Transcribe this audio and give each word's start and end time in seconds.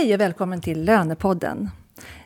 Hej 0.00 0.14
och 0.14 0.20
välkommen 0.20 0.60
till 0.60 0.84
Lönepodden. 0.84 1.70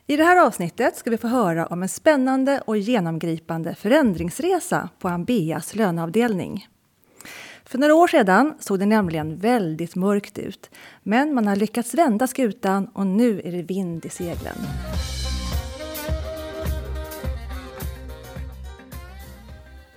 I 0.06 0.16
det 0.16 0.24
här 0.24 0.46
avsnittet 0.46 0.96
ska 0.96 1.10
vi 1.10 1.16
få 1.16 1.28
höra 1.28 1.66
om 1.66 1.82
en 1.82 1.88
spännande 1.88 2.60
och 2.66 2.76
genomgripande 2.76 3.74
förändringsresa 3.74 4.88
på 4.98 5.08
Ambeas 5.08 5.74
löneavdelning. 5.74 6.68
För 7.64 7.78
några 7.78 7.94
år 7.94 8.06
sedan 8.08 8.54
såg 8.60 8.78
det 8.78 8.86
nämligen 8.86 9.36
väldigt 9.36 9.96
mörkt 9.96 10.38
ut. 10.38 10.70
Men 11.02 11.34
man 11.34 11.46
har 11.46 11.56
lyckats 11.56 11.94
vända 11.94 12.26
skutan 12.26 12.86
och 12.86 13.06
nu 13.06 13.40
är 13.44 13.52
det 13.52 13.62
vind 13.62 14.06
i 14.06 14.08
seglen. 14.08 14.56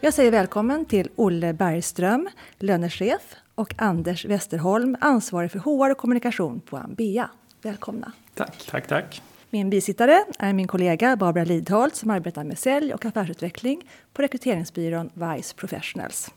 Jag 0.02 0.14
säger 0.14 0.32
välkommen 0.32 0.86
till 0.86 1.10
Olle 1.16 1.54
Bergström, 1.54 2.30
lönechef 2.60 3.36
och 3.56 3.74
Anders 3.78 4.26
Westerholm, 4.26 4.98
ansvarig 5.02 5.52
för 5.52 5.60
HR 5.60 5.92
och 5.92 5.98
kommunikation 5.98 6.60
på 6.60 6.78
Ambea. 6.78 7.30
Välkomna! 7.62 8.12
Tack, 8.34 8.68
tack, 8.72 8.88
tack. 8.88 9.22
Min 9.50 9.70
bisittare 9.70 10.24
är 10.40 10.54
min 10.54 10.68
kollega 10.68 11.16
Barbara 11.16 11.44
Lidholt 11.44 11.96
som 11.96 12.10
arbetar 12.10 12.44
med 12.44 12.60
sälj 12.60 12.94
och 12.94 13.06
affärsutveckling 13.06 13.90
på 14.14 14.22
rekryteringsbyrån 14.22 15.10
Vice 15.14 15.56
Professionals. 15.56 16.32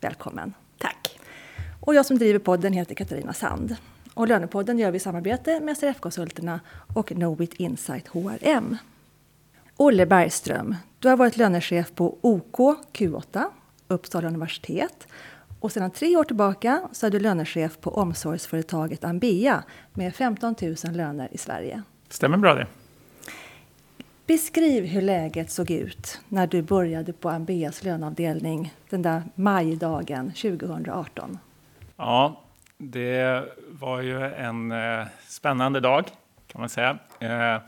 Välkommen! 0.00 0.54
Tack! 0.78 1.18
Och 1.80 1.94
jag 1.94 2.06
som 2.06 2.18
driver 2.18 2.38
podden 2.38 2.72
heter 2.72 2.94
Katarina 2.94 3.32
Sand. 3.32 3.76
Och 4.14 4.28
Lönepodden 4.28 4.78
gör 4.78 4.90
vi 4.90 4.96
i 4.96 5.00
samarbete 5.00 5.60
med 5.60 5.78
SRF-konsulterna 5.78 6.60
och 6.94 7.08
Knowit 7.08 7.54
Insight 7.54 8.08
HRM. 8.08 8.76
Olle 9.76 10.06
Bergström, 10.06 10.76
du 10.98 11.08
har 11.08 11.16
varit 11.16 11.36
lönechef 11.36 11.92
på 11.94 12.18
OK 12.20 12.58
Q8, 12.92 13.44
Uppsala 13.88 14.28
universitet 14.28 15.06
och 15.64 15.72
sedan 15.72 15.90
tre 15.90 16.16
år 16.16 16.24
tillbaka 16.24 16.88
så 16.92 17.06
är 17.06 17.10
du 17.10 17.20
lönechef 17.20 17.80
på 17.80 17.90
omsorgsföretaget 17.90 19.04
Ambea 19.04 19.62
med 19.92 20.14
15 20.14 20.54
000 20.62 20.74
löner 20.92 21.28
i 21.32 21.38
Sverige. 21.38 21.82
Stämmer 22.08 22.36
bra 22.36 22.54
det. 22.54 22.66
Beskriv 24.26 24.84
hur 24.84 25.02
läget 25.02 25.50
såg 25.50 25.70
ut 25.70 26.20
när 26.28 26.46
du 26.46 26.62
började 26.62 27.12
på 27.12 27.30
Ambeas 27.30 27.84
löneavdelning 27.84 28.74
den 28.90 29.02
där 29.02 29.22
majdagen 29.34 30.32
2018. 30.32 31.38
Ja, 31.96 32.40
det 32.78 33.44
var 33.70 34.00
ju 34.00 34.24
en 34.24 34.72
eh, 34.72 35.06
spännande 35.28 35.80
dag 35.80 36.04
kan 36.46 36.60
man 36.60 36.68
säga. 36.68 36.98
Eh, 37.18 37.62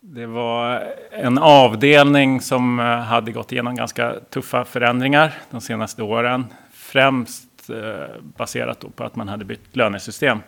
det 0.00 0.26
var 0.26 0.92
en 1.10 1.38
avdelning 1.38 2.40
som 2.40 2.80
eh, 2.80 2.84
hade 2.84 3.32
gått 3.32 3.52
igenom 3.52 3.74
ganska 3.74 4.14
tuffa 4.30 4.64
förändringar 4.64 5.34
de 5.50 5.60
senaste 5.60 6.02
åren. 6.02 6.46
Främst 6.92 7.70
eh, 7.70 8.22
baserat 8.22 8.84
baserat 8.84 8.96
på 8.96 9.04
att 9.04 9.16
man 9.16 9.28
hade 9.28 9.44
bytt 9.44 9.76
lönesystem 9.76 10.38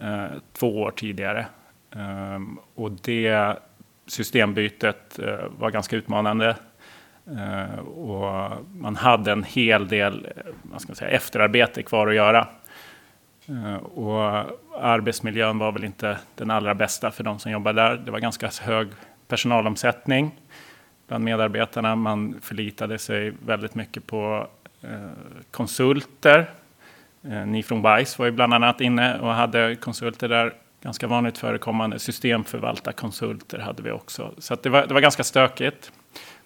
eh, 0.00 0.26
två 0.52 0.80
år 0.80 0.90
tidigare. 0.90 1.46
Ehm, 1.96 2.58
och 2.74 2.90
det 2.92 3.56
systembytet 4.06 5.18
eh, 5.18 5.44
var 5.58 5.70
ganska 5.70 5.96
utmanande. 5.96 6.56
Och 7.86 8.50
man 8.74 8.96
hade 8.96 9.32
en 9.32 9.42
hel 9.42 9.88
del 9.88 10.28
man 10.62 10.80
ska 10.80 10.94
säga, 10.94 11.10
efterarbete 11.10 11.82
kvar 11.82 12.06
att 12.06 12.14
göra. 12.14 12.48
Och 13.82 14.22
arbetsmiljön 14.80 15.58
var 15.58 15.72
väl 15.72 15.84
inte 15.84 16.18
den 16.34 16.50
allra 16.50 16.74
bästa 16.74 17.10
för 17.10 17.24
de 17.24 17.38
som 17.38 17.52
jobbade 17.52 17.82
där. 17.82 17.96
Det 17.96 18.10
var 18.10 18.18
ganska 18.18 18.50
hög 18.62 18.88
personalomsättning 19.26 20.40
bland 21.08 21.24
medarbetarna. 21.24 21.96
Man 21.96 22.40
förlitade 22.42 22.98
sig 22.98 23.32
väldigt 23.46 23.74
mycket 23.74 24.06
på 24.06 24.48
Eh, 24.82 24.90
konsulter. 25.50 26.50
Eh, 27.24 27.46
ni 27.46 27.62
från 27.62 27.82
Bajs 27.82 28.18
var 28.18 28.26
ju 28.26 28.32
bland 28.32 28.54
annat 28.54 28.80
inne 28.80 29.18
och 29.18 29.34
hade 29.34 29.76
konsulter 29.76 30.28
där. 30.28 30.54
Ganska 30.82 31.06
vanligt 31.06 31.38
förekommande 31.38 31.98
systemförvaltarkonsulter 31.98 33.58
hade 33.58 33.82
vi 33.82 33.90
också. 33.90 34.34
Så 34.38 34.54
det, 34.54 34.68
var, 34.68 34.86
det 34.86 34.94
var 34.94 35.00
ganska 35.00 35.24
stökigt. 35.24 35.92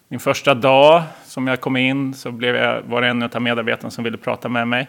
Min 0.08 0.20
första 0.20 0.54
dag 0.54 1.02
som 1.24 1.46
jag 1.46 1.60
kom 1.60 1.76
in 1.76 2.14
så 2.14 2.30
blev 2.30 2.56
jag, 2.56 2.82
var 2.82 3.02
det 3.02 3.08
en 3.08 3.22
av 3.22 3.42
medarbetarna 3.42 3.90
som 3.90 4.04
ville 4.04 4.16
prata 4.16 4.48
med 4.48 4.68
mig 4.68 4.88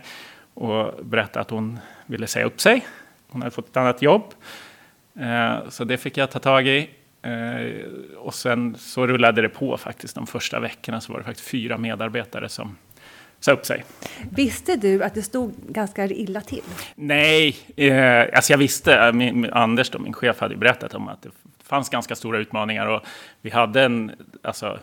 och 0.54 1.06
berätta 1.06 1.40
att 1.40 1.50
hon 1.50 1.80
ville 2.06 2.28
säga 2.28 2.46
upp 2.46 2.62
sig. 2.62 2.86
Hon 3.30 3.42
hade 3.42 3.52
fått 3.56 3.70
ett 3.70 3.78
annat 3.78 4.02
jobb. 4.02 4.24
Eh, 5.20 5.70
så 5.70 5.84
det 5.84 5.98
fick 5.98 6.18
jag 6.18 6.32
ta 6.32 6.40
tag 6.40 6.68
i. 6.68 6.90
Och 8.18 8.34
sen 8.34 8.76
så 8.78 9.08
rullade 9.08 9.42
det 9.42 9.50
på 9.50 9.78
faktiskt. 9.78 10.16
De 10.16 10.28
första 10.28 10.60
veckorna 10.60 11.02
så 11.02 11.14
var 11.14 11.20
det 11.20 11.26
faktiskt 11.26 11.50
fyra 11.50 11.78
medarbetare 11.78 12.50
som 12.50 12.76
sa 13.44 13.52
upp 13.52 13.66
sig. 13.66 13.84
Visste 14.30 14.76
du 14.76 15.04
att 15.04 15.14
det 15.14 15.22
stod 15.22 15.54
ganska 15.68 16.06
illa 16.06 16.42
till? 16.42 16.64
Nej, 16.96 17.56
eh, 17.76 18.36
alltså 18.36 18.54
jag 18.54 18.58
visste. 18.58 19.12
Min, 19.12 19.54
Anders, 19.54 19.90
då, 19.90 20.00
min 20.00 20.14
chef, 20.14 20.40
hade 20.40 20.56
berättat 20.56 20.94
om 20.94 21.08
att 21.08 21.22
det 21.22 21.30
fanns 21.64 21.90
ganska 21.90 22.16
stora 22.16 22.38
utmaningar. 22.38 22.86
Och 22.86 23.02
vi 23.42 23.50
hade 23.50 23.84
en, 23.84 24.12
alltså, 24.42 24.80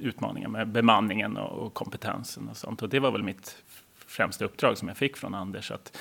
utmaningar 0.00 0.48
med 0.48 0.68
bemanningen 0.68 1.36
och, 1.36 1.74
kompetensen 1.74 2.48
och 2.48 2.56
sånt. 2.56 2.82
Och 2.82 2.88
det 2.88 3.00
var 3.00 3.10
väl 3.10 3.22
mitt 3.22 3.56
främsta 4.06 4.44
uppdrag 4.44 4.78
som 4.78 4.88
jag 4.88 4.96
fick 4.96 5.16
från 5.16 5.34
Anders. 5.34 5.70
Att, 5.70 5.98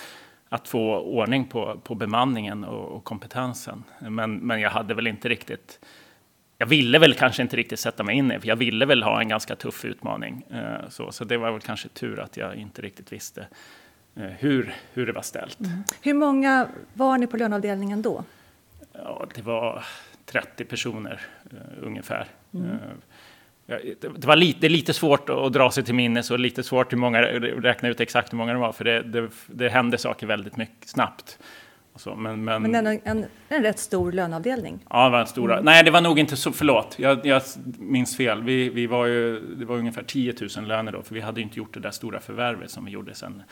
att 0.49 0.67
få 0.67 0.99
ordning 0.99 1.45
på, 1.45 1.79
på 1.83 1.95
bemanningen 1.95 2.63
och, 2.63 2.95
och, 2.95 3.03
kompetensen. 3.03 3.83
Men, 3.99 4.35
men 4.35 4.61
jag 4.61 4.69
hade 4.69 4.93
väl 4.93 5.07
inte 5.07 5.29
riktigt... 5.29 5.79
Jag 6.57 6.67
ville 6.67 6.99
väl 6.99 7.13
kanske 7.13 7.41
inte 7.41 7.55
riktigt 7.57 7.79
sätta 7.79 8.03
mig 8.03 8.15
in 8.15 8.31
i 8.31 8.39
för 8.39 8.47
jag 8.47 8.55
ville 8.55 8.85
väl 8.85 9.03
ha 9.03 9.21
en 9.21 9.27
ganska 9.27 9.55
tuff 9.55 9.85
utmaning. 9.85 10.45
Eh, 10.51 10.89
så, 10.89 11.11
så 11.11 11.23
det 11.23 11.37
var 11.37 11.51
väl 11.51 11.61
kanske 11.61 11.89
tur 11.89 12.19
att 12.19 12.37
jag 12.37 12.55
inte 12.55 12.81
riktigt 12.81 13.11
visste 13.11 13.47
eh, 14.15 14.23
hur, 14.23 14.73
hur 14.93 15.05
det 15.05 15.11
var 15.11 15.21
ställt. 15.21 15.59
Mm. 15.59 15.83
Hur 16.01 16.13
många 16.13 16.67
var 16.93 17.17
ni 17.17 17.27
på 17.27 17.37
löneavdelningen 17.37 18.01
då? 18.01 18.23
Ja, 18.93 19.27
det 19.35 19.41
var 19.41 19.85
30 20.25 20.65
personer 20.65 21.21
uh, 21.53 21.59
ungefär. 21.87 22.27
Mm. 22.53 22.77
Det, 23.99 24.25
var 24.25 24.35
lite, 24.35 24.59
det 24.59 24.67
är 24.67 24.69
lite 24.69 24.93
svårt 24.93 25.29
att 25.29 25.53
dra 25.53 25.71
sig 25.71 25.83
till 25.83 25.95
minnes 25.95 26.31
och 26.31 26.39
lite 26.39 26.63
svårt 26.63 26.93
hur 26.93 26.97
många, 26.97 27.21
räkna 27.21 27.89
ut 27.89 27.99
exakt 27.99 28.33
hur 28.33 28.37
många 28.37 28.53
det 28.53 28.59
var, 28.59 28.71
för 28.71 28.83
det, 28.83 29.03
det, 29.03 29.29
det 29.47 29.69
hände 29.69 29.97
saker 29.97 30.27
väldigt 30.27 30.57
mycket 30.57 30.89
snabbt. 30.89 31.39
Så, 31.97 32.15
men, 32.15 32.43
men, 32.43 32.61
men 32.61 32.75
en, 32.87 32.99
en, 33.03 33.25
en 33.49 33.63
rätt 33.63 33.79
stor 33.79 34.11
löneavdelning? 34.11 34.79
Ja, 34.89 35.05
det 35.05 35.09
var 35.09 35.25
stora. 35.25 35.53
Mm. 35.53 35.65
Nej, 35.65 35.83
det 35.83 35.91
var 35.91 36.01
nog 36.01 36.19
inte 36.19 36.35
så, 36.35 36.51
förlåt, 36.51 36.95
jag, 36.99 37.25
jag 37.25 37.41
minns 37.79 38.17
fel. 38.17 38.43
Vi, 38.43 38.69
vi 38.69 38.87
var 38.87 39.05
ju, 39.05 39.39
det 39.55 39.65
var 39.65 39.75
ungefär 39.75 40.03
10 40.03 40.33
000 40.57 40.67
löner 40.67 40.91
då, 40.91 41.01
för 41.01 41.13
vi 41.15 41.21
hade 41.21 41.41
inte 41.41 41.57
gjort 41.57 41.73
det 41.73 41.79
där 41.79 41.91
stora 41.91 42.19
förvärvet 42.19 42.71
som 42.71 42.85
vi 42.85 42.91
gjorde 42.91 43.15
sen 43.15 43.43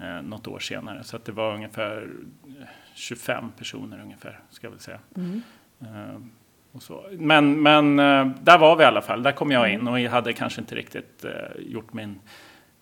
eh, 0.00 0.22
något 0.22 0.46
år 0.46 0.58
senare. 0.58 1.04
Så 1.04 1.18
det 1.24 1.32
var 1.32 1.54
ungefär 1.54 2.08
25 2.94 3.44
personer 3.58 4.00
ungefär, 4.02 4.40
ska 4.50 4.66
jag 4.66 4.70
väl 4.70 4.80
säga. 4.80 4.98
Mm. 5.16 5.42
Eh, 5.80 6.20
men, 7.10 7.62
men 7.62 7.98
eh, 7.98 8.26
där 8.42 8.58
var 8.58 8.76
vi 8.76 8.82
i 8.82 8.86
alla 8.86 9.02
fall. 9.02 9.22
Där 9.22 9.32
kom 9.32 9.50
jag 9.50 9.72
in 9.72 9.88
och 9.88 10.00
jag 10.00 10.10
hade 10.10 10.32
kanske 10.32 10.60
inte 10.60 10.74
riktigt 10.74 11.24
eh, 11.24 11.30
gjort 11.58 11.92
min 11.92 12.20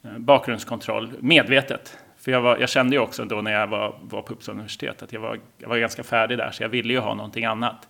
eh, 0.02 0.18
bakgrundskontroll 0.18 1.12
medvetet. 1.20 1.98
För 2.26 2.32
jag, 2.32 2.40
var, 2.40 2.56
jag, 2.58 2.68
kände 2.68 2.96
ju 2.96 3.02
också 3.02 3.24
då 3.24 3.42
när 3.42 3.52
jag 3.52 3.66
var, 3.66 3.98
var 4.02 4.22
på 4.22 4.32
Uppsala 4.32 4.54
universitet 4.54 5.02
att 5.02 5.12
jag 5.12 5.20
var, 5.20 5.40
jag 5.58 5.68
var 5.68 5.78
ganska 5.78 6.02
färdig 6.02 6.38
där, 6.38 6.50
så 6.50 6.62
jag 6.62 6.68
ville 6.68 6.92
ju 6.92 6.98
ha 6.98 7.14
någonting 7.14 7.44
annat. 7.44 7.88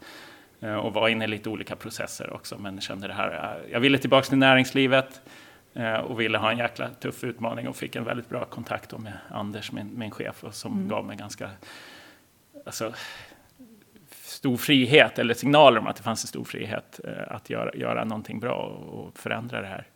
Och 0.83 0.95
var 0.95 1.09
inne 1.09 1.25
i 1.25 1.29
lite 1.29 1.49
olika 1.49 1.77
processer 1.77 2.33
också, 2.33 2.59
men 2.59 2.81
kände 2.81 3.07
det 3.07 3.15
här. 3.15 3.61
Jag 3.71 3.81
ville 3.81 3.99
tillbaka 3.99 4.29
till 4.29 4.39
näringslivet 4.39 5.21
och 6.05 6.21
ville 6.21 6.39
ha 6.39 6.51
en 6.51 6.59
jäkla 6.59 6.89
tuff 6.89 7.25
utmaning 7.25 7.69
och 7.69 7.77
fick 7.77 7.97
en 7.97 8.05
väldigt 8.05 8.29
bra 8.29 8.45
kontakt 8.45 8.99
med 8.99 9.13
Anders, 9.31 9.73
min, 9.73 9.99
min 9.99 10.11
chef, 10.11 10.45
som 10.51 10.73
mm. 10.73 10.89
gav 10.89 11.05
mig 11.07 11.17
ganska 11.17 11.51
alltså, 12.67 12.93
stor 14.11 14.57
frihet, 14.57 15.19
eller 15.19 15.35
signaler 15.35 15.81
om 15.81 15.87
att 15.87 15.97
det 15.97 16.03
fanns 16.03 16.25
en 16.25 16.29
stor 16.29 16.45
frihet 16.45 17.01
eh, 17.05 17.35
att 17.35 17.51
göra, 17.51 17.75
göra 17.75 18.05
någonting 18.05 18.41
bra 18.41 18.57
och, 18.57 19.19
förändra 19.19 19.61
det 19.61 19.67
här. 19.67 19.87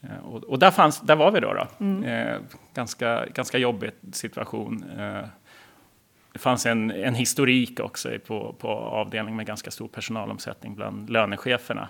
Eh, 0.00 0.26
och, 0.26 0.44
och, 0.44 0.58
där, 0.58 0.70
fanns, 0.70 1.00
där 1.00 1.16
var 1.16 1.30
vi 1.30 1.40
då. 1.40 1.54
då. 1.54 1.66
Mm. 1.80 2.04
Eh, 2.04 2.40
ganska, 2.74 3.26
ganska 3.26 3.58
jobbig 3.58 3.90
situation. 4.12 4.84
det 6.32 6.38
fanns 6.38 6.66
en, 6.66 6.90
en 6.90 7.14
historik 7.14 7.80
också 7.80 8.10
på, 8.26 8.54
på 8.58 8.68
avdelningen 8.68 9.36
med 9.36 9.46
ganska 9.46 9.70
stor 9.70 9.88
personalomsättning 9.88 10.74
bland 10.74 11.10
lönecheferna. 11.10 11.88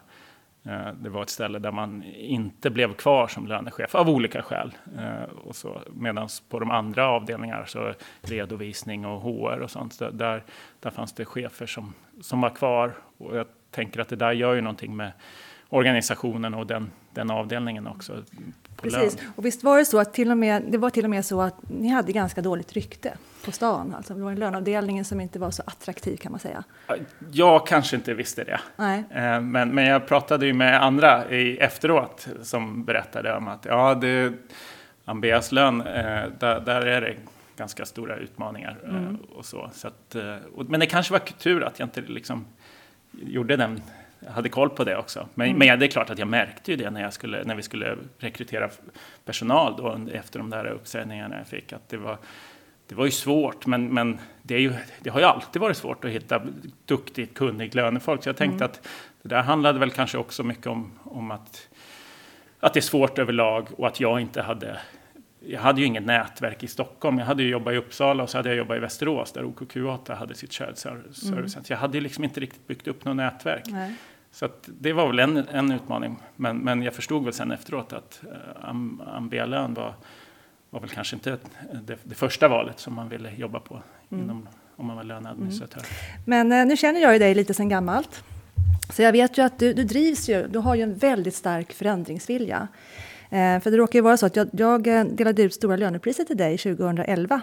Eh, 0.69 0.93
det 0.93 1.09
var 1.09 1.23
ett 1.23 1.31
ställe 1.31 1.59
där 1.59 1.73
man 1.73 2.03
inte 2.05 2.71
blev 2.71 2.95
kvar 2.95 3.27
som 3.27 3.47
lönechef 3.47 3.95
av 3.95 4.11
olika 4.11 4.43
skäl. 4.43 4.73
Eh, 4.99 5.73
Medan 5.93 6.29
på 6.49 6.59
de 6.59 6.71
andra 6.71 7.09
avdelningarna, 7.09 7.67
så 7.67 7.95
redovisning 8.23 9.07
och 9.07 9.21
HR 9.21 9.61
och 9.61 9.71
sånt, 9.71 9.99
där, 9.99 10.43
där 10.81 10.91
fanns 10.91 11.13
det 11.13 11.25
chefer 11.25 11.67
som, 11.67 11.95
som 12.21 12.41
var 12.41 12.51
kvar. 12.51 12.93
Och 13.19 13.37
jag 13.37 13.47
tänker 13.71 14.01
att 14.01 14.09
det 14.09 14.17
där 14.17 14.33
gör 14.33 14.55
ju 14.55 14.61
någonting 14.61 14.97
med 14.97 15.13
organisationen 15.69 16.55
och 16.55 16.67
den, 16.67 16.91
den 17.15 17.31
avdelningen 17.31 17.87
också. 17.87 18.25
Precis, 18.83 19.17
lön. 19.17 19.33
och 19.37 19.47
visst 19.47 19.65
var 19.65 19.79
det 19.79 19.85
så 19.85 19.99
att 19.99 20.15
till 20.15 20.31
och 20.31 20.39
med, 20.39 20.63
det 20.69 20.79
var 20.79 20.91
till 20.91 21.05
och 21.05 21.11
med 21.11 21.25
så 21.25 21.41
att 21.41 21.55
ni 21.69 21.89
hade 21.89 22.13
ganska 22.13 22.43
dåligt 22.43 22.73
rykte 22.73 23.13
på 23.45 23.53
stan. 23.53 23.95
Alltså 23.95 24.15
det 24.15 24.23
var 24.23 24.31
en 24.31 24.39
löneavdelning 24.39 25.05
som 25.05 25.21
inte 25.21 25.39
var 25.39 25.51
så 25.51 25.63
attraktiv 25.67 26.17
kan 26.17 26.33
man 26.33 26.41
säga. 26.41 26.65
Jag 27.33 27.67
kanske 27.67 27.97
inte 27.97 28.15
visste 28.15 28.45
det. 28.45 28.61
Nej. 28.77 29.05
Eh, 29.11 29.41
men, 29.41 29.75
men 29.75 29.85
jag 29.85 30.07
pratade 30.07 30.47
ju 30.47 30.53
med 30.53 30.83
andra 30.83 31.31
i, 31.31 31.59
efteråt 31.59 32.29
som 32.43 32.85
berättade 32.85 33.37
om 33.37 33.49
att 33.49 33.65
ja, 33.65 33.95
det, 33.95 34.33
Ambeas 35.05 35.53
lön, 35.53 35.81
eh, 35.81 36.25
där, 36.39 36.61
där 36.61 36.87
är 36.87 37.01
det 37.01 37.17
ganska 37.57 37.87
stora 37.87 38.17
utmaningar 38.17 38.79
mm. 38.85 39.19
och 39.35 39.45
så. 39.45 39.71
så 39.75 39.89
att, 39.89 40.17
och, 40.55 40.71
men 40.71 40.81
det 40.81 40.87
kanske 40.87 41.13
var 41.13 41.19
tur 41.19 41.65
att 41.65 41.79
jag 41.79 41.87
inte 41.87 42.01
liksom 42.01 42.47
gjorde 43.13 43.57
den 43.57 43.81
hade 44.31 44.49
koll 44.49 44.71
på 44.71 44.85
det 44.85 44.97
också. 44.97 45.29
Men, 45.35 45.47
mm. 45.47 45.59
men 45.59 45.79
det 45.79 45.87
är 45.87 45.91
klart 45.91 46.11
att 46.11 46.19
jag 46.19 46.29
märkte 46.29 46.71
ju 46.71 46.77
det 46.77 46.91
när, 46.91 47.03
jag 47.03 47.13
skulle, 47.13 47.45
när 47.45 47.55
vi 47.55 47.63
skulle 47.63 47.97
rekrytera 48.19 48.71
personal 49.25 49.77
då, 49.77 50.01
efter 50.13 50.39
de 50.39 50.51
där 50.51 50.67
uppsägningarna 50.67 51.39
jag 51.39 51.47
fick. 51.47 51.73
Att 51.73 51.89
det, 51.89 51.97
var, 51.97 52.19
det 52.87 52.95
var 52.95 53.05
ju 53.05 53.11
svårt, 53.11 53.67
men, 53.67 53.95
men 53.95 54.19
det, 54.43 54.55
är 54.55 54.61
ju, 54.61 54.73
det 55.01 55.11
har 55.11 55.21
ju 55.21 55.27
alltid 55.27 55.63
varit 55.63 55.77
svårt 55.77 56.05
att 56.05 56.11
hitta 56.11 56.43
duktigt, 56.85 57.35
kunnigt 57.35 57.75
lönefolk. 57.75 58.23
Så 58.23 58.29
jag 58.29 58.37
tänkte 58.37 58.65
mm. 58.65 58.71
att 58.71 58.89
det 59.23 59.29
där 59.29 59.43
handlade 59.43 59.79
väl 59.79 59.91
kanske 59.91 60.19
också 60.19 60.43
mycket 60.43 60.67
om, 60.67 60.93
om 61.03 61.31
att, 61.31 61.69
att 62.61 62.75
det 62.75 62.81
är 62.81 62.83
svårt 62.83 63.19
överlag 63.19 63.69
och 63.77 63.87
att 63.87 64.01
jag 64.01 64.21
inte 64.21 64.43
hade 64.43 64.79
jag 65.41 65.61
hade 65.61 65.81
ju 65.81 65.87
inget 65.87 66.07
nätverk 66.07 66.63
i 66.63 66.67
Stockholm. 66.67 67.19
Jag 67.19 67.27
hade 67.27 67.43
ju 67.43 67.49
jobbat 67.49 67.75
i 67.75 67.77
Uppsala 67.77 68.23
och 68.23 68.31
så 68.31 68.39
hade 68.39 68.49
jag 68.49 68.59
jobbat 68.59 68.77
i 68.77 68.81
Västerås 68.81 69.33
där 69.33 69.43
OKQ8 69.43 70.15
hade 70.15 70.35
sitt 70.35 70.53
shared 70.53 70.79
service. 70.79 71.25
Mm. 71.25 71.47
Jag 71.69 71.77
hade 71.77 72.01
liksom 72.01 72.25
inte 72.25 72.41
riktigt 72.41 72.67
byggt 72.67 72.89
upp 72.89 73.05
något 73.05 73.17
nätverk. 73.17 73.63
Nej. 73.67 73.95
Så 74.33 74.49
det 74.65 74.93
var 74.93 75.07
väl 75.07 75.19
en, 75.19 75.37
en 75.37 75.73
utmaning. 75.73 76.17
Men, 76.37 76.59
men 76.59 76.83
jag 76.83 76.95
förstod 76.95 77.25
väl 77.25 77.33
sen 77.33 77.51
efteråt 77.51 77.93
att 77.93 78.21
uh, 78.25 79.15
Ambea-lön 79.17 79.75
var, 79.75 79.95
var 80.71 80.81
väl 80.81 80.91
kanske 80.91 81.17
inte 81.17 81.39
det, 81.85 81.99
det, 82.05 82.15
första 82.15 82.49
valet 82.49 82.81
som 82.81 82.95
man 82.95 83.09
ville 83.09 83.35
jobba 83.35 83.61
på 83.61 83.83
mm. 84.11 84.25
inom, 84.25 84.49
om 84.77 84.87
man 84.87 84.97
var 84.97 85.05
löneadministratör. 85.05 85.81
Mm. 85.81 86.23
Men 86.25 86.53
uh, 86.53 86.67
nu 86.67 86.77
känner 86.77 87.01
jag 87.01 87.13
ju 87.13 87.19
dig 87.19 87.35
lite 87.35 87.55
sedan 87.55 87.69
gammalt. 87.69 88.25
Så 88.93 89.03
jag 89.03 89.13
vet 89.13 89.39
ju 89.39 89.43
att 89.43 89.59
du, 89.59 89.73
du 89.73 89.85
drivs 89.85 90.29
ju, 90.29 90.49
du 90.49 90.59
har 90.59 90.75
ju 90.75 90.83
en 90.83 90.95
väldigt 90.95 91.35
stark 91.35 91.73
förändringsvilja. 91.73 92.69
Eh, 93.31 93.61
för 93.61 93.71
det 93.71 93.77
råkar 93.77 93.99
ju 93.99 94.03
vara 94.03 94.17
så 94.17 94.27
att 94.27 94.37
jag, 94.37 94.49
jag 94.53 94.87
eh, 94.87 95.05
delade 95.05 95.43
ut 95.43 95.55
Stora 95.55 95.77
lönepriset 95.77 96.27
till 96.27 96.37
dig 96.37 96.59
2011 96.59 97.41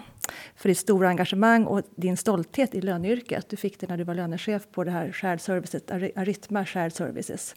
för 0.56 0.68
ditt 0.68 0.78
stora 0.78 1.08
engagemang 1.08 1.64
och 1.64 1.82
din 1.96 2.16
stolthet 2.16 2.74
i 2.74 2.80
löneyrket. 2.80 3.48
Du 3.48 3.56
fick 3.56 3.80
det 3.80 3.88
när 3.88 3.96
du 3.96 4.04
var 4.04 4.14
lönechef 4.14 4.62
på 4.72 4.84
det 4.84 4.90
här 4.90 5.12
Shared 5.12 5.40
Services, 5.40 5.82
Aritma 6.16 6.66
Shared 6.66 6.92
Services 6.92 7.54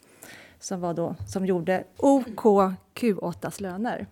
som, 0.60 0.80
var 0.80 0.94
då, 0.94 1.16
som 1.28 1.46
gjorde 1.46 1.84
OKQ8s 1.96 3.62
löner. 3.62 4.06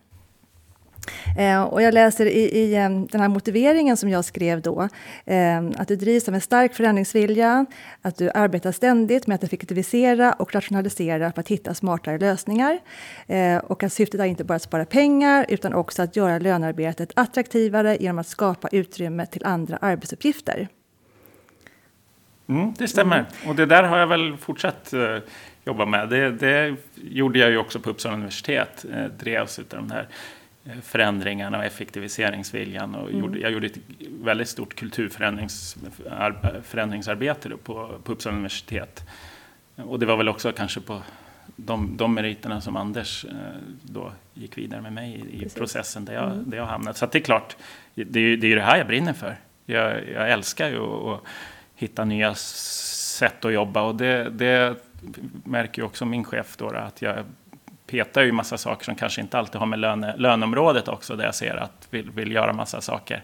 Eh, 1.38 1.62
och 1.62 1.82
jag 1.82 1.94
läser 1.94 2.26
i, 2.26 2.40
i 2.40 2.74
eh, 2.74 2.90
den 2.90 3.20
här 3.20 3.28
motiveringen 3.28 3.96
som 3.96 4.08
jag 4.08 4.24
skrev 4.24 4.62
då, 4.62 4.88
eh, 5.24 5.58
att 5.76 5.88
du 5.88 5.96
drivs 5.96 6.28
av 6.28 6.34
en 6.34 6.40
stark 6.40 6.74
förändringsvilja, 6.74 7.66
att 8.02 8.16
du 8.16 8.30
arbetar 8.34 8.72
ständigt 8.72 9.26
med 9.26 9.34
att 9.34 9.44
effektivisera 9.44 10.32
och 10.32 10.54
rationalisera 10.54 11.32
för 11.32 11.40
att 11.40 11.48
hitta 11.48 11.74
smartare 11.74 12.18
lösningar. 12.18 12.78
Eh, 13.26 13.56
och 13.56 13.82
att 13.82 13.92
syftet 13.92 14.20
är 14.20 14.24
inte 14.24 14.44
bara 14.44 14.54
att 14.54 14.62
spara 14.62 14.84
pengar, 14.84 15.46
utan 15.48 15.74
också 15.74 16.02
att 16.02 16.16
göra 16.16 16.38
lönearbetet 16.38 17.12
attraktivare 17.14 17.96
genom 18.00 18.18
att 18.18 18.26
skapa 18.26 18.68
utrymme 18.72 19.26
till 19.26 19.44
andra 19.44 19.76
arbetsuppgifter. 19.76 20.68
Mm, 22.48 22.74
det 22.78 22.88
stämmer. 22.88 23.24
Och 23.46 23.54
det 23.54 23.66
där 23.66 23.82
har 23.82 23.98
jag 23.98 24.06
väl 24.06 24.36
fortsatt 24.36 24.92
eh, 24.92 25.18
jobba 25.64 25.86
med. 25.86 26.08
Det, 26.08 26.30
det, 26.30 26.76
gjorde 26.94 27.38
jag 27.38 27.50
ju 27.50 27.58
också 27.58 27.80
på 27.80 27.90
Uppsala 27.90 28.14
universitet. 28.14 28.84
Eh, 28.92 29.04
drevs 29.04 29.58
av 29.58 29.64
den 29.70 29.90
här 29.90 30.08
förändringarna 30.82 31.58
och 31.58 31.64
effektiviseringsviljan. 31.64 32.94
Och 32.94 33.08
mm. 33.08 33.20
gjorde, 33.20 33.38
jag 33.38 33.52
gjorde 33.52 33.66
ett 33.66 33.78
väldigt 34.22 34.48
stort 34.48 34.74
kulturförändringsarbete 34.74 37.50
på, 37.62 37.98
på 38.04 38.12
Uppsala 38.12 38.36
universitet. 38.36 39.04
Och 39.76 39.98
det 39.98 40.06
var 40.06 40.16
väl 40.16 40.28
också 40.28 40.52
kanske 40.52 40.80
på 40.80 41.02
de, 41.56 41.96
de 41.96 42.14
meriterna 42.14 42.60
som 42.60 42.76
Anders 42.76 43.24
eh, 43.24 43.32
då 43.82 44.12
gick 44.34 44.58
vidare 44.58 44.80
med 44.80 44.92
mig 44.92 45.24
i, 45.30 45.44
i 45.44 45.48
processen 45.48 46.04
där 46.04 46.14
jag, 46.14 46.32
mm. 46.32 46.50
där 46.50 46.58
jag 46.58 46.66
hamnat. 46.66 46.96
Så 46.96 47.06
det 47.06 47.18
är 47.18 47.22
klart, 47.22 47.56
det 47.94 48.20
är, 48.20 48.36
det 48.36 48.52
är 48.52 48.56
det 48.56 48.62
här 48.62 48.76
jag 48.76 48.86
brinner 48.86 49.12
för. 49.12 49.36
Jag, 49.66 50.08
jag 50.08 50.30
älskar 50.30 50.68
ju 50.68 50.82
att 50.82 51.20
hitta 51.74 52.04
nya 52.04 52.34
sätt 52.34 53.44
att 53.44 53.52
jobba 53.52 53.82
och 53.82 53.94
det, 53.94 54.30
det 54.30 54.76
märker 55.44 55.82
ju 55.82 55.86
också 55.86 56.04
min 56.04 56.24
chef 56.24 56.56
då 56.56 56.68
att 56.68 57.02
jag 57.02 57.24
petar 57.90 58.22
ju 58.22 58.32
massa 58.32 58.58
saker 58.58 58.84
som 58.84 58.94
kanske 58.94 59.20
inte 59.20 59.38
alltid 59.38 59.56
har 59.56 59.66
med 59.66 59.78
löne, 59.78 60.16
löneområdet 60.16 60.88
också, 60.88 61.16
där 61.16 61.24
jag 61.24 61.34
ser 61.34 61.56
att 61.56 61.88
vill, 61.90 62.10
vill 62.10 62.32
göra 62.32 62.52
massa 62.52 62.80
saker. 62.80 63.22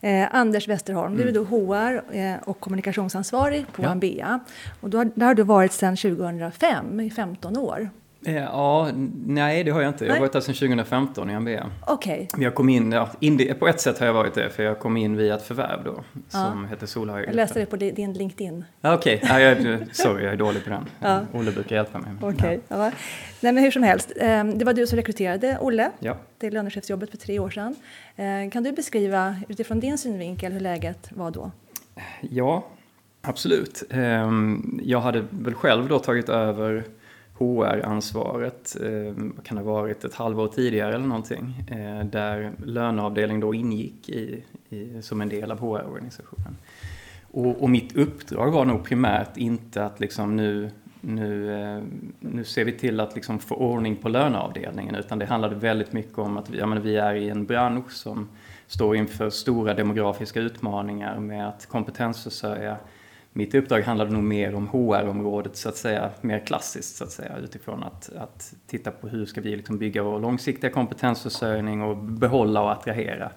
Eh, 0.00 0.34
Anders 0.34 0.68
Westerholm, 0.68 1.14
mm. 1.14 1.22
du 1.22 1.28
är 1.28 1.32
då 1.32 1.44
HR 1.44 2.16
eh, 2.16 2.36
och 2.48 2.60
kommunikationsansvarig 2.60 3.66
på 3.72 3.82
ja. 3.82 3.88
Ambea. 3.88 4.40
Och 4.80 4.90
då, 4.90 5.04
där 5.04 5.26
har 5.26 5.34
du 5.34 5.42
varit 5.42 5.72
sedan 5.72 5.96
2005, 5.96 7.00
i 7.00 7.10
15 7.10 7.56
år. 7.56 7.90
Eh, 8.24 8.34
ja, 8.34 8.90
nej 9.26 9.64
det 9.64 9.70
har 9.70 9.80
jag 9.80 9.90
inte. 9.90 10.04
Jag 10.06 10.12
har 10.12 10.20
varit 10.20 10.32
där 10.32 10.40
sedan 10.40 10.54
2015 10.54 11.30
i 11.30 11.34
Ambea. 11.34 11.70
Okej. 11.86 12.28
Okay. 12.32 12.44
Jag 12.44 12.54
kom 12.54 12.68
in, 12.68 12.92
ja, 12.92 13.10
in, 13.20 13.54
på 13.58 13.68
ett 13.68 13.80
sätt 13.80 13.98
har 13.98 14.06
jag 14.06 14.14
varit 14.14 14.34
det, 14.34 14.50
för 14.50 14.62
jag 14.62 14.78
kom 14.78 14.96
in 14.96 15.16
via 15.16 15.34
ett 15.34 15.42
förvärv 15.42 15.84
då, 15.84 16.04
som 16.28 16.62
ja. 16.62 16.68
hette 16.70 16.86
Solhaga. 16.86 17.26
Jag 17.26 17.34
läste 17.34 17.58
det 17.58 17.66
på 17.66 17.76
din 17.76 18.12
LinkedIn. 18.12 18.64
Okej, 18.80 19.20
okay. 19.22 19.42
ja, 19.42 19.78
sorry 19.92 20.24
jag 20.24 20.32
är 20.32 20.36
dålig 20.36 20.64
på 20.64 20.70
den. 20.70 20.86
Ja. 21.00 21.20
Olle 21.32 21.52
brukar 21.52 21.76
hjälpa 21.76 21.98
mig. 21.98 22.10
Okej, 22.20 22.34
okay. 22.36 22.58
ja. 22.68 22.90
Nej 23.40 23.52
men 23.52 23.64
hur 23.64 23.70
som 23.70 23.82
helst, 23.82 24.12
ehm, 24.16 24.58
det 24.58 24.64
var 24.64 24.72
du 24.72 24.86
som 24.86 24.96
rekryterade 24.96 25.58
Olle 25.60 25.90
ja. 25.98 26.16
till 26.38 26.54
lönechefsjobbet 26.54 27.10
för 27.10 27.16
tre 27.16 27.38
år 27.38 27.50
sedan. 27.50 27.76
Ehm, 28.16 28.50
kan 28.50 28.62
du 28.62 28.72
beskriva 28.72 29.36
utifrån 29.48 29.80
din 29.80 29.98
synvinkel 29.98 30.52
hur 30.52 30.60
läget 30.60 31.08
var 31.12 31.30
då? 31.30 31.50
Ja, 32.20 32.66
absolut. 33.22 33.82
Ehm, 33.90 34.80
jag 34.84 35.00
hade 35.00 35.24
väl 35.30 35.54
själv 35.54 35.88
då 35.88 35.98
tagit 35.98 36.28
över 36.28 36.84
HR-ansvaret, 37.40 38.76
eh, 38.80 39.14
kan 39.44 39.56
ha 39.56 39.64
varit 39.64 40.04
ett 40.04 40.14
halvår 40.14 40.48
tidigare 40.48 40.94
eller 40.94 41.06
någonting, 41.06 41.64
eh, 41.70 42.04
där 42.04 42.52
löneavdelning 42.64 43.40
då 43.40 43.54
ingick 43.54 44.08
i, 44.08 44.44
i, 44.68 45.02
som 45.02 45.20
en 45.20 45.28
del 45.28 45.50
av 45.50 45.58
HR-organisationen. 45.60 46.56
Och, 47.32 47.62
och, 47.62 47.70
mitt 47.70 47.96
uppdrag 47.96 48.50
var 48.50 48.64
nog 48.64 48.84
primärt 48.84 49.36
inte 49.36 49.84
att 49.84 50.00
liksom 50.00 50.36
nu, 50.36 50.70
nu, 51.00 51.60
eh, 51.60 51.82
nu 52.20 52.44
ser 52.44 52.64
vi 52.64 52.72
till 52.72 53.00
att 53.00 53.14
liksom 53.14 53.38
få 53.38 53.54
ordning 53.54 53.96
på 53.96 54.08
löneavdelningen, 54.08 54.94
utan 54.94 55.18
det 55.18 55.26
handlade 55.26 55.54
väldigt 55.54 55.92
mycket 55.92 56.18
om 56.18 56.36
att 56.36 56.50
vi, 56.50 56.58
ja, 56.58 56.66
men 56.66 56.82
vi 56.82 56.96
är 56.96 57.14
i 57.14 57.28
en 57.28 57.46
bransch 57.46 57.92
som 57.92 58.28
står 58.66 58.96
inför 58.96 59.30
stora 59.30 59.74
demografiska 59.74 60.40
utmaningar 60.40 61.18
med 61.18 61.48
att 61.48 61.66
kompetensförsörja 61.66 62.76
mitt 63.32 63.54
uppdrag 63.54 63.82
handlade 63.82 64.10
nog 64.10 64.22
mer 64.22 64.54
om 64.54 64.68
HR-området 64.68 65.56
så 65.56 65.68
att 65.68 65.76
säga, 65.76 66.10
mer 66.20 66.46
klassiskt 66.46 66.96
så 66.96 67.04
att 67.04 67.10
säga 67.10 67.36
utifrån 67.36 67.82
att, 67.82 68.10
att 68.16 68.54
titta 68.66 68.90
på 68.90 69.08
hur 69.08 69.26
ska 69.26 69.40
vi 69.40 69.56
liksom 69.56 69.78
bygga 69.78 70.02
vår 70.02 70.20
långsiktiga 70.20 70.70
kompetensförsörjning 70.70 71.82
och 71.82 71.96
behålla 71.96 72.62
och 72.62 72.72
attrahera. 72.72 73.30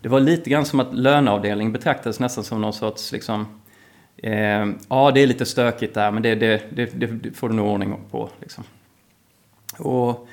Det 0.00 0.08
var 0.08 0.20
lite 0.20 0.50
grann 0.50 0.64
som 0.64 0.80
att 0.80 0.94
löneavdelning 0.94 1.72
betraktades 1.72 2.20
nästan 2.20 2.44
som 2.44 2.60
någon 2.60 2.72
sorts 2.72 3.12
liksom, 3.12 3.60
eh, 4.16 4.66
ja 4.88 5.10
det 5.14 5.22
är 5.22 5.26
lite 5.26 5.46
stökigt 5.46 5.94
där 5.94 6.10
men 6.10 6.22
det, 6.22 6.34
det, 6.34 6.62
det, 6.70 6.86
det 6.94 7.32
får 7.32 7.48
du 7.48 7.54
nog 7.54 7.68
ordning 7.68 7.96
på. 8.10 8.30
Liksom. 8.40 8.64
Och 9.78 10.28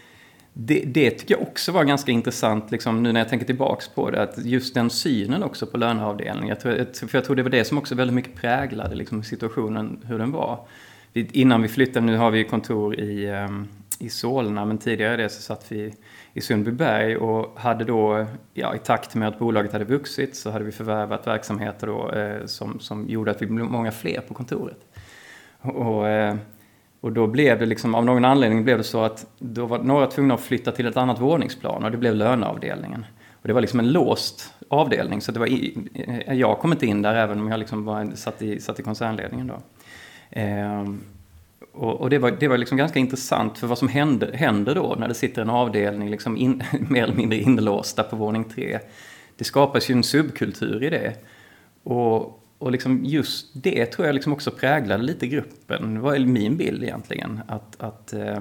det, 0.53 0.83
det, 0.85 1.11
tycker 1.11 1.35
jag 1.35 1.41
också 1.41 1.71
var 1.71 1.83
ganska 1.83 2.11
intressant 2.11 2.71
liksom, 2.71 3.03
nu 3.03 3.11
när 3.11 3.19
jag 3.19 3.29
tänker 3.29 3.45
tillbaks 3.45 3.87
på 3.87 4.09
det. 4.09 4.21
Att 4.23 4.45
just 4.45 4.73
den 4.73 4.89
synen 4.89 5.43
också 5.43 5.65
på 5.65 5.77
löneavdelningen. 5.77 6.47
Jag 6.47 6.59
tror, 6.59 7.07
för 7.07 7.17
jag 7.17 7.25
tror 7.25 7.35
det 7.35 7.43
var 7.43 7.49
det 7.49 7.65
som 7.65 7.77
också 7.77 7.95
väldigt 7.95 8.15
mycket 8.15 8.35
präglade 8.35 8.95
liksom, 8.95 9.23
situationen, 9.23 9.99
hur 10.05 10.19
den 10.19 10.31
var. 10.31 10.59
Innan 11.13 11.61
vi 11.61 11.67
flyttade, 11.67 12.05
nu 12.05 12.17
har 12.17 12.31
vi 12.31 12.43
kontor 12.43 12.99
i, 12.99 13.31
um, 13.31 13.67
i 13.99 14.09
Solna, 14.09 14.65
men 14.65 14.77
tidigare 14.77 15.17
det 15.17 15.29
så 15.29 15.41
satt 15.41 15.71
vi 15.71 15.93
i 16.33 16.41
Sundbyberg 16.41 17.17
och 17.17 17.59
hade 17.59 17.83
då, 17.83 18.25
ja, 18.53 18.75
i 18.75 18.79
takt 18.79 19.15
med 19.15 19.27
att 19.27 19.39
bolaget 19.39 19.73
hade 19.73 19.85
vuxit 19.85 20.35
så 20.35 20.51
hade 20.51 20.65
vi 20.65 20.71
förvärvat 20.71 21.27
verksamheter 21.27 21.87
då, 21.87 22.11
eh, 22.11 22.45
som, 22.45 22.79
som 22.79 23.09
gjorde 23.09 23.31
att 23.31 23.41
vi 23.41 23.45
blev 23.45 23.65
många 23.65 23.91
fler 23.91 24.21
på 24.21 24.33
kontoret. 24.33 24.79
Och, 25.61 26.07
eh, 26.07 26.35
och 27.01 27.11
då 27.11 27.27
blev 27.27 27.59
det 27.59 27.65
liksom, 27.65 27.95
av 27.95 28.05
någon 28.05 28.25
anledning 28.25 28.63
blev 28.63 28.77
det 28.77 28.83
så 28.83 29.03
att 29.03 29.25
då 29.39 29.65
var 29.65 29.79
några 29.79 30.07
tvungna 30.07 30.33
att 30.33 30.41
flytta 30.41 30.71
till 30.71 30.85
ett 30.85 30.97
annat 30.97 31.19
våningsplan 31.19 31.83
och 31.83 31.91
det 31.91 31.97
blev 31.97 32.15
löneavdelningen. 32.15 33.05
Och 33.41 33.47
det 33.47 33.53
var 33.53 33.61
liksom 33.61 33.79
en 33.79 33.91
låst 33.91 34.53
avdelning 34.67 35.21
så 35.21 35.31
det 35.31 35.39
var 35.39 35.47
i, 35.47 35.77
eh, 35.93 36.33
jag 36.33 36.59
kom 36.59 36.71
inte 36.71 36.85
in 36.85 37.01
där 37.01 37.15
även 37.15 37.39
om 37.39 37.47
jag 37.47 37.59
liksom 37.59 37.85
var, 37.85 38.11
satt, 38.15 38.41
i, 38.41 38.59
satt 38.59 38.79
i 38.79 38.83
koncernledningen 38.83 39.47
då. 39.47 39.61
Ehm, 40.29 41.01
och, 41.73 42.01
och, 42.01 42.09
det 42.09 42.17
var, 42.17 42.31
det 42.31 42.47
var 42.47 42.57
liksom 42.57 42.77
ganska 42.77 42.99
intressant 42.99 43.57
för 43.57 43.67
vad 43.67 43.77
som 43.77 43.87
händer, 43.87 44.33
händer 44.33 44.75
då 44.75 44.95
när 44.99 45.07
det 45.07 45.13
sitter 45.13 45.41
en 45.41 45.49
avdelning 45.49 46.09
liksom 46.09 46.37
in, 46.37 46.63
mer 46.89 47.03
eller 47.03 47.15
mindre 47.15 47.37
inlåsta 47.37 48.03
på 48.03 48.15
våning 48.15 48.43
tre. 48.43 48.79
Det 49.37 49.43
skapas 49.43 49.89
ju 49.89 49.93
en 49.93 50.03
subkultur 50.03 50.83
i 50.83 50.89
det. 50.89 51.13
Och, 51.83 52.40
och 52.61 52.71
liksom 52.71 53.05
just 53.05 53.47
det 53.53 53.85
tror 53.85 54.07
jag 54.07 54.13
liksom 54.13 54.33
också 54.33 54.51
präglade 54.51 55.03
lite 55.03 55.27
gruppen. 55.27 55.93
Det 55.93 55.99
var 55.99 56.19
min 56.19 56.57
bild 56.57 56.83
egentligen. 56.83 57.41
Att, 57.47 57.81
att, 57.81 58.13
eh, 58.13 58.39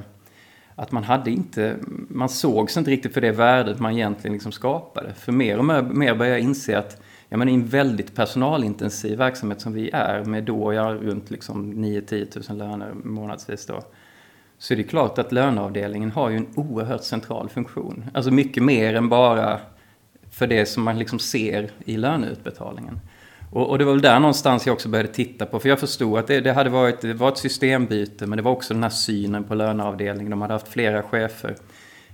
att 0.74 0.92
man 0.92 1.04
hade 1.04 1.30
inte, 1.30 1.76
man 2.08 2.28
sågs 2.28 2.76
inte 2.76 2.90
riktigt 2.90 3.14
för 3.14 3.20
det 3.20 3.32
värdet 3.32 3.80
man 3.80 3.92
egentligen 3.92 4.32
liksom 4.32 4.52
skapade. 4.52 5.14
För 5.14 5.32
mer 5.32 5.58
och 5.58 5.64
mer, 5.64 5.82
mer 5.82 6.14
började 6.14 6.38
jag 6.38 6.44
inse 6.44 6.78
att 6.78 7.02
ja, 7.28 7.36
men 7.36 7.48
i 7.48 7.54
en 7.54 7.66
väldigt 7.66 8.14
personalintensiv 8.14 9.18
verksamhet 9.18 9.60
som 9.60 9.72
vi 9.72 9.90
är 9.90 10.24
med 10.24 10.44
då 10.44 10.72
jag 10.72 11.06
runt 11.06 11.30
liksom 11.30 11.72
9-10 11.84 12.50
000 12.50 12.58
löner 12.58 12.92
månadsvis 13.04 13.66
då. 13.66 13.82
Så 14.58 14.74
är 14.74 14.76
det 14.76 14.82
klart 14.82 15.18
att 15.18 15.32
löneavdelningen 15.32 16.10
har 16.10 16.30
ju 16.30 16.36
en 16.36 16.48
oerhört 16.54 17.04
central 17.04 17.48
funktion. 17.48 18.04
Alltså 18.14 18.30
mycket 18.30 18.62
mer 18.62 18.94
än 18.94 19.08
bara 19.08 19.60
för 20.30 20.46
det 20.46 20.66
som 20.66 20.82
man 20.82 20.98
liksom 20.98 21.18
ser 21.18 21.70
i 21.84 21.96
löneutbetalningen. 21.96 23.00
Och, 23.52 23.70
och, 23.70 23.78
det 23.78 23.84
var 23.84 23.92
väl 23.92 24.02
där 24.02 24.20
någonstans 24.20 24.66
jag 24.66 24.74
också 24.74 24.88
började 24.88 25.08
titta 25.08 25.46
på, 25.46 25.58
för 25.58 25.68
jag 25.68 25.80
förstod 25.80 26.18
att 26.18 26.26
det, 26.26 26.40
det 26.40 26.52
hade 26.52 26.70
varit, 26.70 27.00
det 27.00 27.14
var 27.14 27.28
ett 27.28 27.38
systembyte, 27.38 28.26
men 28.26 28.36
det 28.36 28.42
var 28.42 28.52
också 28.52 28.74
den 28.74 28.82
här 28.82 28.90
synen 28.90 29.44
på 29.44 29.54
löneavdelningen. 29.54 30.30
De 30.30 30.40
hade 30.40 30.54
haft 30.54 30.68
flera 30.68 31.02
chefer. 31.02 31.56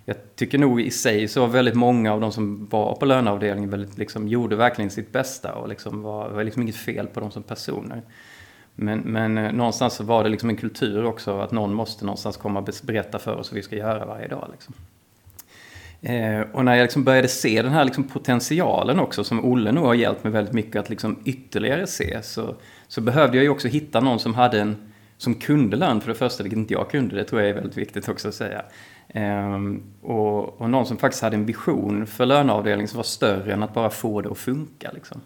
Jag 0.04 0.16
tycker 0.36 0.58
nog 0.58 0.80
i 0.80 0.90
sig 0.90 1.28
så 1.28 1.40
var 1.40 1.48
väldigt 1.48 1.74
många 1.74 2.12
av 2.12 2.20
de 2.20 2.32
som 2.32 2.66
var 2.66 2.96
på 2.96 3.06
löneavdelningen 3.06 3.70
väldigt, 3.70 3.98
liksom, 3.98 4.28
gjorde 4.28 4.56
verkligen 4.56 4.90
sitt 4.90 5.12
bästa 5.12 5.54
och 5.54 5.68
liksom 5.68 6.02
var, 6.02 6.28
det 6.28 6.34
var 6.34 6.44
liksom 6.44 6.62
inget 6.62 6.76
fel 6.76 7.06
på 7.06 7.20
dem 7.20 7.30
som 7.30 7.42
personer. 7.42 8.02
Men, 8.74 8.98
men 8.98 9.38
eh, 9.38 9.52
någonstans 9.52 9.94
så 9.94 10.04
var 10.04 10.24
det 10.24 10.28
liksom 10.28 10.48
en 10.48 10.56
kultur 10.56 11.04
också 11.04 11.38
att 11.38 11.52
någon 11.52 11.74
måste 11.74 12.04
någonstans 12.04 12.36
komma 12.36 12.60
och 12.60 12.68
berätta 12.82 13.18
för 13.18 13.36
oss 13.36 13.50
vad 13.50 13.56
vi 13.56 13.62
ska 13.62 13.76
göra 13.76 14.06
varje 14.06 14.28
dag. 14.28 14.48
Liksom. 14.52 14.74
Eh, 16.02 16.40
och 16.52 16.64
när 16.64 16.74
jag 16.74 16.84
liksom 16.84 17.04
började 17.04 17.28
se 17.28 17.62
den 17.62 17.72
här 17.72 17.84
liksom 17.84 18.04
potentialen 18.04 18.98
också, 18.98 19.24
som 19.24 19.44
Olle 19.44 19.72
nog 19.72 19.84
har 19.84 19.94
hjälpt 19.94 20.24
mig 20.24 20.32
väldigt 20.32 20.54
mycket 20.54 20.76
att 20.76 20.90
liksom 20.90 21.18
ytterligare 21.24 21.86
se, 21.86 22.22
så, 22.22 22.54
så 22.88 23.00
behövde 23.00 23.36
jag 23.36 23.44
ju 23.44 23.50
också 23.50 23.68
hitta 23.68 24.00
någon 24.00 24.18
som 24.18 24.34
hade 24.34 24.60
en 24.60 24.76
som 25.18 25.34
kunde 25.34 25.76
lön 25.76 26.00
för 26.00 26.08
det 26.08 26.14
första, 26.14 26.42
vilket 26.42 26.58
inte 26.58 26.74
jag 26.74 26.90
kunde, 26.90 27.16
det 27.16 27.24
tror 27.24 27.40
jag 27.40 27.50
är 27.50 27.54
väldigt 27.54 27.76
viktigt 27.76 28.08
också 28.08 28.28
att 28.28 28.34
säga. 28.34 28.62
Ehm, 29.08 29.82
och, 30.02 30.60
och, 30.60 30.70
någon 30.70 30.86
som 30.86 30.96
faktiskt 30.96 31.22
hade 31.22 31.36
en 31.36 31.46
vision 31.46 32.06
för 32.06 32.26
löneavdelningen 32.26 32.88
som 32.88 32.96
var 32.96 33.04
större 33.04 33.52
än 33.52 33.62
att 33.62 33.74
bara 33.74 33.90
få 33.90 34.20
det 34.20 34.30
att 34.30 34.38
funka. 34.38 34.90
Liksom. 34.94 35.20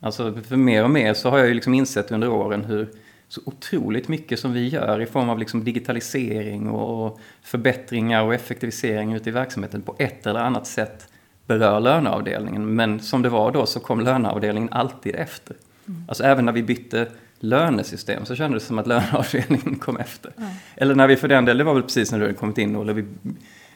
Alltså, 0.00 0.34
för 0.48 0.56
mer 0.56 0.84
och 0.84 0.90
mer 0.90 1.14
så 1.14 1.30
har 1.30 1.38
jag 1.38 1.48
ju 1.48 1.54
liksom 1.54 1.74
insett 1.74 2.12
under 2.12 2.28
åren 2.28 2.64
hur 2.64 2.88
så 3.32 3.40
otroligt 3.44 4.08
mycket 4.08 4.38
som 4.38 4.52
vi 4.52 4.68
gör 4.68 5.00
i 5.00 5.06
form 5.06 5.28
av 5.28 5.38
liksom 5.38 5.64
digitalisering 5.64 6.68
och 6.68 7.20
förbättringar 7.42 8.22
och 8.22 8.34
effektivisering 8.34 9.12
ute 9.12 9.28
i 9.28 9.32
verksamheten 9.32 9.82
på 9.82 9.94
ett 9.98 10.26
eller 10.26 10.40
annat 10.40 10.66
sätt 10.66 11.08
berör 11.46 11.80
löneavdelningen. 11.80 12.74
Men 12.74 13.00
som 13.00 13.22
det 13.22 13.28
var 13.28 13.52
då 13.52 13.66
så 13.66 13.80
kom 13.80 14.00
löneavdelningen 14.00 14.72
alltid 14.72 15.14
efter. 15.14 15.56
Mm. 15.88 16.04
Alltså 16.08 16.24
även 16.24 16.44
när 16.44 16.52
vi 16.52 16.62
bytte 16.62 17.08
lönesystem 17.38 18.24
så 18.24 18.36
kändes 18.36 18.62
det 18.62 18.66
som 18.66 18.78
att 18.78 18.86
löneavdelningen 18.86 19.78
kom 19.78 19.96
efter. 19.96 20.32
Mm. 20.36 20.50
Eller 20.76 20.94
när 20.94 21.06
vi 21.06 21.16
för 21.16 21.28
den 21.28 21.44
delen, 21.44 21.58
det 21.58 21.64
var 21.64 21.74
väl 21.74 21.82
precis 21.82 22.12
när 22.12 22.18
du 22.18 22.24
hade 22.24 22.38
kommit 22.38 22.58
in 22.58 22.76
och 22.76 22.98
vi 22.98 23.04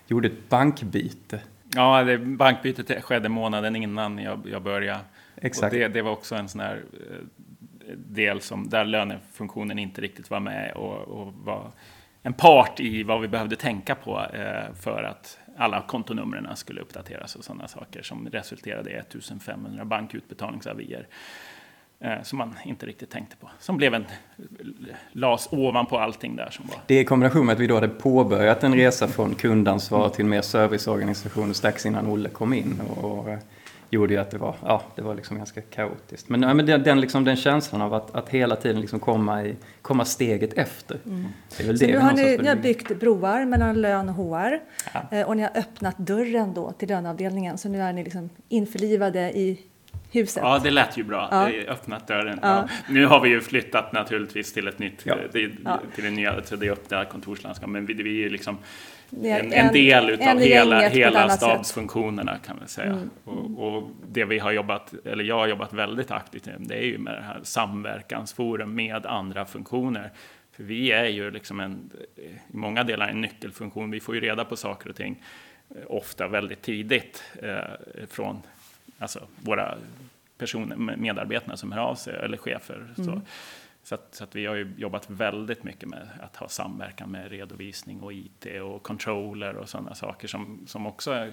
gjorde 0.06 0.28
ett 0.28 0.48
bankbyte. 0.48 1.40
Ja, 1.74 2.04
det, 2.04 2.18
bankbytet 2.18 3.04
skedde 3.04 3.28
månaden 3.28 3.76
innan 3.76 4.18
jag, 4.18 4.48
jag 4.52 4.62
började. 4.62 5.00
Exakt. 5.36 5.72
Och 5.72 5.78
det, 5.78 5.88
det 5.88 6.02
var 6.02 6.10
också 6.10 6.34
en 6.34 6.48
sån 6.48 6.60
här 6.60 6.82
eh, 6.92 7.16
del 7.96 8.40
som, 8.40 8.68
där 8.68 8.84
lönefunktionen 8.84 9.78
inte 9.78 10.00
riktigt 10.00 10.30
var 10.30 10.40
med 10.40 10.72
och, 10.72 10.98
och 10.98 11.32
var 11.34 11.70
en 12.22 12.32
part 12.32 12.80
i 12.80 13.02
vad 13.02 13.20
vi 13.20 13.28
behövde 13.28 13.56
tänka 13.56 13.94
på 13.94 14.26
eh, 14.32 14.74
för 14.74 15.02
att 15.02 15.38
alla 15.56 15.82
kontonumren 15.82 16.56
skulle 16.56 16.80
uppdateras 16.80 17.36
och 17.36 17.44
sådana 17.44 17.68
saker 17.68 18.02
som 18.02 18.28
resulterade 18.28 18.90
i 18.90 18.94
1500 18.94 19.84
bankutbetalningsavier 19.84 21.06
eh, 22.00 22.22
som 22.22 22.38
man 22.38 22.54
inte 22.64 22.86
riktigt 22.86 23.10
tänkte 23.10 23.36
på. 23.36 23.50
Som 23.58 23.76
blev 23.76 23.94
en 23.94 24.04
las 25.12 25.48
ovanpå 25.52 25.98
allting 25.98 26.36
där 26.36 26.50
som 26.50 26.66
var. 26.66 26.76
Det 26.86 27.00
i 27.00 27.04
kombination 27.04 27.46
med 27.46 27.52
att 27.52 27.60
vi 27.60 27.66
då 27.66 27.74
hade 27.74 27.88
påbörjat 27.88 28.64
en 28.64 28.74
resa 28.74 29.08
från 29.08 29.34
kundansvar 29.34 30.08
till 30.08 30.24
mer 30.24 30.42
serviceorganisationer 30.42 31.52
strax 31.52 31.86
innan 31.86 32.06
Olle 32.06 32.28
kom 32.28 32.52
in. 32.52 32.80
Och, 32.80 33.18
och 33.18 33.30
eh, 33.30 33.38
gjorde 33.90 34.14
ju 34.14 34.20
att 34.20 34.30
det 34.30 34.38
var, 34.38 34.54
ja, 34.62 34.82
det 34.96 35.02
var 35.02 35.14
liksom 35.14 35.36
ganska 35.36 35.60
kaotiskt. 35.60 36.28
Men, 36.28 36.42
ja, 36.42 36.54
men 36.54 36.66
den, 36.66 36.82
den, 36.82 37.00
liksom, 37.00 37.24
den 37.24 37.36
känslan 37.36 37.82
av 37.82 37.94
att, 37.94 38.14
att 38.14 38.28
hela 38.28 38.56
tiden 38.56 38.80
liksom 38.80 39.00
komma, 39.00 39.44
i, 39.44 39.56
komma 39.82 40.04
steget 40.04 40.52
efter. 40.52 40.98
Mm. 41.06 41.26
Det 41.56 41.62
är 41.62 41.66
väl 41.66 41.78
Så 41.78 41.84
det 41.86 41.92
nu 41.92 41.98
har 41.98 42.12
ni, 42.12 42.38
ni 42.38 42.48
har 42.48 42.56
byggt 42.56 43.00
broar 43.00 43.44
mellan 43.44 43.80
lön 43.80 44.08
och 44.08 44.14
HR 44.14 44.60
ja. 44.94 45.18
Eh, 45.18 45.26
och 45.26 45.36
ni 45.36 45.42
har 45.42 45.50
öppnat 45.54 45.98
dörren 45.98 46.54
då 46.54 46.72
till 46.72 46.88
löneavdelningen. 46.88 47.58
Så 47.58 47.68
nu 47.68 47.82
är 47.82 47.92
ni 47.92 48.04
liksom 48.04 48.30
införlivade 48.48 49.38
i 49.38 49.60
huset. 50.10 50.42
Ja, 50.42 50.58
det 50.58 50.70
lät 50.70 50.96
ju 50.96 51.04
bra. 51.04 51.28
Ja. 51.30 51.72
Öppnat 51.72 52.08
dörren. 52.08 52.38
Ja. 52.42 52.48
Ja. 52.48 52.68
Nu 52.88 53.06
har 53.06 53.20
vi 53.20 53.28
ju 53.28 53.40
flyttat 53.40 53.92
naturligtvis 53.92 54.52
till 54.52 54.68
ett 54.68 54.78
nytt, 54.78 54.98
till, 55.32 55.68
till 55.94 56.06
en 56.06 56.14
nya, 56.14 56.40
till 56.40 56.58
det 56.58 56.70
öppna 56.70 57.04
kontorslandskap. 57.04 57.68
Men 57.68 57.86
vi, 57.86 57.94
vi 57.94 58.24
är 58.24 58.30
liksom 58.30 58.58
en, 59.10 59.52
en 59.52 59.72
del 59.72 60.10
utav 60.10 60.38
hela, 60.38 60.88
hela 60.88 61.28
stabsfunktionerna 61.28 62.38
kan 62.38 62.56
man 62.58 62.68
säga. 62.68 62.92
Mm. 62.92 63.10
Och, 63.24 63.66
och, 63.66 63.90
det 64.08 64.24
vi 64.24 64.38
har 64.38 64.52
jobbat, 64.52 64.94
eller 65.04 65.24
jag 65.24 65.38
har 65.38 65.46
jobbat 65.46 65.72
väldigt 65.72 66.10
aktivt 66.10 66.46
med, 66.46 66.56
det 66.58 66.74
är 66.74 66.86
ju 66.86 66.98
med 66.98 67.14
det 67.14 67.22
här 67.22 67.40
samverkansforum 67.42 68.74
med 68.74 69.06
andra 69.06 69.46
funktioner. 69.46 70.10
För 70.52 70.64
vi 70.64 70.92
är 70.92 71.06
ju 71.06 71.30
liksom 71.30 71.60
en, 71.60 71.90
i 72.16 72.56
många 72.56 72.84
delar 72.84 73.08
en 73.08 73.20
nyckelfunktion. 73.20 73.90
Vi 73.90 74.00
får 74.00 74.14
ju 74.14 74.20
reda 74.20 74.44
på 74.44 74.56
saker 74.56 74.90
och 74.90 74.96
ting 74.96 75.22
eh, 75.70 75.76
ofta 75.86 76.28
väldigt 76.28 76.62
tidigt 76.62 77.22
eh, 77.42 78.06
från 78.10 78.42
alltså, 78.98 79.20
våra 79.36 79.74
personer, 80.38 80.76
medarbetarna 80.76 81.56
som 81.56 81.72
hör 81.72 81.80
av 81.80 81.94
sig, 81.94 82.16
eller 82.16 82.36
chefer. 82.36 82.94
Mm. 82.98 83.04
Så. 83.04 83.20
Så, 83.86 83.94
att, 83.94 84.14
så 84.14 84.24
att 84.24 84.36
vi 84.36 84.46
har 84.46 84.54
ju 84.54 84.74
jobbat 84.76 85.10
väldigt 85.10 85.64
mycket 85.64 85.88
med 85.88 86.08
att 86.22 86.36
ha 86.36 86.48
samverkan 86.48 87.10
med 87.10 87.30
redovisning 87.30 88.00
och 88.00 88.12
IT 88.12 88.46
och 88.62 88.82
controller 88.82 89.56
och 89.56 89.68
sådana 89.68 89.94
saker 89.94 90.28
som, 90.28 90.62
som 90.66 90.86
också 90.86 91.10
är, 91.10 91.32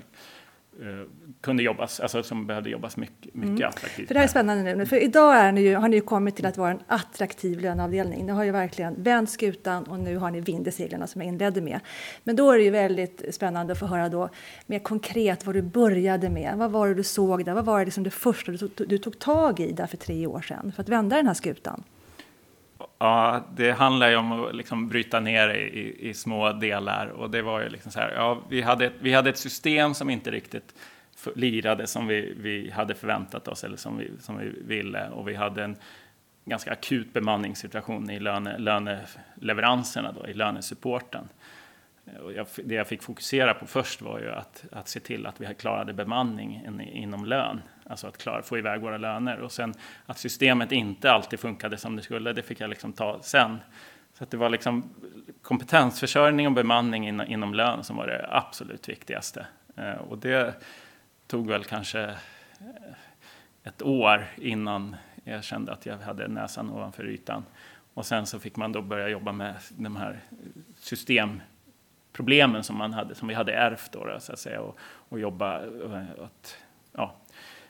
Uh, 0.81 1.03
kunde 1.41 1.63
jobbas, 1.63 1.99
alltså 1.99 2.23
som 2.23 2.47
behövde 2.47 2.69
jobbas 2.69 2.97
mycket, 2.97 3.33
mycket 3.33 3.49
mm. 3.49 3.69
attraktivt. 3.69 4.07
För 4.07 4.13
det 4.13 4.19
här 4.19 4.25
är 4.25 4.29
spännande 4.29 4.75
nu, 4.75 4.85
för 4.85 5.03
idag 5.03 5.35
är 5.35 5.51
ni 5.51 5.61
ju, 5.61 5.75
har 5.75 5.87
ni 5.87 5.95
ju 5.95 6.01
kommit 6.01 6.35
till 6.35 6.45
att 6.45 6.57
vara 6.57 6.71
en 6.71 6.79
attraktiv 6.87 7.59
löneavdelning. 7.59 8.25
Ni 8.25 8.31
har 8.31 8.43
ju 8.43 8.51
verkligen 8.51 9.03
vänt 9.03 9.29
skutan 9.29 9.83
och 9.83 9.99
nu 9.99 10.17
har 10.17 10.31
ni 10.31 10.41
vind 10.41 10.67
i 10.67 10.71
seglen 10.71 11.07
som 11.07 11.21
jag 11.21 11.27
inledde 11.27 11.61
med. 11.61 11.79
Men 12.23 12.35
då 12.35 12.51
är 12.51 12.57
det 12.57 12.63
ju 12.63 12.69
väldigt 12.69 13.35
spännande 13.35 13.73
att 13.73 13.79
få 13.79 13.85
höra 13.85 14.09
då 14.09 14.29
mer 14.65 14.79
konkret 14.79 15.45
vad 15.45 15.55
du 15.55 15.61
började 15.61 16.29
med. 16.29 16.57
Vad 16.57 16.71
var 16.71 16.87
det 16.87 16.93
du 16.93 17.03
såg 17.03 17.45
där? 17.45 17.53
Vad 17.53 17.65
var 17.65 17.79
det 17.79 17.85
liksom 17.85 18.03
det 18.03 18.11
första 18.11 18.51
du 18.51 18.57
tog, 18.57 18.71
du 18.87 18.97
tog 18.97 19.19
tag 19.19 19.59
i 19.59 19.71
där 19.71 19.87
för 19.87 19.97
tre 19.97 20.27
år 20.27 20.41
sedan 20.41 20.71
för 20.75 20.83
att 20.83 20.89
vända 20.89 21.15
den 21.15 21.27
här 21.27 21.33
skutan? 21.33 21.83
Ja, 23.03 23.43
det 23.55 23.71
handlar 23.71 24.09
ju 24.09 24.15
om 24.15 24.31
att 24.31 24.55
liksom 24.55 24.87
bryta 24.87 25.19
ner 25.19 25.49
i, 25.49 26.09
i, 26.09 26.13
små 26.13 26.51
delar. 26.51 27.07
Och 27.07 27.29
det 27.29 27.41
var 27.41 27.61
ju 27.61 27.69
liksom 27.69 27.91
så 27.91 27.99
här, 27.99 28.11
ja, 28.11 28.41
vi 28.49 28.61
hade, 28.61 28.91
vi 28.99 29.13
hade 29.13 29.29
ett 29.29 29.37
system 29.37 29.93
som 29.93 30.09
inte 30.09 30.31
riktigt 30.31 30.75
lirade 31.35 31.87
som 31.87 32.07
vi, 32.07 32.33
vi 32.37 32.69
hade 32.69 32.95
förväntat 32.95 33.47
oss 33.47 33.63
eller 33.63 33.77
som 33.77 33.97
vi, 33.97 34.11
som 34.19 34.37
vi 34.37 34.49
ville. 34.49 35.09
Och 35.09 35.27
vi 35.27 35.35
hade 35.35 35.63
en 35.63 35.75
ganska 36.45 36.71
akut 36.71 37.13
bemanningssituation 37.13 38.09
i 38.09 38.19
löne, 38.19 38.57
löneleveranserna, 38.57 40.11
då, 40.11 40.27
i 40.27 40.33
lönesupporten. 40.33 41.29
Och 42.23 42.33
jag, 42.33 42.47
det 42.63 42.75
jag 42.75 42.87
fick 42.87 43.03
fokusera 43.03 43.53
på 43.53 43.65
först 43.65 44.01
var 44.01 44.19
ju 44.19 44.31
att, 44.31 44.65
att 44.71 44.87
se 44.87 44.99
till 44.99 45.25
att 45.25 45.41
vi 45.41 45.53
klarade 45.53 45.93
bemanning 45.93 46.63
in, 46.65 46.81
inom 46.81 47.25
lön. 47.25 47.61
Alltså 47.85 48.07
att 48.07 48.17
klara, 48.17 48.41
få 48.41 48.57
iväg 48.57 48.81
våra 48.81 48.97
löner. 48.97 49.39
Och 49.39 49.51
sen 49.51 49.73
att 50.05 50.17
systemet 50.17 50.71
inte 50.71 51.11
alltid 51.11 51.39
funkade 51.39 51.77
som 51.77 51.95
det 51.95 52.01
skulle, 52.01 52.33
det 52.33 52.43
fick 52.43 52.59
jag 52.59 52.69
liksom 52.69 52.93
ta 52.93 53.19
sen. 53.21 53.57
Så 54.13 54.23
att 54.23 54.31
det 54.31 54.37
var 54.37 54.49
liksom 54.49 54.89
kompetensförsörjning 55.41 56.47
och 56.47 56.53
bemanning 56.53 57.07
in, 57.07 57.21
inom 57.21 57.53
lön 57.53 57.83
som 57.83 57.95
var 57.95 58.07
det 58.07 58.27
absolut 58.29 58.89
viktigaste. 58.89 59.47
Eh, 59.75 59.93
och 59.93 60.17
det 60.17 60.53
tog 61.27 61.47
väl 61.47 61.63
kanske 61.63 62.03
eh, 62.03 62.13
ett 63.63 63.81
år 63.81 64.27
innan 64.37 64.95
jag 65.23 65.43
kände 65.43 65.71
att 65.71 65.85
jag 65.85 65.97
hade 65.97 66.27
näsan 66.27 66.69
ovanför 66.69 67.07
ytan. 67.07 67.45
Och 67.93 68.05
sen 68.05 68.25
så 68.25 68.39
fick 68.39 68.55
man 68.55 68.71
då 68.71 68.81
börja 68.81 69.09
jobba 69.09 69.31
med 69.31 69.55
de 69.69 69.95
här 69.95 70.19
system 70.77 71.41
systemproblemen 72.13 72.63
som 72.63 72.77
man 72.77 72.93
hade, 72.93 73.15
som 73.15 73.27
vi 73.27 73.33
hade 73.33 73.53
ärvt 73.53 73.91
då, 73.91 74.19
så 74.19 74.33
att 74.33 74.39
säga, 74.39 74.61
och, 74.61 74.77
och 75.09 75.19
jobba 75.19 75.57
att 76.23 76.57
ja, 76.91 77.13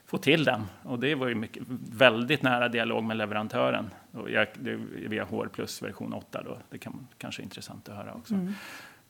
få 0.06 0.18
till 0.18 0.44
den. 0.44 0.66
Och 0.84 1.00
det 1.00 1.16
var 1.16 1.28
ju 1.28 1.36
mycket, 1.36 1.64
väldigt 1.92 2.44
nära 2.44 2.70
dialog 2.70 3.04
med 3.04 3.18
leverantören. 3.18 3.90
Och 4.12 4.30
jag, 4.30 4.48
det, 4.60 4.76
via 5.10 5.26
HR 5.26 5.48
plus 5.48 5.82
version 5.82 6.14
8 6.14 6.44
då. 6.44 6.58
Det 6.70 6.80
kan 6.80 7.08
kanske 7.18 7.42
är 7.42 7.44
intressant 7.44 7.90
att 7.90 7.96
höra 7.96 8.14
också. 8.14 8.34
Mm. 8.34 8.54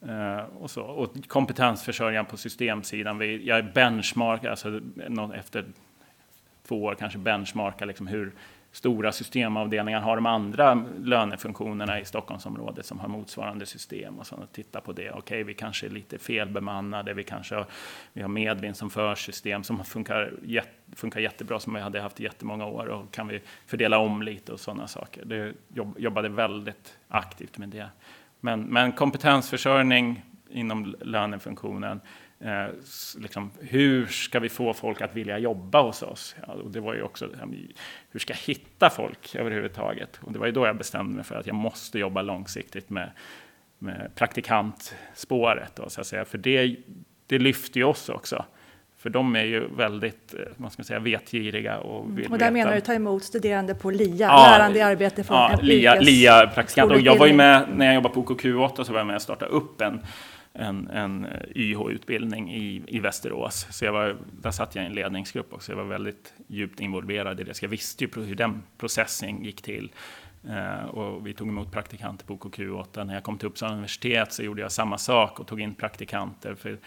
Uh, 0.10 0.46
och, 0.62 0.72
så. 0.72 0.82
och 0.82 1.28
kompetensförsörjaren 1.28 2.26
på 2.26 2.38
systemsidan. 2.38 3.18
Vi, 3.18 3.48
jag 3.48 3.58
är 3.58 3.72
benchmark, 3.74 4.46
alltså 4.46 4.82
efter 5.36 5.66
två 6.68 6.84
år 6.84 6.96
kanske 6.96 7.20
benchmarkar 7.20 7.86
liksom 7.86 8.08
hur 8.08 8.32
stora 8.74 9.12
systemavdelningar 9.12 10.02
har 10.02 10.16
de 10.16 10.26
andra 10.26 10.86
lönefunktionerna 11.04 12.00
i 12.00 12.06
Stockholmsområdet 12.06 12.86
som 12.86 13.00
har 13.00 13.08
motsvarande 13.08 13.66
system 13.66 14.20
och 14.20 14.28
så 14.28 14.36
titta 14.52 14.82
på 14.82 14.92
det. 14.92 15.10
Okej, 15.10 15.20
okay, 15.20 15.44
vi 15.44 15.54
kanske 15.54 15.86
är 15.86 15.90
lite 15.90 16.18
felbemannade, 16.18 17.14
vi 17.14 17.24
kanske 17.24 17.56
har, 17.56 17.66
vi 18.14 18.22
har 18.22 18.30
medvind 18.30 18.78
som 18.78 18.90
försystem 18.90 19.64
som 19.64 19.84
funkar, 19.84 20.34
funkar 20.96 21.20
jättebra 21.20 21.60
som 21.60 21.74
vi 21.74 21.82
hade 21.82 22.02
haft 22.02 22.20
i 22.20 22.24
jättemånga 22.24 22.66
år 22.66 22.86
och 22.86 23.12
kan 23.12 23.28
vi 23.28 23.42
fördela 23.66 23.98
om 23.98 24.22
lite 24.22 24.52
och 24.52 24.60
sådana 24.60 24.88
saker. 24.88 25.26
Det 25.26 25.54
jobb, 25.74 25.96
jobbade 26.00 26.30
väldigt 26.30 26.98
aktivt 27.08 27.58
med 27.58 27.70
det. 27.70 27.90
Men, 28.40 28.62
men 28.62 28.92
kompetensförsörjning 28.92 30.22
inom 30.50 30.96
lönefunktionen 31.02 32.02
Eh, 32.44 32.68
liksom, 33.18 33.52
hur 33.60 34.06
ska 34.06 34.40
vi 34.40 34.50
få 34.50 34.74
folk 34.74 35.02
att 35.02 35.16
vilja 35.16 35.38
jobba 35.38 35.82
hos 35.82 36.04
oss? 36.04 36.36
Ja, 36.48 36.54
och 36.54 36.72
det 36.72 36.80
var 36.80 36.94
ju 36.94 37.02
också, 37.02 37.30
hur 38.10 38.20
ska 38.20 38.34
jag 38.34 38.40
hitta 38.40 38.90
folk 38.90 39.36
överhuvudtaget? 39.36 40.20
Och 40.22 40.32
det 40.32 40.40
var 40.40 40.46
ju 40.46 40.52
då 40.52 40.66
jag 40.66 40.78
bestämde 40.78 41.16
mig 41.16 41.24
för 41.24 41.36
att 41.36 41.48
jag 41.48 41.56
måste 41.56 42.00
jobba 42.00 42.22
långsiktigt 42.22 42.90
med, 42.90 43.12
med 43.78 44.12
praktikantspåret. 44.16 45.76
Då, 45.76 45.90
så 45.90 46.02
att 46.02 46.08
säga. 46.08 46.26
För 46.26 46.38
det, 46.38 46.76
det 47.28 47.40
lyfter 47.40 47.80
ju 47.80 47.84
oss 47.84 48.10
också. 48.10 48.46
För 49.04 49.10
de 49.10 49.36
är 49.36 49.44
ju 49.44 49.68
väldigt, 49.68 50.30
ska 50.30 50.56
man 50.58 50.72
säga, 50.72 51.00
vetgiriga 51.00 51.78
och 51.80 52.18
vill 52.18 52.26
Och 52.26 52.38
där 52.38 52.38
veta. 52.38 52.52
menar 52.52 52.76
du 52.76 52.82
ta 52.82 52.94
emot 52.94 53.24
studerande 53.24 53.76
på 53.76 53.92
LIA, 53.92 54.28
Ja, 54.28 54.58
lärande 54.58 54.80
i 54.80 54.82
arbete 54.82 55.24
från 55.24 55.38
Ja, 55.38 55.60
LIA, 55.62 55.96
LIA 56.00 56.48
praktikant. 56.48 56.92
Och 56.92 57.00
jag 57.00 57.18
var 57.18 57.28
ju 57.28 57.34
med, 57.34 57.68
när 57.76 57.86
jag 57.86 57.96
jobbade 57.96 58.16
på 58.16 58.24
OKQ8 58.24 58.84
så 58.84 58.92
var 58.92 59.00
jag 59.00 59.08
med 59.08 59.16
och 59.16 59.22
startade 59.22 59.52
upp 59.52 59.82
en, 59.82 60.02
en, 60.54 60.88
en 60.88 61.28
YH-utbildning 61.56 62.54
i, 62.54 62.84
i 62.88 63.00
Västerås. 63.00 63.68
Så 63.70 63.86
jag 63.86 63.94
var, 63.94 64.16
där 64.42 64.52
satt 64.52 64.76
jag 64.76 64.84
i 64.84 64.88
en 64.88 64.94
ledningsgrupp 64.94 65.54
också. 65.54 65.72
Jag 65.72 65.78
var 65.78 65.84
väldigt 65.84 66.34
djupt 66.48 66.80
involverad 66.80 67.40
i 67.40 67.44
det. 67.44 67.54
Så 67.54 67.66
jag 67.66 67.70
visste 67.70 68.04
ju 68.04 68.10
hur 68.16 68.36
den 68.36 68.64
processen 68.78 69.44
gick 69.44 69.62
till. 69.62 69.92
Eh, 70.50 70.86
och 70.86 71.28
vi 71.28 71.34
tog 71.34 71.48
emot 71.48 71.72
praktikanter 71.72 72.26
på 72.26 72.34
OKQ8. 72.38 73.04
När 73.04 73.14
jag 73.14 73.24
kom 73.24 73.38
till 73.38 73.48
Uppsala 73.48 73.74
universitet 73.74 74.34
så 74.34 74.44
gjorde 74.44 74.62
jag 74.62 74.72
samma 74.72 74.98
sak 74.98 75.40
och 75.40 75.48
tog 75.48 75.62
in 75.62 75.76
praktikanter. 75.76 76.56
För, 76.56 76.78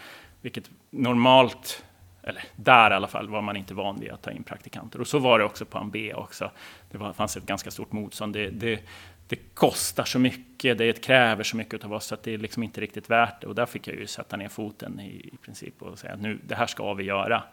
vilket 0.41 0.69
normalt, 0.89 1.83
eller 2.27 2.43
där 2.55 2.91
i 2.91 2.93
alla 2.93 3.07
fall, 3.07 3.29
var 3.29 3.41
man 3.41 3.55
inte 3.55 3.73
van 3.73 3.99
vid 3.99 4.11
att 4.11 4.21
ta 4.21 4.31
in 4.31 4.43
praktikanter. 4.43 5.01
Och 5.01 5.07
så 5.07 5.19
var 5.19 5.39
det 5.39 5.45
också 5.45 5.65
på 5.65 5.77
AMB 5.77 5.95
också. 6.15 6.51
Det 6.91 6.97
var, 6.97 7.13
fanns 7.13 7.37
ett 7.37 7.45
ganska 7.45 7.71
stort 7.71 7.91
motstånd. 7.91 8.33
Det, 8.33 8.49
det, 8.49 8.79
det 9.27 9.35
kostar 9.53 10.03
så 10.03 10.19
mycket, 10.19 10.77
det 10.77 11.03
kräver 11.03 11.43
så 11.43 11.57
mycket 11.57 11.85
av 11.85 11.93
oss 11.93 12.05
så 12.05 12.13
att 12.13 12.23
det 12.23 12.33
är 12.33 12.37
liksom 12.37 12.63
inte 12.63 12.81
riktigt 12.81 13.09
värt 13.09 13.41
det. 13.41 13.47
Och 13.47 13.55
där 13.55 13.65
fick 13.65 13.87
jag 13.87 13.95
ju 13.95 14.07
sätta 14.07 14.37
ner 14.37 14.49
foten 14.49 14.99
i, 14.99 15.31
i 15.33 15.37
princip 15.37 15.81
och 15.81 15.99
säga 15.99 16.13
att 16.13 16.21
nu, 16.21 16.39
det 16.43 16.55
här 16.55 16.67
ska 16.67 16.93
vi 16.93 17.03
göra. 17.03 17.43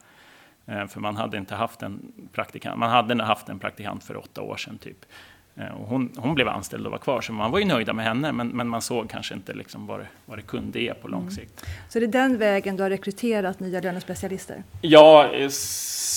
Eh, 0.67 0.87
för 0.87 1.01
man 1.01 1.17
hade 1.17 1.37
inte 1.37 1.55
haft 1.55 1.83
en 1.83 2.13
praktikant, 2.33 2.79
man 2.79 2.91
hade 2.91 3.23
haft 3.23 3.49
en 3.49 3.59
praktikant 3.59 4.05
för 4.05 4.17
åtta 4.17 4.43
år 4.43 4.57
sedan 4.57 4.79
typ. 4.79 5.07
Eh, 5.57 5.67
och 5.67 5.89
hon, 5.89 6.13
hon 6.17 6.35
blev 6.35 6.49
anställd 6.49 6.87
och 6.87 6.93
var 6.93 6.99
kvar, 6.99 7.21
så 7.21 7.33
man 7.33 7.51
var 7.51 7.59
ju 7.59 7.65
nöjda 7.65 7.93
med 7.93 8.05
henne, 8.05 8.33
men, 8.33 8.49
men 8.49 8.69
man 8.69 8.83
såg 8.83 9.11
kanske 9.11 9.35
inte 9.35 9.55
liksom 9.55 9.87
vad, 9.87 10.01
det, 10.01 10.07
vad 10.27 10.39
det 10.39 10.43
kunde 10.43 10.81
ge 10.81 10.95
på 10.95 11.09
lång 11.09 11.31
sikt. 11.31 11.67
Så 11.89 11.99
det 11.99 12.05
är 12.05 12.09
den 12.09 12.39
vägen 12.39 12.77
du 12.77 12.83
har 12.83 12.91
rekryterat 12.91 13.61
nya 13.61 13.81
lönespecialister? 13.81 14.63
Ja, 14.81 15.31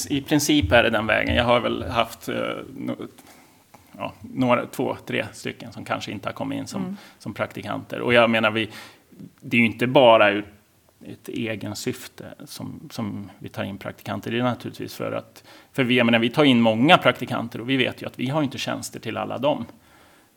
i 0.10 0.22
princip 0.22 0.72
är 0.72 0.84
det 0.84 0.90
den 0.90 1.08
vägen. 1.08 1.36
Jag 1.36 1.44
har 1.44 1.60
väl 1.60 1.84
haft 1.84 2.30
eh, 2.30 2.36
ja, 3.98 4.14
några, 4.22 4.66
två, 4.66 4.98
tre 5.06 5.26
stycken 5.34 5.72
som 5.72 5.86
kanske 5.86 6.12
inte 6.12 6.30
har 6.30 6.34
kommit 6.34 6.58
in 6.58 6.68
som, 6.68 6.98
som 7.20 7.34
praktikanter. 7.34 8.02
Och 8.02 8.14
jag 8.14 8.30
menar, 8.30 8.52
vi, 8.52 8.70
det 9.40 9.58
är 9.58 9.62
ju 9.62 9.66
inte 9.66 9.88
bara 9.88 10.32
ur 10.32 10.46
ett 11.06 11.28
egen 11.28 11.76
syfte 11.76 12.26
som, 12.46 12.90
som 12.92 13.30
vi 13.40 13.50
tar 13.50 13.64
in 13.64 13.78
praktikanter. 13.78 14.32
Det 14.32 14.40
är 14.40 14.44
naturligtvis 14.44 14.96
för 14.96 15.12
att, 15.12 15.44
för 15.72 15.84
vi, 15.84 15.98
jag 15.98 16.06
menar, 16.06 16.20
vi 16.20 16.30
tar 16.30 16.44
in 16.44 16.62
många 16.62 16.98
praktikanter 16.98 17.62
och 17.62 17.70
vi 17.70 17.78
vet 17.78 18.02
ju 18.02 18.06
att 18.06 18.20
vi 18.20 18.30
har 18.30 18.44
inte 18.44 18.58
tjänster 18.58 19.00
till 19.00 19.18
alla 19.18 19.38
dem. 19.38 19.66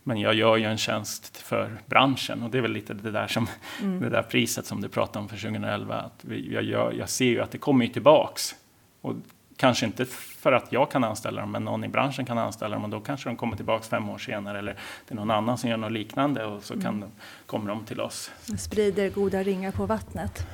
Men 0.03 0.17
jag 0.17 0.33
gör 0.33 0.57
ju 0.57 0.65
en 0.65 0.77
tjänst 0.77 1.37
för 1.37 1.77
branschen 1.85 2.43
och 2.43 2.49
det 2.49 2.57
är 2.57 2.61
väl 2.61 2.71
lite 2.71 2.93
det 2.93 3.11
där, 3.11 3.27
som, 3.27 3.47
det 3.81 4.09
där 4.09 4.23
priset 4.23 4.65
som 4.65 4.81
du 4.81 4.89
pratade 4.89 5.19
om 5.19 5.29
för 5.29 5.37
2011. 5.37 5.95
Att 5.95 6.25
vi, 6.25 6.53
jag, 6.53 6.63
gör, 6.63 6.91
jag 6.91 7.09
ser 7.09 7.25
ju 7.25 7.41
att 7.41 7.51
det 7.51 7.57
kommer 7.57 7.85
ju 7.85 7.91
tillbaks. 7.91 8.55
Och 9.01 9.15
kanske 9.61 9.85
inte 9.85 10.05
för 10.05 10.51
att 10.51 10.71
jag 10.71 10.91
kan 10.91 11.03
anställa 11.03 11.41
dem, 11.41 11.51
men 11.51 11.63
någon 11.63 11.83
i 11.83 11.87
branschen 11.87 12.25
kan 12.25 12.37
anställa 12.37 12.75
dem 12.75 12.83
och 12.83 12.89
då 12.89 12.99
kanske 12.99 13.29
de 13.29 13.35
kommer 13.35 13.55
tillbaks 13.55 13.89
fem 13.89 14.09
år 14.09 14.17
senare 14.17 14.59
eller 14.59 14.73
det 15.07 15.13
är 15.13 15.15
någon 15.15 15.31
annan 15.31 15.57
som 15.57 15.69
gör 15.69 15.77
något 15.77 15.91
liknande 15.91 16.45
och 16.45 16.63
så 16.63 16.81
kan 16.81 16.99
de, 16.99 17.09
kommer 17.45 17.69
de 17.69 17.85
till 17.85 18.01
oss. 18.01 18.31
Sprider 18.57 19.09
goda 19.09 19.43
ringar 19.43 19.71
på 19.71 19.85
vattnet. 19.85 20.47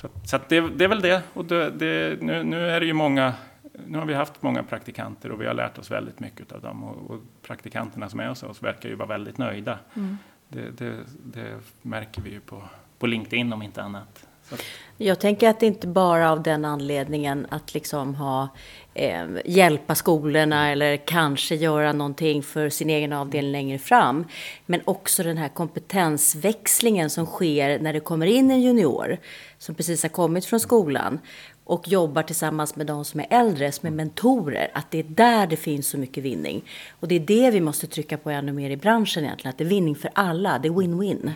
Så, 0.00 0.08
så 0.24 0.36
att 0.36 0.48
det, 0.48 0.60
det 0.60 0.84
är 0.84 0.88
väl 0.88 1.00
det. 1.00 1.22
Och 1.32 1.44
det, 1.44 1.70
det, 1.70 2.22
nu, 2.22 2.42
nu 2.42 2.70
är 2.70 2.80
det 2.80 2.86
ju 2.86 2.92
många, 2.92 3.34
nu 3.86 3.98
har 3.98 4.06
vi 4.06 4.14
haft 4.14 4.42
många 4.42 4.62
praktikanter 4.62 5.30
och 5.30 5.40
vi 5.40 5.46
har 5.46 5.54
lärt 5.54 5.78
oss 5.78 5.90
väldigt 5.90 6.20
mycket 6.20 6.52
av 6.52 6.60
dem. 6.60 6.84
Och, 6.84 7.10
och 7.10 7.20
praktikanterna 7.42 8.08
som 8.08 8.20
är 8.20 8.28
hos 8.28 8.42
oss 8.42 8.62
verkar 8.62 8.88
ju 8.88 8.94
vara 8.94 9.08
väldigt 9.08 9.38
nöjda. 9.38 9.78
Det, 10.48 10.70
det, 10.78 10.98
det 11.24 11.60
märker 11.82 12.22
vi 12.22 12.30
ju 12.30 12.40
på, 12.40 12.62
på 12.98 13.06
LinkedIn 13.06 13.52
om 13.52 13.62
inte 13.62 13.82
annat. 13.82 14.26
Jag 14.96 15.20
tänker 15.20 15.48
att 15.48 15.60
det 15.60 15.66
inte 15.66 15.86
bara 15.86 16.32
av 16.32 16.42
den 16.42 16.64
anledningen 16.64 17.46
att 17.50 17.74
liksom 17.74 18.14
ha, 18.14 18.48
eh, 18.94 19.26
hjälpa 19.44 19.94
skolorna 19.94 20.70
eller 20.70 20.96
kanske 20.96 21.54
göra 21.54 21.92
någonting 21.92 22.42
för 22.42 22.68
sin 22.68 22.90
egen 22.90 23.12
avdelning 23.12 23.52
längre 23.52 23.78
fram. 23.78 24.24
Men 24.66 24.80
också 24.84 25.22
den 25.22 25.36
här 25.36 25.48
kompetensväxlingen 25.48 27.10
som 27.10 27.26
sker 27.26 27.78
när 27.78 27.92
det 27.92 28.00
kommer 28.00 28.26
in 28.26 28.50
en 28.50 28.62
junior 28.62 29.18
som 29.58 29.74
precis 29.74 30.02
har 30.02 30.10
kommit 30.10 30.44
från 30.44 30.60
skolan 30.60 31.18
och 31.64 31.88
jobbar 31.88 32.22
tillsammans 32.22 32.76
med 32.76 32.86
de 32.86 33.04
som 33.04 33.20
är 33.20 33.26
äldre, 33.30 33.72
som 33.72 33.86
är 33.86 33.90
mentorer. 33.90 34.70
Att 34.74 34.90
det 34.90 34.98
är 34.98 35.02
där 35.02 35.46
det 35.46 35.56
finns 35.56 35.88
så 35.88 35.98
mycket 35.98 36.24
vinning. 36.24 36.64
Och 37.00 37.08
det 37.08 37.14
är 37.14 37.20
det 37.20 37.50
vi 37.50 37.60
måste 37.60 37.86
trycka 37.86 38.18
på 38.18 38.30
ännu 38.30 38.52
mer 38.52 38.70
i 38.70 38.76
branschen 38.76 39.24
egentligen. 39.24 39.50
Att 39.50 39.58
det 39.58 39.64
är 39.64 39.68
vinning 39.68 39.94
för 39.94 40.10
alla, 40.14 40.58
det 40.58 40.68
är 40.68 40.72
win-win. 40.72 41.32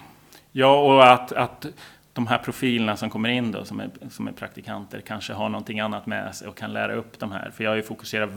Ja, 0.53 0.81
och 0.81 1.13
att, 1.13 1.33
att 1.33 1.67
de 2.19 2.27
här 2.27 2.39
profilerna 2.39 2.97
som 2.97 3.11
kommer 3.11 3.29
in 3.29 3.53
då, 3.53 3.65
som 3.65 3.81
är, 3.81 3.91
som 4.11 4.29
är 4.29 4.33
praktikanter, 4.33 5.01
kanske 5.01 5.33
har 5.33 5.49
någonting 5.49 5.81
annat 5.81 6.07
med 6.07 6.35
sig 6.35 6.49
och 6.49 6.57
kan 6.57 6.73
lära 6.73 6.95
upp 6.95 7.19
de 7.19 7.33
här. 7.33 7.51
För 7.51 7.65
jag 7.65 7.71
har 7.71 7.77
ju 7.77 7.83
fokuserat... 7.83 8.31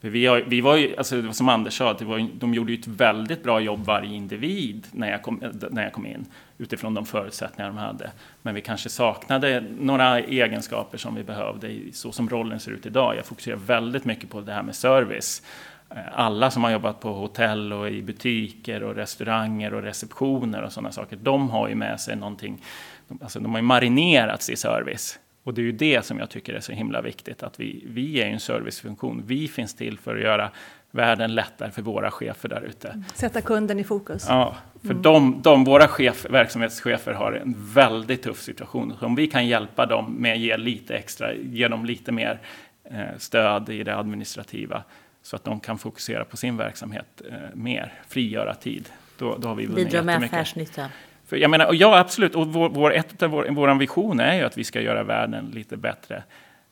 Vi, 0.00 0.26
har, 0.26 0.44
vi 0.46 0.60
var 0.60 0.76
ju, 0.76 0.96
alltså 0.96 1.32
som 1.32 1.48
Anders 1.48 1.74
sa, 1.74 1.92
det 1.92 2.04
var, 2.04 2.28
de 2.34 2.54
gjorde 2.54 2.72
ju 2.72 2.78
ett 2.78 2.86
väldigt 2.86 3.42
bra 3.42 3.60
jobb 3.60 3.84
varje 3.84 4.14
individ 4.14 4.86
när 4.92 5.10
jag, 5.10 5.22
kom, 5.22 5.42
när 5.70 5.82
jag 5.82 5.92
kom 5.92 6.06
in, 6.06 6.26
utifrån 6.58 6.94
de 6.94 7.06
förutsättningar 7.06 7.70
de 7.70 7.78
hade. 7.78 8.10
Men 8.42 8.54
vi 8.54 8.60
kanske 8.60 8.88
saknade 8.88 9.64
några 9.78 10.20
egenskaper 10.20 10.98
som 10.98 11.14
vi 11.14 11.24
behövde, 11.24 11.78
så 11.92 12.12
som 12.12 12.28
rollen 12.28 12.60
ser 12.60 12.70
ut 12.70 12.86
idag. 12.86 13.16
Jag 13.16 13.26
fokuserar 13.26 13.56
väldigt 13.56 14.04
mycket 14.04 14.30
på 14.30 14.40
det 14.40 14.52
här 14.52 14.62
med 14.62 14.74
service. 14.74 15.42
Eh, 15.90 15.98
alla 16.12 16.50
som 16.50 16.64
har 16.64 16.70
jobbat 16.70 17.00
på 17.00 17.12
hotell 17.12 17.72
och 17.72 17.90
i 17.90 18.02
butiker 18.02 18.82
och 18.82 18.94
restauranger 18.94 19.74
och 19.74 19.82
receptioner 19.82 20.62
och 20.62 20.72
sådana 20.72 20.92
saker, 20.92 21.16
de 21.16 21.50
har 21.50 21.68
ju 21.68 21.74
med 21.74 22.00
sig 22.00 22.16
någonting, 22.16 22.62
de- 23.08 23.18
alltså 23.22 23.40
de 23.40 23.50
har 23.50 23.58
ju 23.58 23.62
marinerats 23.62 24.50
i 24.50 24.56
service. 24.56 25.18
Och 25.42 25.54
det 25.54 25.60
är 25.60 25.64
ju 25.64 25.72
det 25.72 26.04
som 26.04 26.18
jag 26.18 26.30
tycker 26.30 26.54
är 26.54 26.60
så 26.60 26.72
himla 26.72 27.02
viktigt, 27.02 27.42
att 27.42 27.60
vi, 27.60 27.84
vi 27.86 28.20
är 28.20 28.26
ju 28.26 28.32
en 28.32 28.40
servicefunktion. 28.40 29.22
Vi 29.26 29.48
finns 29.48 29.74
till 29.74 29.98
för 29.98 30.16
att 30.16 30.22
göra 30.22 30.50
världen 30.90 31.34
lättare 31.34 31.70
för 31.70 31.82
våra 31.82 32.10
chefer 32.10 32.48
där 32.48 32.60
ute. 32.60 33.02
Sätta 33.14 33.40
kunden 33.40 33.78
i 33.80 33.84
fokus. 33.84 34.26
Ja, 34.28 34.56
för 34.86 34.94
de, 34.94 35.40
de, 35.42 35.64
våra 35.64 35.88
chef, 35.88 36.26
verksamhetschefer 36.30 37.12
har 37.12 37.32
en 37.32 37.54
väldigt 37.74 38.22
tuff 38.22 38.40
situation. 38.42 38.94
Så 39.00 39.06
om 39.06 39.14
vi 39.14 39.26
kan 39.26 39.46
hjälpa 39.46 39.86
dem 39.86 40.14
med 40.18 40.32
att 40.32 40.38
ge 40.38 40.56
lite 40.56 40.94
extra, 40.96 41.34
ge 41.34 41.68
dem 41.68 41.84
lite 41.84 42.12
mer 42.12 42.38
eh, 42.84 43.00
stöd 43.18 43.68
i 43.68 43.82
det 43.82 43.96
administrativa 43.96 44.82
så 45.22 45.36
att 45.36 45.44
de 45.44 45.60
kan 45.60 45.78
fokusera 45.78 46.24
på 46.24 46.36
sin 46.36 46.56
verksamhet 46.56 47.22
eh, 47.30 47.34
mer, 47.54 47.92
frigöra 48.08 48.54
tid. 48.54 48.88
Då, 49.18 49.36
då 49.38 49.48
har 49.48 49.54
vi 49.54 49.66
vunnit 49.66 49.90
Bidra 49.90 50.02
med 50.02 50.22
affärsnytta. 50.24 50.88
För 51.26 51.36
jag 51.36 51.50
menar, 51.50 51.74
ja, 51.74 51.98
absolut. 51.98 52.34
Och 52.34 52.52
vår, 52.52 52.68
vår, 52.68 52.94
ett 52.94 53.22
av 53.22 53.30
vår, 53.30 53.46
vår 53.50 53.74
vision 53.74 54.20
är 54.20 54.34
ju 54.34 54.42
att 54.42 54.58
vi 54.58 54.64
ska 54.64 54.80
göra 54.80 55.02
världen 55.02 55.50
lite 55.54 55.76
bättre 55.76 56.22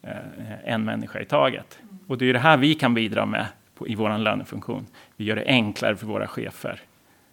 eh, 0.03 0.17
en 0.64 0.85
människa 0.85 1.21
i 1.21 1.25
taget. 1.25 1.79
Och 2.07 2.19
det 2.19 2.25
är 2.25 2.27
ju 2.27 2.33
det 2.33 2.38
här 2.38 2.57
vi 2.57 2.75
kan 2.75 2.95
bidra 2.95 3.27
med 3.27 3.47
på, 3.75 3.88
i 3.88 3.95
vår 3.95 4.19
lönefunktion. 4.19 4.87
Vi 5.17 5.25
gör 5.25 5.37
det 5.37 5.45
enklare 5.47 5.97
för 5.97 6.07
våra 6.07 6.27
chefer 6.27 6.81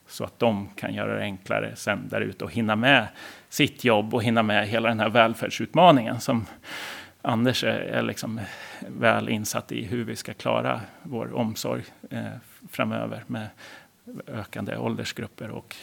så 0.07 0.23
att 0.23 0.39
de 0.39 0.69
kan 0.75 0.93
göra 0.93 1.15
det 1.15 1.21
enklare 1.21 1.75
sen 1.75 2.07
där 2.09 2.21
ute 2.21 2.43
och 2.43 2.51
hinna 2.51 2.75
med 2.75 3.07
sitt 3.49 3.83
jobb 3.83 4.13
och 4.13 4.23
hinna 4.23 4.43
med 4.43 4.67
hela 4.67 4.89
den 4.89 4.99
här 4.99 5.09
välfärdsutmaningen 5.09 6.19
som 6.19 6.45
Anders 7.21 7.63
är, 7.63 7.79
är 7.79 8.01
liksom 8.01 8.39
väl 8.87 9.29
insatt 9.29 9.71
i 9.71 9.85
hur 9.85 10.03
vi 10.03 10.15
ska 10.15 10.33
klara 10.33 10.81
vår 11.03 11.33
omsorg 11.33 11.83
eh, 12.09 12.23
framöver 12.71 13.23
med 13.27 13.47
ökande 14.27 14.77
åldersgrupper 14.77 15.49
och 15.49 15.75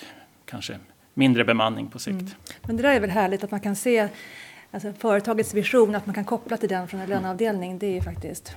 kanske 0.44 0.79
mindre 1.18 1.44
bemanning 1.44 1.88
på 1.88 1.98
sikt. 1.98 2.37
Men 2.66 2.76
det 2.76 2.83
där 2.83 2.92
är 2.94 3.00
väl 3.00 3.11
härligt 3.11 3.44
att 3.44 3.50
man 3.50 3.61
kan 3.61 3.76
se 3.76 4.09
alltså, 4.70 4.92
företagets 4.92 5.54
vision, 5.54 5.94
att 5.94 6.07
man 6.07 6.14
kan 6.14 6.24
koppla 6.24 6.57
till 6.57 6.68
den 6.68 6.88
från 6.88 7.00
en 7.00 7.09
löneavdelning. 7.09 7.78
Det 7.78 7.87
är 7.87 7.90
ju 7.94 8.00
faktiskt... 8.02 8.52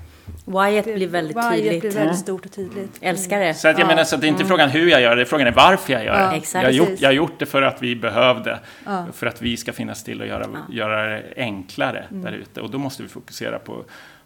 Whyet 0.46 0.86
blir 0.86 1.08
väldigt 1.08 1.38
whyet 1.38 1.52
tydligt. 1.64 1.82
blir 1.82 1.92
väldigt 1.92 2.18
stort 2.18 2.46
och 2.46 2.52
tydligt. 2.52 2.98
Älskar 3.02 3.40
det. 3.40 3.54
Så 3.54 3.68
att 3.68 3.78
jag 3.78 3.84
Ja. 3.86 3.88
menar, 3.88 4.04
så 4.04 4.16
att 4.16 4.22
det 4.22 4.28
är 4.28 4.30
inte 4.30 4.46
frågan 4.46 4.70
hur 4.70 4.88
jag 4.90 5.02
gör 5.02 5.16
det, 5.16 5.26
frågan 5.26 5.48
är 5.48 5.52
varför 5.52 5.94
jag 5.94 6.06
gör 6.06 6.14
det. 6.14 6.20
Ja, 6.20 6.36
exakt. 6.36 6.64
jag, 6.64 6.70
har 6.70 6.90
gjort, 6.90 7.00
jag 7.02 7.10
har 7.10 7.14
gjort 7.14 7.40
det 7.40 7.46
för 7.46 7.62
att 7.62 7.82
vi 7.82 7.96
behövde, 7.96 8.60
Ja. 8.86 9.06
för 9.14 9.28
att 9.28 9.42
vi 9.42 9.58
ska 9.58 9.74
finnas 9.74 10.04
till 10.04 10.22
och 10.22 10.28
göra, 10.28 10.48
göra 10.72 11.06
det 11.06 11.24
enklare 11.38 12.06
där 12.10 12.32
ute. 12.32 12.62
Och 12.62 12.70
då 12.72 12.78
måste 12.78 13.04
vi 13.04 13.10
fokusera 13.10 13.60
på, 13.60 13.84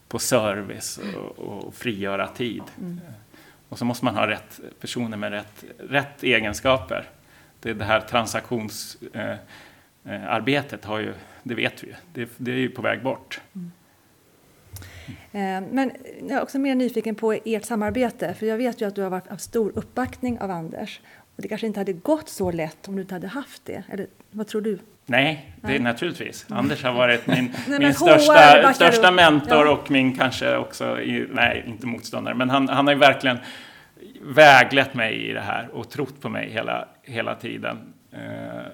på 0.08 0.19
service 0.19 1.00
och, 1.38 1.39
och 1.39 1.76
frigöra 1.76 2.28
tid. 2.28 2.63
Och 3.69 3.78
så 3.80 3.86
måste 3.86 4.06
man 4.06 4.15
ha 4.15 4.28
rätt 4.28 4.60
personer 4.82 5.17
med 5.17 5.32
rätt, 5.32 5.63
rätt 5.89 6.24
egenskaper. 6.24 7.06
Det, 7.65 7.73
det 7.73 7.86
här 7.86 8.01
transaktionsarbetet 8.01 9.39
eh, 10.04 10.23
arbetet 10.34 10.86
har 10.86 10.99
ju, 10.99 11.13
det 11.43 11.56
vet 11.56 11.84
vi 11.84 11.95
det, 12.13 12.30
det 12.38 12.51
är 12.51 12.56
ju 12.56 12.69
på 12.69 12.82
väg 12.82 13.04
bort. 13.04 13.41
Eh, 15.32 15.62
Men 15.71 15.91
jag 16.21 16.32
är 16.32 16.41
också 16.41 16.60
mer 16.60 16.75
nyfiken 16.75 17.15
på 17.15 17.34
ert 17.45 17.65
samarbete, 17.65 18.34
för 18.34 18.45
jag 18.45 18.58
vet 18.58 18.82
ju 18.82 18.88
att 18.88 18.95
du 18.95 19.01
har 19.01 19.10
varit 19.10 19.28
av 19.32 19.38
stor 19.38 19.71
uppbackning 19.75 20.39
av 20.39 20.51
Anders. 20.51 20.99
Och 21.36 21.41
det 21.41 21.47
kanske 21.47 21.67
inte 21.67 21.80
hade 21.80 21.93
gått 21.93 22.30
så 22.30 22.51
lätt 22.51 22.88
om 22.88 22.95
du 22.95 23.01
inte 23.01 23.13
hade 23.15 23.28
haft 23.28 23.65
det. 23.65 23.84
Eller 23.91 24.08
vad 24.32 24.47
tror 24.47 24.62
du? 24.62 24.80
Nej, 25.06 25.54
det 25.62 25.67
är 25.67 25.71
Nej. 25.71 25.80
naturligtvis. 25.80 26.45
Anders 26.49 26.84
har 26.84 26.93
varit 26.93 27.28
min, 27.28 27.54
min 27.80 27.93
största, 27.93 28.73
största 28.73 29.12
mentor 29.12 29.65
Ja. 29.65 29.71
och 29.71 29.91
min 29.91 30.17
kanske 30.17 30.58
också, 30.58 30.95
nej 31.32 31.63
inte 31.67 31.88
motståndare, 31.88 32.36
men 32.36 32.49
han, 32.49 32.69
han 32.69 32.88
har 32.88 32.93
ju 32.93 32.99
verkligen 32.99 33.38
väglett 34.26 34.94
mig 34.94 35.30
i 35.30 35.34
det 35.34 35.42
här 35.42 35.70
och 35.74 35.90
trott 35.90 36.22
på 36.22 36.30
mig 36.30 36.50
hela, 36.50 36.88
hela 37.02 37.36
tiden. 37.36 37.94
Eh, 38.12 38.66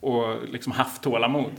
och 0.00 0.48
liksom 0.48 0.72
haft 0.72 1.02
tålamod. 1.02 1.52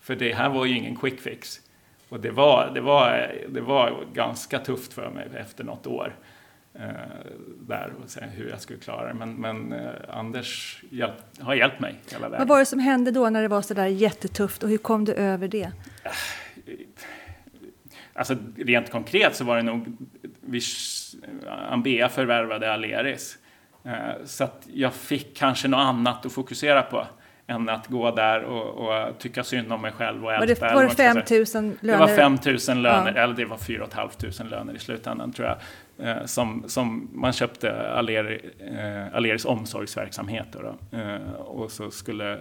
För 0.00 0.16
det 0.16 0.34
här 0.34 0.48
var 0.48 0.64
ju 0.64 0.76
ingen 0.76 0.96
quick 0.96 1.20
fix. 1.20 1.60
och 2.08 2.20
det, 2.20 2.30
var, 2.30 2.70
det, 2.74 2.80
var, 2.80 3.32
det 3.48 3.60
var 3.60 4.04
ganska 4.12 4.58
tufft 4.58 4.92
för 4.92 5.10
mig 5.10 5.28
efter 5.36 5.64
något 5.64 5.86
år 5.86 6.14
eh, 6.74 6.88
där 7.60 7.92
och 8.02 8.10
se 8.10 8.20
hur 8.20 8.50
jag 8.50 8.60
skulle 8.60 8.78
klara 8.78 9.08
det. 9.08 9.14
Men, 9.14 9.34
men 9.34 9.72
eh, 9.72 9.90
Anders 10.08 10.82
hjälp, 10.90 11.14
har 11.40 11.54
hjälpt 11.54 11.80
mig 11.80 11.94
hela 12.12 12.28
vägen. 12.28 12.38
Vad 12.38 12.48
var 12.48 12.58
det 12.58 12.66
som 12.66 12.78
hände 12.78 13.10
då 13.10 13.30
när 13.30 13.42
det 13.42 13.48
var 13.48 13.62
så 13.62 13.74
där 13.74 13.86
jättetufft 13.86 14.62
och 14.62 14.68
hur 14.68 14.78
kom 14.78 15.04
du 15.04 15.12
över 15.12 15.48
det? 15.48 15.72
Alltså 18.14 18.36
rent 18.56 18.90
konkret 18.90 19.36
så 19.36 19.44
var 19.44 19.56
det 19.56 19.62
nog, 19.62 19.96
Ambea 21.70 22.08
förvärvade 22.08 22.72
Aleris. 22.72 23.38
Eh, 23.84 24.24
så 24.24 24.44
att 24.44 24.68
jag 24.72 24.94
fick 24.94 25.36
kanske 25.36 25.68
något 25.68 25.78
annat 25.78 26.26
att 26.26 26.32
fokusera 26.32 26.82
på 26.82 27.06
än 27.46 27.68
att 27.68 27.86
gå 27.86 28.10
där 28.10 28.42
och, 28.42 28.88
och 28.88 29.18
tycka 29.18 29.44
synd 29.44 29.72
om 29.72 29.82
mig 29.82 29.92
själv 29.92 30.24
och 30.24 30.32
älta. 30.32 30.74
Var 30.74 30.82
det, 30.82 30.96
var 30.96 31.16
det 31.16 31.44
5 31.50 31.64
000 31.64 31.76
löner? 31.80 32.06
Det 32.06 32.12
var 32.12 32.16
5 32.16 32.38
000 32.68 32.82
löner, 32.82 33.12
ja. 33.16 33.22
eller 33.22 33.34
det 33.34 33.44
var 33.44 33.56
4 33.56 33.86
500 33.86 34.56
löner 34.56 34.74
i 34.74 34.78
slutändan 34.78 35.32
tror 35.32 35.48
jag. 35.48 35.56
Eh, 35.98 36.24
som, 36.24 36.64
som 36.66 37.10
man 37.12 37.32
köpte 37.32 37.68
eh, 37.68 39.16
Aleris 39.16 39.44
omsorgsverksamhet. 39.44 40.46
Då, 40.52 40.58
då. 40.62 40.98
Eh, 40.98 41.32
och 41.32 41.70
så 41.70 41.90
skulle 41.90 42.38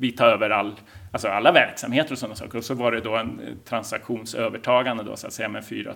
vi 0.00 0.12
tar 0.12 0.26
över 0.26 0.50
all, 0.50 0.74
alltså 1.12 1.28
alla 1.28 1.52
verksamheter 1.52 2.12
och 2.12 2.18
sådana 2.18 2.34
saker. 2.34 2.58
Och 2.58 2.64
så 2.64 2.74
var 2.74 2.92
det 2.92 3.00
då 3.00 3.16
en 3.16 3.40
eh, 3.40 3.54
transaktionsövertagande 3.64 5.02
då, 5.02 5.16
så 5.16 5.26
att 5.26 5.32
säga, 5.32 5.48
med 5.48 5.64
4 5.64 5.94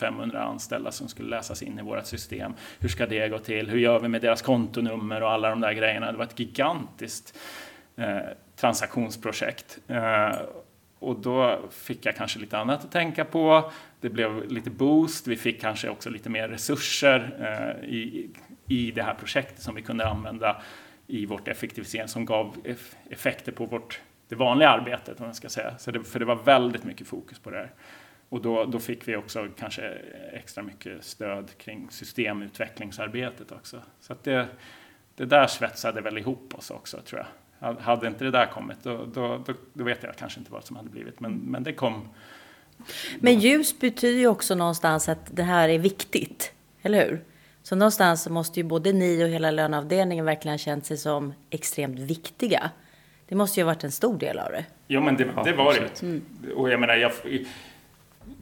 500 0.00 0.42
anställda 0.42 0.92
som 0.92 1.08
skulle 1.08 1.28
läsas 1.28 1.62
in 1.62 1.78
i 1.78 1.82
vårt 1.82 2.06
system. 2.06 2.52
Hur 2.78 2.88
ska 2.88 3.06
det 3.06 3.28
gå 3.28 3.38
till? 3.38 3.70
Hur 3.70 3.78
gör 3.78 4.00
vi 4.00 4.08
med 4.08 4.22
deras 4.22 4.42
kontonummer 4.42 5.22
och 5.22 5.30
alla 5.30 5.50
de 5.50 5.60
där 5.60 5.72
grejerna? 5.72 6.12
Det 6.12 6.18
var 6.18 6.24
ett 6.24 6.38
gigantiskt 6.38 7.38
eh, 7.96 8.18
transaktionsprojekt. 8.56 9.78
Eh, 9.88 10.38
och 10.98 11.20
då 11.20 11.58
fick 11.70 12.06
jag 12.06 12.16
kanske 12.16 12.38
lite 12.38 12.58
annat 12.58 12.84
att 12.84 12.92
tänka 12.92 13.24
på. 13.24 13.72
Det 14.00 14.08
blev 14.08 14.50
lite 14.50 14.70
boost. 14.70 15.26
Vi 15.26 15.36
fick 15.36 15.60
kanske 15.60 15.88
också 15.88 16.10
lite 16.10 16.30
mer 16.30 16.48
resurser 16.48 17.36
eh, 17.40 17.88
i, 17.88 18.30
i 18.68 18.90
det 18.90 19.02
här 19.02 19.14
projektet 19.14 19.62
som 19.62 19.74
vi 19.74 19.82
kunde 19.82 20.08
använda 20.08 20.62
i 21.10 21.26
vårt 21.26 21.48
effektivisering 21.48 22.08
som 22.08 22.24
gav 22.24 22.56
effekter 23.10 23.52
på 23.52 23.66
vårt, 23.66 24.00
det 24.28 24.34
vanliga 24.34 24.68
arbetet. 24.68 25.20
Om 25.20 25.26
jag 25.26 25.36
ska 25.36 25.48
säga. 25.48 25.78
Så 25.78 25.90
det, 25.90 26.04
för 26.04 26.18
det 26.18 26.24
var 26.24 26.36
väldigt 26.36 26.84
mycket 26.84 27.06
fokus 27.06 27.38
på 27.38 27.50
det 27.50 27.56
här. 27.56 27.72
Och 28.28 28.42
då, 28.42 28.64
då 28.64 28.78
fick 28.78 29.08
vi 29.08 29.16
också 29.16 29.48
kanske 29.58 29.82
extra 30.32 30.62
mycket 30.62 31.04
stöd 31.04 31.50
kring 31.58 31.90
systemutvecklingsarbetet 31.90 33.52
också. 33.52 33.82
Så 34.00 34.12
att 34.12 34.24
det, 34.24 34.46
det 35.16 35.24
där 35.24 35.46
svetsade 35.46 36.00
väl 36.00 36.18
ihop 36.18 36.54
oss 36.54 36.70
också 36.70 37.00
tror 37.00 37.26
jag. 37.58 37.74
Hade 37.74 38.06
inte 38.06 38.24
det 38.24 38.30
där 38.30 38.46
kommit 38.46 38.82
då, 38.82 39.06
då, 39.14 39.42
då, 39.46 39.54
då 39.72 39.84
vet 39.84 40.02
jag 40.02 40.16
kanske 40.16 40.38
inte 40.40 40.52
vad 40.52 40.64
som 40.64 40.76
hade 40.76 40.88
blivit. 40.88 41.20
Men, 41.20 41.32
men 41.32 41.62
det 41.62 41.72
kom. 41.72 42.08
Men 43.20 43.38
ljus 43.38 43.78
betyder 43.80 44.18
ju 44.18 44.26
också 44.26 44.54
någonstans 44.54 45.08
att 45.08 45.36
det 45.36 45.42
här 45.42 45.68
är 45.68 45.78
viktigt, 45.78 46.52
eller 46.82 47.06
hur? 47.06 47.24
Så 47.62 47.76
någonstans 47.76 48.28
måste 48.28 48.60
ju 48.60 48.64
både 48.64 48.92
ni 48.92 49.24
och 49.24 49.28
hela 49.28 49.50
löneavdelningen 49.50 50.24
verkligen 50.24 50.52
ha 50.52 50.58
känt 50.58 50.86
sig 50.86 50.96
som 50.96 51.34
extremt 51.50 51.98
viktiga. 51.98 52.70
Det 53.28 53.34
måste 53.34 53.60
ju 53.60 53.64
ha 53.64 53.72
varit 53.72 53.84
en 53.84 53.92
stor 53.92 54.18
del 54.18 54.38
av 54.38 54.50
det. 54.52 54.64
Jo, 54.88 55.00
men 55.00 55.16
det, 55.16 55.24
det 55.44 55.52
var 55.52 55.74
det. 55.74 56.02
Mm. 56.02 56.22
Och 56.56 56.70
jag 56.70 56.80
menar, 56.80 56.96
jag, 56.96 57.12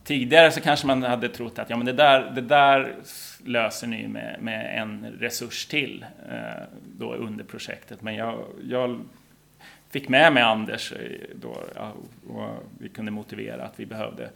tidigare 0.05 0.51
så 0.51 0.61
kanske 0.61 0.87
man 0.87 1.03
hade 1.03 1.29
trott 1.29 1.59
att 1.59 1.71
ja, 1.71 1.77
men 1.77 1.87
det, 1.87 1.93
där, 1.93 2.31
det 2.31 2.41
där 2.41 2.97
löser 3.45 3.87
ni 3.87 4.09
med, 4.09 4.37
med 4.41 4.83
en 4.83 5.07
resurs 5.21 5.67
till 5.67 6.07
eh, 6.31 6.63
då 6.99 7.15
under 7.15 7.45
projektet. 7.45 8.03
Men 8.03 8.15
jag, 8.15 8.45
jag 8.69 9.01
fick 9.91 10.09
med 10.09 10.33
mig 10.33 10.43
Anders 10.43 10.93
eh, 10.93 10.99
då, 11.35 11.57
och 12.29 12.49
vi 12.79 12.89
kunde 12.89 13.11
motivera 13.11 13.65
att 13.65 13.81
vi 13.81 13.87
behövde 13.87 14.31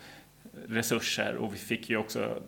resurser 0.68 1.36
och 1.36 1.54
vi 1.54 1.58
fick 1.58 1.90
ju 1.90 1.96
också 1.96 2.42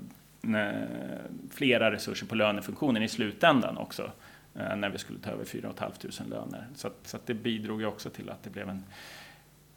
flera 1.50 1.90
resurser 1.90 2.26
på 2.26 2.35
lönefunktionen 2.35 3.02
i 3.02 3.09
slutändan 3.09 3.78
också 3.78 4.11
eh, 4.54 4.76
när 4.76 4.90
vi 4.90 4.98
skulle 4.98 5.18
ta 5.18 5.30
över 5.30 5.44
4 5.44 5.72
500 5.78 6.37
löner. 6.37 6.68
Så, 6.74 6.87
att, 6.87 6.98
så 7.04 7.16
att 7.16 7.26
det 7.26 7.35
bidrog 7.35 7.80
ju 7.80 7.87
också 7.87 8.11
till 8.11 8.30
att 8.30 8.42
det 8.42 8.50
blev 8.50 8.68
en 8.68 8.85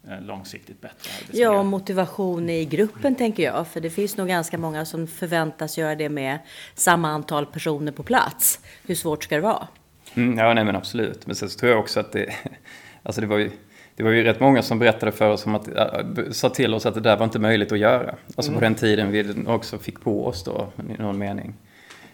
eh, 0.08 0.20
långsiktigt 0.20 0.80
bättre 0.80 1.10
arbetsmiljö. 1.16 1.44
Ja, 1.44 1.58
och 1.58 1.66
motivation 1.66 2.50
i 2.50 2.64
gruppen 2.64 3.14
tänker 3.14 3.42
jag, 3.42 3.68
för 3.68 3.80
det 3.80 3.90
finns 3.90 4.16
nog 4.16 4.28
ganska 4.28 4.58
många 4.58 4.84
som 4.84 5.06
förväntas 5.06 5.78
göra 5.78 5.94
det 5.94 6.08
med 6.08 6.38
samma 6.74 7.08
antal 7.08 7.46
personer 7.46 7.92
på 7.92 8.02
plats. 8.02 8.60
Hur 8.86 8.94
svårt 8.94 9.24
ska 9.24 9.34
det 9.34 9.40
vara? 9.40 9.68
Mm, 10.14 10.38
ja, 10.38 10.54
nej 10.54 10.64
men 10.64 10.76
absolut. 10.76 11.26
Men 11.26 11.36
sen 11.36 11.50
så 11.50 11.58
tror 11.58 11.72
jag 11.72 11.80
också 11.80 12.00
att 12.00 12.12
det, 12.12 12.34
alltså 13.02 13.20
det 13.20 13.26
var 13.26 13.38
ju 13.38 13.50
det 13.98 14.04
var 14.04 14.10
ju 14.10 14.24
rätt 14.24 14.40
många 14.40 14.62
som 14.62 14.78
berättade 14.78 15.12
för 15.12 15.30
oss 15.30 15.46
om 15.46 15.54
att, 15.54 15.68
äh, 15.68 16.30
sa 16.30 16.50
till 16.50 16.74
oss 16.74 16.86
att 16.86 16.94
det 16.94 17.00
där 17.00 17.16
var 17.16 17.24
inte 17.24 17.38
möjligt 17.38 17.72
att 17.72 17.78
göra. 17.78 18.14
Alltså 18.36 18.50
mm. 18.50 18.54
på 18.54 18.64
den 18.64 18.74
tiden 18.74 19.10
vi 19.10 19.34
också 19.46 19.78
fick 19.78 20.00
på 20.00 20.26
oss 20.26 20.44
då, 20.44 20.68
i 20.98 21.02
någon 21.02 21.18
mening. 21.18 21.54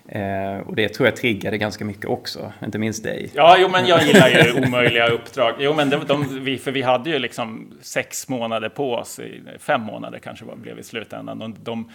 Eh, 0.09 0.59
och 0.67 0.75
det 0.77 0.89
tror 0.89 1.07
jag 1.07 1.17
triggade 1.17 1.59
ganska 1.59 1.85
mycket 1.85 2.05
också, 2.05 2.53
inte 2.65 2.79
minst 2.79 3.05
dig. 3.05 3.31
Ja, 3.35 3.57
jo, 3.59 3.69
men 3.69 3.87
jag 3.87 4.03
gillar 4.03 4.29
ju 4.29 4.67
omöjliga 4.67 5.09
uppdrag. 5.09 5.55
Jo, 5.59 5.75
men 5.75 5.91
de, 5.91 6.07
de, 6.07 6.45
vi, 6.45 6.59
för 6.59 6.73
vi 6.73 6.83
hade 6.83 7.11
ju 7.11 7.19
liksom 7.19 7.73
sex 7.81 8.29
månader 8.29 8.69
på 8.69 8.95
oss, 8.95 9.21
fem 9.59 9.81
månader 9.81 10.19
kanske 10.19 10.45
var, 10.45 10.57
blev 10.57 10.79
i 10.79 10.83
slutändan. 10.83 11.39
De, 11.39 11.57
de 11.63 11.91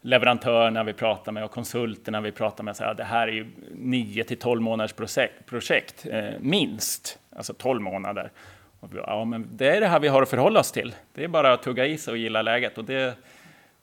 leverantörerna 0.00 0.84
vi 0.84 0.92
pratar 0.92 1.32
med 1.32 1.44
och 1.44 1.50
konsulterna 1.50 2.20
vi 2.20 2.32
pratar 2.32 2.64
med, 2.64 2.76
så 2.76 2.84
här, 2.84 2.94
det 2.94 3.04
här 3.04 3.28
är 3.28 3.32
ju 3.32 3.46
nio 3.74 4.24
till 4.24 4.38
tolv 4.38 4.62
månaders 4.62 4.92
projekt, 4.92 5.46
projekt 5.46 6.06
eh, 6.10 6.24
minst, 6.40 7.18
alltså 7.36 7.54
tolv 7.54 7.82
månader. 7.82 8.30
Ja, 8.92 9.24
men 9.24 9.48
det 9.50 9.76
är 9.76 9.80
det 9.80 9.88
här 9.88 10.00
vi 10.00 10.08
har 10.08 10.22
att 10.22 10.28
förhålla 10.28 10.60
oss 10.60 10.72
till. 10.72 10.94
Det 11.14 11.24
är 11.24 11.28
bara 11.28 11.52
att 11.52 11.62
tugga 11.62 11.86
i 11.86 11.98
sig 11.98 12.12
och 12.12 12.18
gilla 12.18 12.42
läget. 12.42 12.78
Och 12.78 12.84
det, 12.84 13.18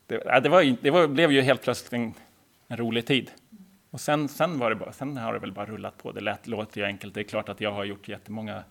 det, 0.08 0.40
det, 0.44 0.50
var, 0.50 0.78
det 0.82 0.92
var, 0.92 1.08
blev 1.08 1.32
ju 1.32 1.42
helt 1.42 1.62
plötsligt 1.62 1.94
en, 1.94 2.14
en, 2.68 2.78
rolig 2.78 3.06
tid. 3.06 3.32
Och 3.90 4.02
sen, 4.02 4.28
sen, 4.28 4.60
var 4.60 4.70
det 4.70 4.76
bara, 4.76 4.92
sen 4.92 5.18
har 5.18 5.34
det 5.34 5.40
väl 5.40 5.52
bara 5.52 5.66
rullat 5.66 5.98
på. 5.98 6.12
Det 6.12 6.22
lät, 6.22 6.48
låter 6.48 6.82
ju 6.82 6.86
enkelt. 6.86 7.14
Det 7.14 7.22
är 7.22 7.24
klart 7.24 7.50
att 7.50 7.62
jag 7.62 7.72
har 7.72 7.86
gjort 7.86 8.08
jättemånga 8.08 8.64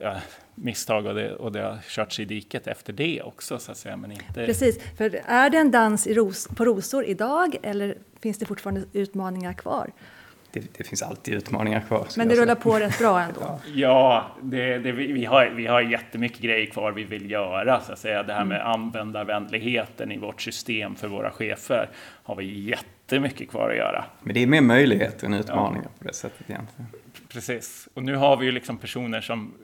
ja, 0.00 0.16
misstag 0.54 1.06
och 1.06 1.14
det, 1.14 1.34
och 1.34 1.52
det 1.52 1.60
har 1.60 1.78
körts 1.88 2.20
i 2.20 2.24
diket 2.24 2.66
efter 2.66 2.92
det 2.92 3.22
också. 3.22 3.58
Så 3.58 3.72
att 3.72 3.78
säga, 3.78 3.96
men 3.96 4.12
inte... 4.12 4.46
Precis, 4.46 4.78
för 4.96 5.20
är 5.26 5.50
det 5.50 5.58
en 5.58 5.70
dans 5.70 6.06
i 6.06 6.14
ros, 6.14 6.48
på 6.48 6.64
rosor 6.64 7.04
idag 7.04 7.56
eller 7.62 7.98
finns 8.20 8.38
det 8.38 8.46
fortfarande 8.46 8.84
utmaningar 8.92 9.52
kvar? 9.52 9.90
Det, 10.60 10.78
det, 10.78 10.84
finns 10.84 11.02
alltid 11.02 11.34
utmaningar 11.34 11.80
kvar. 11.80 12.06
Men 12.16 12.28
det 12.28 12.34
rullar 12.34 12.54
på 12.54 12.78
rätt 12.78 12.98
bra 12.98 13.20
ändå? 13.20 13.60
ja, 13.74 14.26
det, 14.42 14.78
det, 14.78 14.92
vi, 14.92 15.24
har, 15.24 15.46
vi 15.46 15.66
har 15.66 15.80
jättemycket 15.80 16.38
grejer 16.38 16.66
kvar 16.66 16.92
vi 16.92 17.04
vill 17.04 17.30
göra. 17.30 17.80
Så 17.80 17.92
att 17.92 17.98
säga. 17.98 18.22
Det 18.22 18.32
här 18.32 18.44
med 18.44 18.60
mm. 18.60 18.72
användarvänligheten 18.72 20.12
i 20.12 20.18
vårt 20.18 20.42
system 20.42 20.96
för 20.96 21.08
våra 21.08 21.30
chefer 21.30 21.88
har 22.22 22.36
vi 22.36 22.60
jättemycket 22.60 23.48
kvar 23.50 23.70
att 23.70 23.76
göra. 23.76 24.04
Men 24.22 24.34
det 24.34 24.42
är 24.42 24.46
mer 24.46 24.60
möjligheter 24.60 25.26
än 25.26 25.34
utmaningar 25.34 25.84
ja. 25.84 25.90
på 25.98 26.04
det 26.08 26.14
sättet 26.14 26.50
egentligen. 26.50 26.86
Precis, 27.28 27.88
och 27.94 28.02
nu 28.02 28.16
har 28.16 28.36
vi 28.36 28.46
ju 28.46 28.52
liksom 28.52 28.78
personer 28.78 29.20
som 29.20 29.54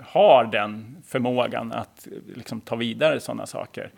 har 0.00 0.44
den 0.44 0.96
förmågan 1.06 1.72
att 1.72 2.08
liksom 2.34 2.60
ta 2.60 2.76
vidare 2.76 3.20
sådana 3.20 3.46
saker. 3.46 3.90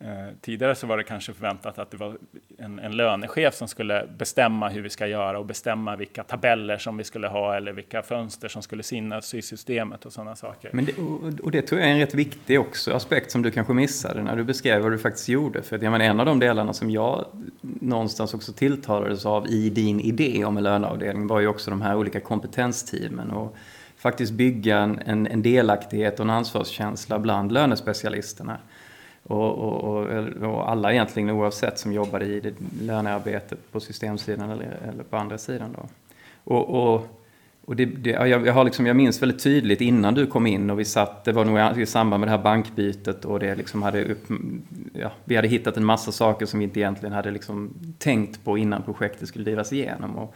Eh, 0.00 0.34
tidigare 0.40 0.74
så 0.74 0.86
var 0.86 0.96
det 0.96 1.04
kanske 1.04 1.32
förväntat 1.32 1.78
att 1.78 1.90
det 1.90 1.96
var 1.96 2.16
en, 2.58 2.78
en 2.78 2.96
lönechef 2.96 3.54
som 3.54 3.68
skulle 3.68 4.08
bestämma 4.18 4.68
hur 4.68 4.82
vi 4.82 4.90
ska 4.90 5.06
göra 5.06 5.38
och 5.38 5.46
bestämma 5.46 5.96
vilka 5.96 6.24
tabeller 6.24 6.78
som 6.78 6.96
vi 6.96 7.04
skulle 7.04 7.28
ha 7.28 7.56
eller 7.56 7.72
vilka 7.72 8.02
fönster 8.02 8.48
som 8.48 8.62
skulle 8.62 8.82
synas 8.82 9.34
i 9.34 9.42
systemet 9.42 10.06
och 10.06 10.12
sådana 10.12 10.36
saker. 10.36 10.70
Men 10.72 10.84
det, 10.84 10.98
och, 10.98 11.40
och 11.42 11.50
det 11.50 11.62
tror 11.62 11.80
jag 11.80 11.90
är 11.90 11.94
en 11.94 11.98
rätt 11.98 12.14
viktig 12.14 12.60
också 12.60 12.92
aspekt 12.92 13.30
som 13.30 13.42
du 13.42 13.50
kanske 13.50 13.72
missade 13.72 14.22
när 14.22 14.36
du 14.36 14.44
beskrev 14.44 14.82
vad 14.82 14.92
du 14.92 14.98
faktiskt 14.98 15.28
gjorde. 15.28 15.62
För 15.62 15.76
att 15.76 15.82
jag 15.82 15.90
menar, 15.90 16.04
en 16.04 16.20
av 16.20 16.26
de 16.26 16.38
delarna 16.38 16.72
som 16.72 16.90
jag 16.90 17.24
någonstans 17.60 18.34
också 18.34 18.52
tilltalades 18.52 19.26
av 19.26 19.46
i 19.46 19.70
din 19.70 20.00
idé 20.00 20.44
om 20.44 20.56
en 20.56 20.62
löneavdelning 20.62 21.26
var 21.26 21.40
ju 21.40 21.46
också 21.46 21.70
de 21.70 21.82
här 21.82 21.96
olika 21.96 22.20
kompetensteamen 22.20 23.30
och 23.30 23.56
faktiskt 23.96 24.32
bygga 24.32 24.78
en, 24.78 24.98
en, 24.98 25.26
en 25.26 25.42
delaktighet 25.42 26.20
och 26.20 26.24
en 26.24 26.30
ansvarskänsla 26.30 27.18
bland 27.18 27.52
lönespecialisterna. 27.52 28.58
Och, 29.22 29.58
och, 29.58 29.84
och, 29.84 30.06
och, 30.42 30.70
alla 30.70 30.92
egentligen 30.92 31.30
oavsett 31.30 31.78
som 31.78 31.92
jobbade 31.92 32.24
i 32.24 32.40
det 32.40 32.54
lönearbetet 32.82 33.72
på 33.72 33.80
systemsidan 33.80 34.50
eller, 34.50 34.78
eller 34.88 35.04
på 35.04 35.16
andra 35.16 35.38
sidan. 35.38 35.76
Då. 35.76 35.88
Och, 36.44 36.94
och, 36.94 37.18
och 37.64 37.76
det, 37.76 37.84
det, 37.84 38.10
jag, 38.10 38.46
jag, 38.46 38.52
har 38.52 38.64
liksom, 38.64 38.86
jag 38.86 38.96
minns 38.96 39.22
väldigt 39.22 39.42
tydligt 39.42 39.80
innan 39.80 40.14
du 40.14 40.26
kom 40.26 40.46
in 40.46 40.70
och 40.70 40.80
vi 40.80 40.84
satt, 40.84 41.24
det 41.24 41.32
var 41.32 41.44
nog 41.44 41.82
i 41.82 41.86
samband 41.86 42.20
med 42.20 42.28
det 42.28 42.30
här 42.30 42.42
bankbytet 42.42 43.24
och 43.24 43.40
det 43.40 43.54
liksom 43.54 43.82
hade 43.82 44.04
upp, 44.04 44.24
ja, 44.92 45.12
vi 45.24 45.36
hade 45.36 45.48
hittat 45.48 45.76
en 45.76 45.84
massa 45.84 46.12
saker 46.12 46.46
som 46.46 46.58
vi 46.58 46.64
inte 46.64 46.80
egentligen 46.80 47.12
hade 47.12 47.30
liksom 47.30 47.74
tänkt 47.98 48.44
på 48.44 48.58
innan 48.58 48.82
projektet 48.82 49.28
skulle 49.28 49.44
drivas 49.44 49.72
igenom. 49.72 50.16
Och, 50.16 50.34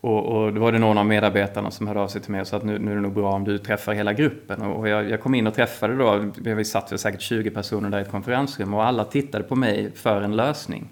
och, 0.00 0.26
och 0.26 0.52
då 0.54 0.60
var 0.60 0.72
det 0.72 0.78
någon 0.78 0.98
av 0.98 1.06
medarbetarna 1.06 1.70
som 1.70 1.86
hörde 1.86 2.00
av 2.00 2.08
sig 2.08 2.20
till 2.20 2.30
mig 2.30 2.40
och 2.40 2.46
sa 2.46 2.56
att 2.56 2.64
nu, 2.64 2.78
nu 2.78 2.90
är 2.90 2.94
det 2.94 3.00
nog 3.00 3.12
bra 3.12 3.32
om 3.32 3.44
du 3.44 3.58
träffar 3.58 3.92
hela 3.92 4.12
gruppen. 4.12 4.62
Och, 4.62 4.88
jag, 4.88 5.10
jag, 5.10 5.20
kom 5.20 5.34
in 5.34 5.46
och 5.46 5.54
träffade 5.54 5.96
då, 5.96 6.30
vi 6.36 6.64
satt 6.64 6.92
väl 6.92 6.98
säkert 6.98 7.20
20 7.20 7.50
personer 7.50 7.90
där 7.90 7.98
i 7.98 8.02
ett 8.02 8.10
konferensrum 8.10 8.74
och 8.74 8.84
alla 8.84 9.04
tittade 9.04 9.44
på 9.44 9.56
mig 9.56 9.92
för 9.94 10.22
en 10.22 10.36
lösning. 10.36 10.88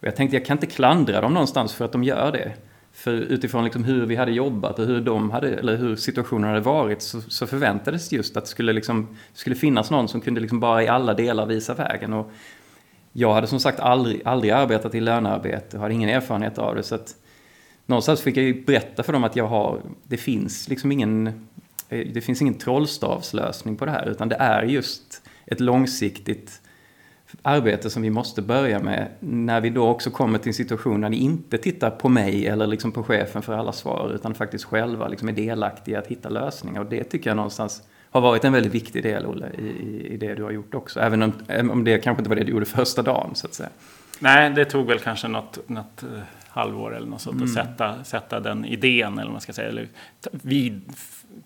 Och 0.00 0.06
jag 0.06 0.16
tänkte 0.16 0.36
jag 0.36 0.46
kan 0.46 0.56
inte 0.56 0.66
klandra 0.66 1.20
dem 1.20 1.34
någonstans 1.34 1.74
för 1.74 1.84
att 1.84 1.92
de 1.92 2.04
gör 2.04 2.32
det. 2.32 2.52
för 2.92 3.12
utifrån 3.12 3.64
liksom 3.64 3.84
hur 3.84 4.06
vi 4.06 4.16
hade 4.16 4.32
jobbat 4.32 4.78
och 4.78 4.86
hur, 4.86 5.00
de 5.00 5.30
hade, 5.30 5.48
eller 5.48 5.76
hur 5.76 5.96
situationen 5.96 6.48
hade 6.48 6.60
varit 6.60 7.02
så, 7.02 7.20
så 7.20 7.46
förväntades 7.46 8.12
just 8.12 8.36
att 8.36 8.44
det 8.44 8.50
skulle, 8.50 8.72
liksom, 8.72 9.16
skulle 9.32 9.56
finnas 9.56 9.90
någon 9.90 10.08
som 10.08 10.20
kunde 10.20 10.40
liksom 10.40 10.60
bara 10.60 10.82
i 10.82 10.88
alla 10.88 11.14
delar 11.14 11.46
visa 11.46 11.74
vägen. 11.74 12.12
Och 12.12 12.30
jag 13.12 13.34
hade 13.34 13.46
som 13.46 13.60
sagt 13.60 13.80
aldrig, 13.80 14.22
aldrig 14.24 14.52
arbetat 14.52 14.94
i 14.94 15.00
lönearbete 15.00 15.76
och 15.76 15.82
hade 15.82 15.94
ingen 15.94 16.08
erfarenhet 16.08 16.58
av 16.58 16.74
det. 16.74 16.82
Så 16.82 16.94
att 16.94 17.14
någonstans 17.88 18.20
fick 18.20 18.36
jag 18.36 18.44
ju 18.44 18.64
berätta 18.64 19.02
för 19.02 19.12
dem 19.12 19.24
att 19.24 19.36
jag 19.36 19.46
har, 19.46 19.80
det 20.04 20.16
finns 20.16 20.68
liksom 20.68 20.92
ingen, 20.92 21.26
eh, 21.88 22.06
det 22.14 22.20
finns 22.20 22.42
ingen 22.42 22.54
trollstavslösning 22.54 23.76
på 23.76 23.84
det 23.84 23.90
här 23.90 24.08
utan 24.08 24.28
det 24.28 24.36
är 24.36 24.62
just 24.62 25.22
ett 25.46 25.60
långsiktigt 25.60 26.60
arbete 27.42 27.90
som 27.90 28.02
vi 28.02 28.10
måste 28.10 28.42
börja 28.42 28.78
med 28.78 29.08
när 29.20 29.60
vi 29.60 29.70
då 29.70 29.88
också 29.88 30.10
kommer 30.10 30.38
till 30.38 30.48
en 30.48 30.54
situation 30.54 31.00
där 31.00 31.08
ni 31.08 31.16
inte 31.16 31.58
tittar 31.58 31.90
på 31.90 32.08
mig 32.08 32.46
eller 32.46 32.66
liksom 32.66 32.92
på 32.92 33.02
chefen 33.02 33.42
för 33.42 33.52
alla 33.52 33.72
svar 33.72 34.12
utan 34.14 34.34
faktiskt 34.34 34.64
själva 34.64 35.08
liksom 35.08 35.28
är 35.28 35.32
delaktiga 35.32 35.96
i 35.96 35.98
att 35.98 36.06
hitta 36.06 36.28
lösningar. 36.28 36.80
Och 36.80 36.86
det 36.86 37.04
tycker 37.04 37.30
jag 37.30 37.36
någonstans 37.36 37.82
har 38.10 38.20
varit 38.20 38.44
en 38.44 38.52
väldigt 38.52 38.74
viktig 38.74 39.02
del, 39.02 39.26
Olle, 39.26 39.50
i, 39.58 40.06
i 40.06 40.16
det 40.16 40.34
du 40.34 40.42
har 40.42 40.50
gjort 40.50 40.74
också. 40.74 41.00
Även 41.00 41.22
om, 41.22 41.32
om 41.70 41.84
det 41.84 41.98
kanske 41.98 42.20
inte 42.20 42.28
var 42.28 42.36
det 42.36 42.44
du 42.44 42.52
gjorde 42.52 42.66
första 42.66 43.02
dagen, 43.02 43.34
så 43.34 43.46
att 43.46 43.54
säga. 43.54 43.68
Nej, 44.18 44.50
det 44.50 44.64
tog 44.64 44.86
väl 44.86 44.98
kanske 44.98 45.28
något, 45.28 45.68
något 45.68 46.02
eh, 46.02 46.08
halvår 46.58 46.96
eller 46.96 47.06
något 47.06 47.20
sånt 47.20 47.36
mm. 47.36 47.44
att 47.44 47.54
sätta, 47.54 48.04
sätta 48.04 48.40
den 48.40 48.64
idén, 48.64 49.12
eller 49.12 49.24
vad 49.24 49.32
man 49.32 49.40
ska 49.40 49.52
säga, 49.52 49.68
eller 49.68 49.88
ta, 50.20 50.30
vid, 50.32 50.92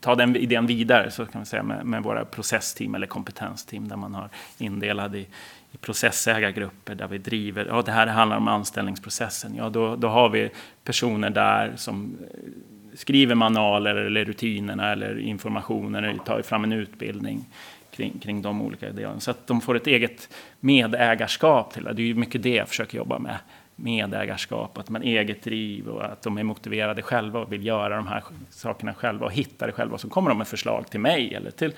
ta 0.01 0.15
den 0.15 0.37
idén 0.37 0.67
vidare, 0.67 1.11
så 1.11 1.27
kan 1.27 1.39
man 1.39 1.47
säga, 1.47 1.63
med, 1.63 1.87
med 1.87 2.03
våra 2.03 2.25
processteam 2.25 2.95
eller 2.95 3.07
kompetensteam 3.07 3.89
där 3.89 3.97
man 3.97 4.15
har 4.15 4.29
indelad 4.59 5.17
i, 5.17 5.27
i 5.73 5.77
processägargrupper 5.81 6.95
där 6.95 7.09
vi 7.09 7.19
driver, 7.19 7.67
ja 7.67 7.83
det 7.83 7.93
här 7.93 8.07
handlar 8.07 8.37
om 8.37 8.49
anställningsprocessen, 8.49 9.55
ja 9.57 9.69
då, 9.69 9.97
då 9.97 10.09
har 10.09 10.29
vi 10.29 10.51
personer 10.85 11.31
där 11.31 11.73
som 11.77 12.17
eh, 12.21 12.51
skriver 12.95 13.35
manualer 13.35 13.95
eller 13.95 14.25
rutinerna 14.25 14.93
eller 14.93 15.19
informationen 15.19 16.05
eller 16.05 16.19
tar 16.19 16.43
fram 16.43 16.65
en 16.65 16.73
utbildning 16.73 17.45
kring, 17.91 18.19
kring 18.19 18.43
de 18.43 18.63
olika 18.63 18.93
delarna. 18.93 19.21
Så 19.21 19.31
att 19.31 19.47
de 19.47 19.61
får 19.61 19.77
ett 19.77 19.87
eget 19.87 20.29
medägarskap 20.61 21.73
till 21.73 21.85
det. 21.85 21.93
Det 21.93 22.03
är 22.03 22.07
ju 22.07 22.15
mycket 22.15 22.43
det 22.43 22.55
jag 22.55 22.69
försöker 22.69 22.99
jobba 22.99 23.19
med. 23.19 23.37
Medägarskap, 23.83 24.79
att 24.79 24.89
man 24.89 25.03
eget 25.03 25.43
driv 25.43 25.89
och 25.89 26.05
att 26.05 26.23
de 26.23 26.39
är 26.39 26.43
motiverade 26.43 27.03
själva 27.03 27.41
och 27.41 27.53
vill 27.53 27.67
göra 27.67 27.97
de 27.97 28.07
här 28.07 28.25
sakerna 28.51 28.95
själva 28.95 29.27
och 29.27 29.33
hitta 29.33 29.67
det 29.67 29.73
själva. 29.73 29.95
Och 29.95 30.01
så 30.01 30.09
kommer 30.09 30.29
de 30.29 30.39
med 30.39 30.49
förslag 30.49 30.91
till 30.91 31.01
mig 31.01 31.35
eller 31.35 31.51
till 31.51 31.73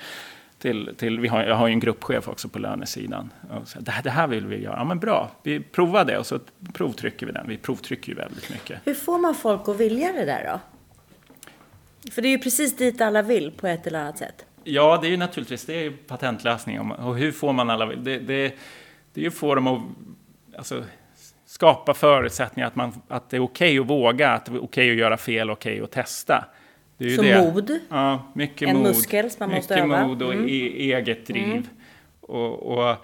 till, 0.59 0.95
till, 0.97 1.19
vi 1.19 1.27
har, 1.27 1.43
jag 1.43 1.55
har 1.55 1.67
ju 1.67 1.73
en 1.73 1.79
gruppchef 1.79 2.27
också 2.27 2.49
på 2.49 2.59
lönesidan. 2.59 3.33
Och 3.49 3.67
så, 3.67 3.79
det, 3.79 3.91
här, 3.91 4.03
det 4.03 4.09
här 4.09 4.27
vill 4.27 4.45
vi 4.45 4.61
göra. 4.61 4.75
Ja, 4.77 4.83
men 4.83 4.99
bra, 4.99 5.31
vi 5.43 5.59
provar 5.59 6.05
det 6.05 6.17
och 6.17 6.25
så 6.25 6.39
provtrycker 6.73 7.25
vi 7.25 7.31
den. 7.31 7.47
Vi 7.47 7.57
provtrycker 7.57 8.09
ju 8.09 8.15
väldigt 8.15 8.49
mycket. 8.49 8.79
Hur 8.85 8.93
får 8.93 9.17
man 9.17 9.35
folk 9.35 9.69
att 9.69 9.79
vilja 9.79 10.11
det 10.11 10.25
där 10.25 10.51
då? 10.51 10.59
För 12.11 12.21
det 12.21 12.27
är 12.27 12.29
ju 12.29 12.39
precis 12.39 12.77
dit 12.77 13.01
alla 13.01 13.21
vill 13.21 13.51
på 13.51 13.67
ett 13.67 13.87
eller 13.87 13.99
annat 13.99 14.17
sätt. 14.17 14.45
Ja, 14.63 14.99
det 15.01 15.07
är 15.07 15.11
ju 15.11 15.17
naturligtvis 15.17 15.65
det 15.65 15.85
är 15.85 15.91
patentlösningen. 15.91 16.91
Och 16.91 17.17
hur 17.17 17.31
får 17.31 17.53
man 17.53 17.69
alla... 17.69 17.85
Det, 17.85 18.19
det, 18.19 18.55
det 19.13 19.19
är 19.19 19.21
ju 19.21 19.27
att 19.27 19.33
få 19.33 19.55
dem 19.55 19.67
att 19.67 19.81
alltså, 20.57 20.83
skapa 21.55 21.93
förutsättningar 21.93 22.67
att, 22.67 22.75
man, 22.75 22.93
att 23.07 23.29
det 23.29 23.37
är 23.37 23.41
okej 23.41 23.79
okay 23.79 23.79
att 23.79 23.89
våga, 23.89 24.29
att 24.29 24.45
det 24.45 24.51
är 24.51 24.55
okej 24.55 24.65
okay 24.65 24.91
att 24.91 24.97
göra 24.97 25.17
fel, 25.17 25.49
okej 25.49 25.73
okay 25.73 25.83
att 25.83 25.91
testa. 25.91 26.45
Det 26.97 27.05
är 27.05 27.15
Så 27.15 27.21
det. 27.21 27.53
mod? 27.53 27.79
Ja, 27.89 28.31
mycket 28.33 28.69
en 28.69 28.77
mod. 28.77 28.83
muskel 28.83 29.31
som 29.31 29.49
man 29.49 29.55
måste 29.55 29.75
öva. 29.75 29.85
Mycket 29.85 30.07
mod 30.07 30.21
och 30.21 30.33
mm. 30.33 30.49
e 30.49 30.93
eget 30.93 31.27
driv. 31.27 31.45
Mm. 31.45 31.63
Och, 32.21 32.77
och, 32.77 32.95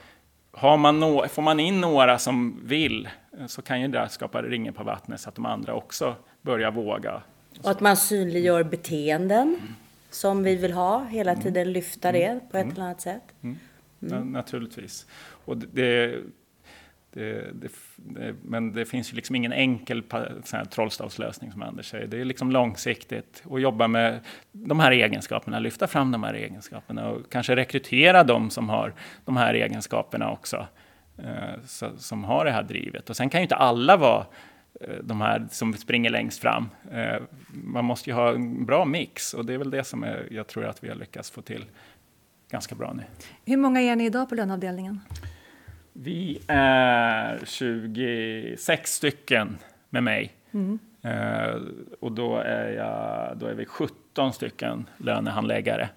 har 0.52 0.78
man 0.78 1.00
no 1.00 1.28
får 1.28 1.42
man 1.42 1.60
in 1.60 1.82
några 1.82 2.18
som 2.18 2.62
vill 2.64 3.10
så 3.48 3.62
kan 3.62 3.82
ju 3.82 3.88
det 3.88 4.10
skapa 4.10 4.42
ringen 4.42 4.74
på 4.74 4.84
vattnet 4.84 5.22
så 5.22 5.30
att 5.30 5.36
de 5.36 5.46
andra 5.46 5.74
också 5.74 6.16
börjar 6.42 6.72
våga. 6.72 7.22
Och 7.64 7.72
att 7.72 7.80
man 7.80 7.98
synliggör 7.98 8.64
beteenden 8.64 9.48
mm. 9.48 9.76
som 10.10 10.44
vi 10.44 10.56
vill 10.56 10.74
ha, 10.74 11.04
hela 11.04 11.32
mm. 11.32 11.44
tiden 11.44 11.74
lyfta 11.74 12.12
det 12.12 12.40
på 12.52 12.58
ett 12.58 12.64
mm. 12.64 12.76
eller 12.76 12.86
annat 12.86 13.02
sätt. 13.02 13.24
Mm. 13.42 13.58
Ja, 14.00 14.20
naturligtvis. 14.20 15.06
Och 15.46 15.58
det, 15.58 16.20
det, 17.14 17.52
det, 17.54 17.72
det, 17.96 18.36
men 18.42 18.74
det 18.74 18.86
finns 18.86 19.12
ju 19.12 19.16
liksom 19.16 19.36
ingen 19.36 19.54
enkel 19.54 20.04
trollstavslösning 20.70 21.52
som 21.52 21.62
Anders 21.62 21.90
säger. 21.90 22.08
Det 22.08 22.22
är 22.22 22.26
liksom 22.26 22.52
långsiktigt 22.52 23.44
att 23.52 23.62
jobba 23.62 23.88
med 23.88 24.20
de 24.52 24.80
här 24.80 24.92
egenskaperna, 24.92 25.60
lyfta 25.60 25.88
fram 25.88 26.12
de 26.12 26.24
här 26.24 26.34
egenskaperna 26.34 27.10
och 27.10 27.32
kanske 27.32 27.56
rekrytera 27.56 28.24
de 28.24 28.50
som 28.50 28.70
har 28.70 28.94
de 29.26 29.38
här 29.38 29.54
egenskaperna 29.54 30.32
också. 30.32 30.68
Eh, 31.18 31.62
så, 31.66 31.90
som 31.98 32.24
har 32.24 32.46
det 32.46 32.52
här 32.52 32.64
drivet. 32.64 33.10
Och 33.10 33.18
sen 33.18 33.30
kan 33.30 33.42
ju 33.42 33.44
inte 33.44 33.56
alla 33.56 33.98
vara 33.98 34.26
eh, 34.82 34.96
de 35.04 35.22
här 35.22 35.48
som 35.52 35.74
springer 35.74 36.10
längst 36.10 36.40
fram. 36.40 36.70
Eh, 36.92 37.22
man 37.48 37.86
måste 37.86 38.10
ju 38.10 38.14
ha 38.14 38.34
en 38.34 38.66
bra 38.66 38.86
mix 38.86 39.34
och 39.34 39.46
det 39.46 39.54
är 39.54 39.58
väl 39.58 39.72
det 39.72 39.84
som 39.84 40.04
är, 40.04 40.28
jag 40.32 40.48
tror 40.48 40.66
att 40.66 40.84
vi 40.84 40.90
har 40.90 40.96
lyckats 40.96 41.32
få 41.32 41.42
till 41.42 41.66
ganska 42.52 42.76
bra 42.76 42.94
nu. 42.94 43.04
Hur 43.46 43.58
många 43.58 43.82
är 43.82 43.96
ni 43.96 44.06
idag 44.06 44.30
på 44.30 44.36
löneavdelningen? 44.36 45.00
Vi 45.94 46.40
är 46.48 47.42
26 47.46 48.94
stycken 48.94 49.58
med 49.90 50.04
mig. 50.04 50.34
Mm. 50.52 50.80
Eh, 51.02 51.62
och 52.00 52.12
då 52.12 52.38
är, 52.38 52.72
jag, 52.72 53.38
då 53.38 53.46
är 53.46 53.54
vi 53.54 53.66
17 53.66 54.34
stycken 54.34 54.90
lönehandläggare. 54.98 55.90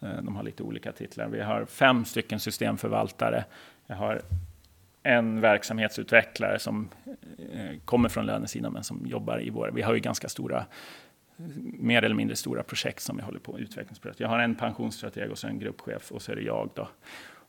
Eh, 0.00 0.22
de 0.22 0.36
har 0.36 0.42
lite 0.42 0.62
olika 0.62 0.92
titlar. 0.92 1.28
Vi 1.28 1.40
har 1.40 1.64
fem 1.64 2.04
stycken 2.04 2.40
systemförvaltare. 2.40 3.44
Jag 3.86 3.96
har 3.96 4.22
en 5.02 5.40
verksamhetsutvecklare 5.40 6.58
som 6.58 6.88
eh, 7.52 7.78
kommer 7.84 8.08
från 8.08 8.26
lönesidan 8.26 8.72
men 8.72 8.84
som 8.84 9.06
jobbar 9.06 9.42
i 9.42 9.50
våra... 9.50 9.70
Vi 9.70 9.82
har 9.82 9.94
ju 9.94 10.00
ganska 10.00 10.28
stora 10.28 10.66
mer 11.62 12.02
eller 12.02 12.14
mindre 12.14 12.36
stora 12.36 12.62
projekt 12.62 13.02
som 13.02 13.16
vi 13.16 13.22
håller 13.22 13.38
på 13.38 13.58
utvecklingsprojekt. 13.58 14.20
Jag 14.20 14.28
har 14.28 14.38
en 14.38 14.54
pensionsstrateg 14.54 15.30
och 15.30 15.38
så 15.38 15.46
en 15.46 15.58
gruppchef 15.58 16.12
och 16.12 16.22
så 16.22 16.32
är 16.32 16.36
det 16.36 16.42
jag 16.42 16.70
då. 16.74 16.88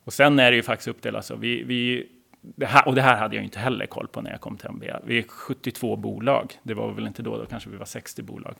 Och 0.07 0.13
sen 0.13 0.39
är 0.39 0.51
det 0.51 0.57
ju 0.57 0.63
faktiskt 0.63 0.87
uppdelat 0.87 1.25
så. 1.25 1.35
Vi, 1.35 1.63
vi, 1.63 2.07
det 2.41 2.65
här, 2.65 2.87
och 2.87 2.95
det 2.95 3.01
här 3.01 3.17
hade 3.17 3.35
jag 3.35 3.43
inte 3.43 3.59
heller 3.59 3.85
koll 3.85 4.07
på 4.07 4.21
när 4.21 4.31
jag 4.31 4.41
kom 4.41 4.57
till 4.57 4.69
MBA. 4.69 4.99
Vi 5.03 5.17
är 5.17 5.23
72 5.23 5.95
bolag. 5.95 6.53
Det 6.63 6.73
var 6.73 6.91
väl 6.91 7.07
inte 7.07 7.21
då, 7.21 7.37
då 7.37 7.45
kanske 7.45 7.69
vi 7.69 7.77
var 7.77 7.85
60 7.85 8.21
bolag. 8.21 8.55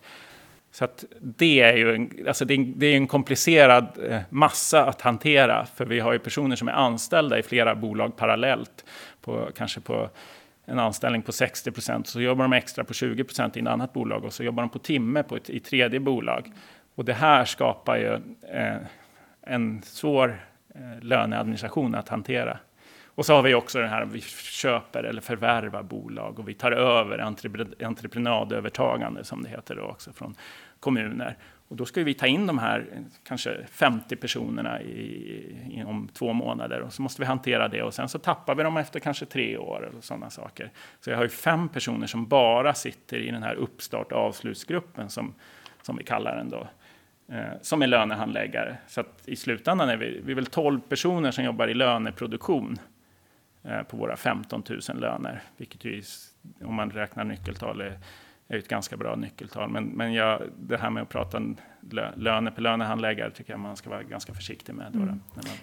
Så 0.72 0.86
att 0.86 1.06
det 1.20 1.62
är 1.62 1.78
ju 1.78 1.96
en, 1.96 2.28
alltså 2.28 2.46
det 2.46 2.54
är, 2.54 2.74
det 2.76 2.86
är 2.86 2.96
en 2.96 3.08
komplicerad 3.08 3.88
eh, 4.10 4.20
massa 4.30 4.86
att 4.86 5.02
hantera. 5.02 5.66
För 5.66 5.86
vi 5.86 6.00
har 6.00 6.14
ju 6.14 6.20
personer 6.20 6.56
som 6.56 6.68
är 6.68 6.72
anställda 6.72 7.40
i 7.40 7.44
flera 7.44 7.76
bolag 7.76 8.18
parallellt. 8.18 8.86
På, 9.22 9.50
kanske 9.56 9.80
på 9.80 10.10
en 10.66 10.80
anställning 10.80 11.22
på 11.22 11.32
60 11.32 11.72
procent, 11.72 12.08
så 12.08 12.22
jobbar 12.22 12.44
de 12.44 12.54
extra 12.54 12.84
på 12.84 12.94
20 12.94 13.24
procent 13.24 13.58
i 13.58 13.60
ett 13.60 13.68
annat 13.68 13.94
bolag 13.94 14.26
och 14.26 14.34
så 14.34 14.44
jobbar 14.44 14.64
de 14.64 14.70
på 14.70 14.80
timme 14.80 15.24
på 15.24 15.36
ett, 15.36 15.50
i 15.50 15.60
tredje 15.60 16.00
bolag. 16.00 16.52
Och 16.96 17.06
det 17.06 17.14
här 17.14 17.46
skapar 17.46 17.98
ju 17.98 18.14
eh, 18.54 18.78
en 19.42 19.82
svår 19.84 20.47
Eh, 20.78 21.04
löneadministration 21.04 21.96
att 21.96 22.10
hantera. 22.10 22.58
Och 23.06 23.26
så 23.26 23.34
har 23.34 23.44
vi 23.44 23.54
också 23.54 23.80
den 23.80 23.90
här 23.90 24.06
vi 24.06 24.22
köper 24.22 25.04
eller 25.04 25.22
förvärvar 25.22 25.84
bolag 25.84 26.40
och 26.40 26.50
vi 26.50 26.54
tar 26.54 26.72
över 26.72 27.20
entreprenadövertagande 27.84 29.24
som 29.24 29.44
det 29.44 29.50
heter 29.50 29.76
då 29.76 29.82
också 29.82 30.14
från 30.14 30.36
kommuner. 30.80 31.38
Och 31.68 31.76
då 31.76 31.86
ska 31.86 32.04
vi 32.04 32.14
ta 32.14 32.28
in 32.28 32.48
de 32.48 32.58
här 32.58 32.86
kanske 33.24 33.66
50 33.72 34.16
personerna 34.16 34.82
i, 34.82 35.84
om 35.88 36.10
två 36.14 36.34
månader 36.34 36.82
och 36.82 36.94
så 36.94 37.02
måste 37.02 37.22
vi 37.22 37.26
hantera 37.26 37.68
det 37.68 37.84
och 37.84 37.94
sen 37.94 38.10
så 38.10 38.20
tappar 38.20 38.56
vi 38.56 38.64
dem 38.64 38.78
efter 38.78 39.00
kanske 39.00 39.26
tre 39.26 39.58
år 39.58 39.88
eller 39.90 40.02
sådana 40.02 40.30
saker. 40.30 40.72
Så 41.00 41.10
jag 41.10 41.18
har 41.18 41.24
ju 41.24 41.30
fem 41.30 41.70
personer 41.70 42.08
som 42.08 42.28
bara 42.28 42.74
sitter 42.74 43.18
i 43.18 43.32
den 43.32 43.44
här 43.44 43.56
uppstart 43.56 44.12
avslutsgruppen 44.12 45.10
som, 45.10 45.34
som 45.82 45.98
vi 45.98 46.04
kallar 46.04 46.36
den 46.36 46.50
då 46.50 46.58
eh, 46.60 46.68
som 47.62 47.82
är 47.82 47.88
lönehandläggare. 47.88 48.78
Så 48.88 49.04
i 49.26 49.36
slutändan 49.36 49.90
är 49.90 49.98
vi, 49.98 50.22
vi 50.24 50.32
är 50.32 50.36
väl 50.36 50.46
12 50.46 50.80
personer 50.80 51.32
som 51.32 51.44
jobbar 51.44 51.68
i 51.68 51.74
löneproduktion 51.74 52.78
eh, 53.64 53.82
på 53.82 53.98
våra 53.98 54.18
15 54.18 54.64
000 54.90 55.00
löner, 55.00 55.42
vilket 55.58 55.86
ju 55.86 56.04
om 56.64 56.76
man 56.76 56.92
räknar 56.92 57.24
nyckeltal 57.24 57.82
är, 57.82 58.00
är 58.48 58.58
ett 58.58 58.68
ganska 58.68 58.98
bra 58.98 59.16
nyckeltal. 59.16 59.70
Men, 59.70 59.86
men 59.86 60.14
jag, 60.14 60.42
det 60.60 60.78
här 60.78 60.90
med 60.90 61.04
att 61.04 61.10
prata 61.10 61.42
lö, 61.92 62.12
löner 62.16 62.52
per 62.52 62.62
lönehandläggare 62.62 63.32
tycker 63.32 63.54
jag 63.54 63.60
man 63.60 63.78
ska 63.78 63.90
vara 63.90 64.04
ganska 64.04 64.34
försiktig 64.34 64.76
med. 64.76 64.92
Då, 64.92 65.00
mm. 65.00 65.20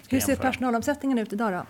Hur 0.09 0.19
ser 0.19 0.35
personalomsättningen 0.35 1.17
ut 1.17 1.33
idag 1.33 1.53
då? 1.53 1.65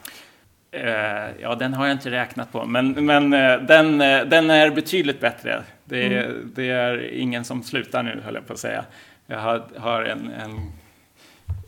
Eh, 0.77 1.41
ja, 1.41 1.55
den 1.55 1.73
har 1.73 1.86
jag 1.86 1.95
inte 1.95 2.12
räknat 2.12 2.51
på, 2.51 2.65
men, 2.65 3.05
men 3.05 3.34
eh, 3.34 3.62
den, 3.62 4.01
eh, 4.01 4.25
den 4.25 4.49
är 4.49 4.71
betydligt 4.71 5.19
bättre. 5.19 5.63
Det, 5.86 6.05
mm. 6.05 6.51
det 6.55 6.69
är 6.69 7.13
ingen 7.13 7.43
som 7.43 7.63
slutar 7.63 8.03
nu, 8.03 8.21
höll 8.25 8.36
jag 8.36 8.47
på 8.47 8.53
att 8.53 8.60
säga. 8.60 8.86
Jag 9.27 9.39
har, 9.77 10.03
en, 10.03 10.29
en, 10.29 10.71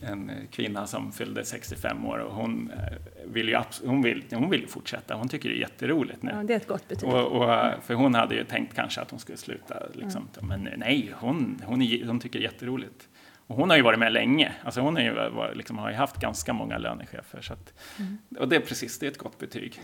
en, 0.01 0.31
kvinna 0.51 0.87
som 0.87 1.11
fyllde 1.11 1.45
65 1.45 2.05
år 2.05 2.17
och 2.17 2.33
hon 2.33 2.71
eh, 2.71 2.97
vill 3.25 3.49
ju, 3.49 3.57
hon 3.85 4.01
vill, 4.01 4.23
hon 4.31 4.49
vill 4.49 4.67
fortsätta. 4.67 5.15
Hon 5.15 5.29
tycker 5.29 5.49
det 5.49 5.55
är 5.55 5.59
jätteroligt 5.59 6.23
nu. 6.23 6.31
Ja, 6.33 6.43
det 6.43 6.53
är 6.53 6.57
ett 6.57 6.67
gott 6.67 6.87
betyg. 6.87 7.09
Och, 7.09 7.25
och, 7.31 7.73
för 7.83 7.93
hon 7.93 8.15
hade 8.15 8.35
ju 8.35 8.43
tänkt 8.43 8.75
kanske 8.75 9.01
att 9.01 9.11
hon 9.11 9.19
skulle 9.19 9.37
sluta. 9.37 9.83
Liksom. 9.93 10.27
Ja. 10.35 10.45
Men 10.45 10.69
nej, 10.77 11.13
hon, 11.15 11.61
hon, 11.65 11.81
är, 11.81 12.05
hon 12.05 12.19
tycker 12.19 12.39
det 12.39 12.45
är 12.45 12.51
jätteroligt. 12.51 13.07
Och 13.47 13.55
hon 13.55 13.69
har 13.69 13.77
ju 13.77 13.83
varit 13.83 13.99
med 13.99 14.13
länge. 14.13 14.51
Alltså 14.63 14.81
hon 14.81 14.95
ju, 14.97 15.15
liksom, 15.53 15.77
har 15.77 15.89
ju 15.89 15.95
haft 15.95 16.17
ganska 16.17 16.53
många 16.53 16.77
lönechefer. 16.77 17.41
Så 17.41 17.53
att, 17.53 17.73
mm. 17.99 18.17
Och 18.39 18.49
det 18.49 18.55
är 18.55 18.59
precis, 18.59 18.99
det 18.99 19.05
är 19.05 19.11
ett 19.11 19.17
gott 19.17 19.39
betyg. 19.39 19.81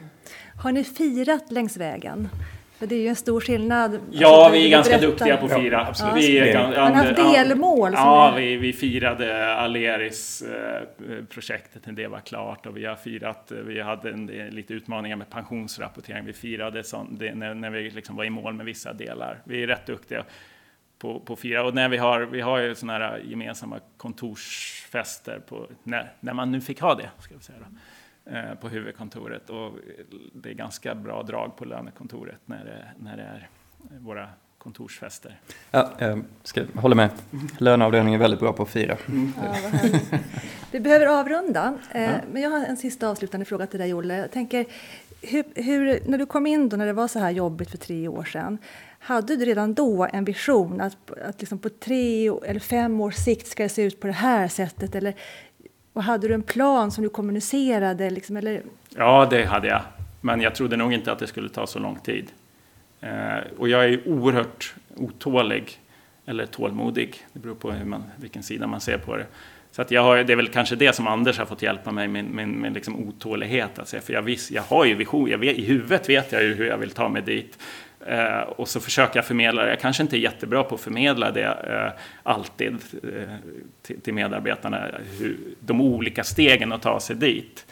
Har 0.62 0.72
ni 0.72 0.84
firat 0.84 1.52
längs 1.52 1.78
vägen? 1.78 2.30
För 2.78 2.88
det 2.88 2.96
är 2.96 3.00
ju 3.00 3.08
en 3.08 3.16
stor 3.16 3.42
skillnad. 3.42 4.00
Ja, 4.12 4.46
Alltså, 4.46 4.60
vi 4.60 4.66
är 4.66 4.70
ganska 4.70 4.98
duktiga 4.98 5.38
på 5.38 5.46
att 5.46 5.54
fira. 5.62 5.76
Ja, 5.76 5.86
absolut. 5.88 6.12
absolut. 6.14 6.30
Vi 6.30 6.38
är 6.40 6.54
Ja. 6.54 6.62
Man 6.68 6.76
har 6.96 7.06
haft 7.06 7.18
ja, 7.18 7.32
delmål 7.32 7.92
Ja, 7.94 8.32
är- 8.32 8.36
vi, 8.40 8.58
vi 8.58 8.74
firade 8.74 9.54
Aleris-projektet 9.56 11.86
när 11.86 11.94
det 11.94 12.08
var 12.08 12.20
klart 12.20 12.66
och 12.66 12.78
vi 12.78 12.86
har 12.86 12.96
firat, 12.96 13.52
eh, 13.52 13.58
vi 13.58 13.82
hade 13.82 14.10
en, 14.10 14.26
lite 14.26 14.74
utmaningar 14.74 15.16
med 15.16 15.30
pensionsrapportering. 15.30 16.26
Vi 16.26 16.34
firade 16.34 16.84
sån, 16.84 17.18
det, 17.18 17.36
när, 17.36 17.54
när 17.54 17.70
vi 17.70 17.90
liksom 17.90 18.16
var 18.16 18.24
i 18.24 18.30
mål 18.30 18.54
med 18.54 18.66
vissa 18.66 18.94
delar. 18.94 19.42
Vi 19.44 19.64
är 19.64 19.68
rätt 19.68 19.86
duktiga 19.86 20.24
på, 21.00 21.20
på 21.20 21.34
att 21.34 21.40
fira. 21.40 21.64
Och 21.66 21.74
när 21.74 21.90
vi 21.90 21.98
har, 21.98 22.22
vi 22.22 22.42
har 22.42 22.60
ju 22.60 22.76
sådana 22.76 23.06
här 23.06 23.22
gemensamma 23.26 23.80
kontorsfester 23.98 25.40
på, 25.50 25.68
när, 25.84 26.12
när 26.20 26.34
man 26.34 26.52
nu 26.52 26.62
fick 26.62 26.82
ha 26.82 26.96
det, 26.96 27.10
ska 27.20 27.36
vi 27.36 27.42
säga 27.44 27.58
då, 27.60 27.66
eh, 28.26 28.54
på 28.62 28.70
huvudkontoret. 28.70 29.50
Och 29.50 29.72
det 30.34 30.50
är 30.50 30.54
ganska 30.54 30.96
bra 30.96 31.24
drag 31.24 31.56
på 31.58 31.66
lönekontoret 31.66 32.40
när 32.46 32.66
det, 32.66 32.86
när 33.00 33.18
det 33.18 33.24
är 33.24 33.50
våra 34.00 34.30
kontorsfester. 34.58 35.40
Ja, 35.72 35.92
jag 35.98 36.24
ska, 36.44 36.64
håller 36.76 36.96
med. 36.96 37.10
Löneavdelningen 37.58 38.20
är 38.20 38.24
väldigt 38.24 38.40
bra 38.40 38.54
på 38.54 38.64
att 38.64 38.70
fira. 38.70 38.98
Ja, 39.08 39.56
vad 39.64 39.72
härligt. 39.72 40.14
Vi 40.72 40.80
behöver 40.80 41.20
avrunda, 41.20 41.78
eh, 41.92 42.12
men 42.32 42.42
jag 42.42 42.50
har 42.50 42.66
en 42.66 42.78
sista 42.78 43.10
avslutande 43.10 43.46
fråga 43.46 43.68
till 43.68 43.80
dig, 43.80 43.94
Olle. 43.94 44.18
Jag 44.18 44.32
tänker, 44.32 44.66
hur, 45.22 45.44
hur, 45.56 46.00
när 46.06 46.18
du 46.18 46.26
kom 46.26 46.48
in 46.48 46.70
då, 46.70 46.78
när 46.78 46.86
det 46.86 46.94
var 46.94 47.08
så 47.08 47.20
här 47.20 47.32
jobbigt 47.32 47.72
för 47.72 47.78
tre 47.78 48.08
år 48.08 48.24
sedan, 48.24 48.58
hade 49.00 49.36
du 49.36 49.46
redan 49.46 49.74
då 49.74 50.08
en 50.14 50.26
vision 50.26 50.82
att, 50.82 50.98
att 51.26 51.42
liksom 51.42 51.60
på 51.60 51.70
tre 51.70 52.28
eller 52.28 52.60
fem 52.60 53.02
års 53.02 53.16
sikt 53.16 53.48
ska 53.48 53.64
det 53.64 53.70
se 53.70 53.82
ut 53.82 54.00
på 54.00 54.08
det 54.08 54.14
här 54.14 54.48
sättet? 54.48 54.96
Eller, 54.96 55.14
och 55.94 56.04
hade 56.04 56.28
du 56.28 56.34
en 56.34 56.44
plan 56.44 56.92
som 56.92 57.04
du 57.04 57.10
kommunicerade? 57.10 58.10
Liksom, 58.10 58.38
eller, 58.38 58.62
Ja, 58.96 59.28
det 59.30 59.46
hade 59.46 59.68
jag. 59.68 59.82
Men 60.22 60.42
jag 60.42 60.56
trodde 60.56 60.78
nog 60.78 60.94
inte 60.94 61.12
att 61.12 61.20
det 61.20 61.28
skulle 61.28 61.50
ta 61.50 61.68
så 61.68 61.80
lång 61.80 62.00
tid. 62.00 62.32
Eh, 63.02 63.38
och 63.58 63.70
jag 63.70 63.86
är 63.86 64.08
oerhört 64.08 64.76
otålig, 64.96 65.80
eller 66.26 66.46
tålmodig. 66.46 67.26
Det 67.34 67.40
beror 67.40 67.56
på 67.56 67.72
hur 67.72 67.86
man, 67.86 68.04
vilken 68.16 68.44
sida 68.44 68.68
man 68.68 68.82
ser 68.82 68.98
på 68.98 69.18
det. 69.18 69.26
Så 69.72 69.82
att 69.82 69.92
jag 69.92 70.04
har, 70.04 70.24
det 70.24 70.34
är 70.34 70.38
väl 70.38 70.48
kanske 70.48 70.76
det 70.76 70.96
som 70.96 71.08
Anders 71.08 71.38
har 71.40 71.46
fått 71.46 71.62
hjälpa 71.62 71.92
mig 71.92 72.08
med, 72.08 72.26
med, 72.26 72.48
med 72.48 72.74
liksom 72.74 73.08
otålighet. 73.08 73.80
Alltså, 73.80 74.00
för 74.00 74.14
jag, 74.14 74.22
vis, 74.22 74.52
jag 74.52 74.62
har 74.62 74.86
ju 74.86 74.96
vision, 74.96 75.30
jag 75.30 75.38
vet, 75.38 75.58
i 75.58 75.66
huvudet 75.66 76.10
vet 76.10 76.32
jag 76.32 76.44
ju 76.44 76.54
hur 76.54 76.66
jag 76.66 76.78
vill 76.78 76.92
ta 76.92 77.10
mig 77.10 77.22
dit. 77.22 77.58
Eh, 78.06 78.42
och 78.42 78.68
så 78.68 78.80
försöker 78.80 79.18
jag 79.18 79.26
förmedla 79.26 79.64
det. 79.64 79.70
Jag 79.70 79.80
kanske 79.80 80.04
inte 80.04 80.18
är 80.18 80.20
jättebra 80.20 80.64
på 80.64 80.76
att 80.76 80.82
förmedla 80.82 81.32
det 81.32 81.44
eh, 81.44 82.02
alltid 82.24 82.74
eh, 83.04 83.34
till, 83.82 84.02
till 84.02 84.14
medarbetarna, 84.14 84.88
hur, 85.20 85.38
de 85.60 85.82
olika 85.82 86.24
stegen 86.24 86.72
att 86.72 86.82
ta 86.82 87.00
sig 87.00 87.16
dit. 87.16 87.66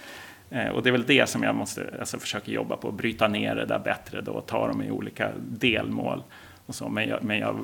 Eh, 0.49 0.67
och 0.67 0.83
det 0.83 0.89
är 0.89 0.91
väl 0.91 1.05
det 1.05 1.29
som 1.29 1.43
jag 1.43 1.55
måste 1.55 1.85
alltså, 1.99 2.19
försöka 2.19 2.51
jobba 2.51 2.77
på, 2.77 2.91
bryta 2.91 3.27
ner 3.27 3.55
det 3.55 3.65
där 3.65 3.79
bättre 3.79 4.21
då 4.21 4.31
och 4.31 4.45
ta 4.45 4.67
dem 4.67 4.83
i 4.83 4.91
olika 4.91 5.29
delmål. 5.37 6.23
Och 6.65 6.75
så. 6.75 6.89
Men, 6.89 7.09
jag, 7.09 7.23
men 7.23 7.39
jag 7.39 7.59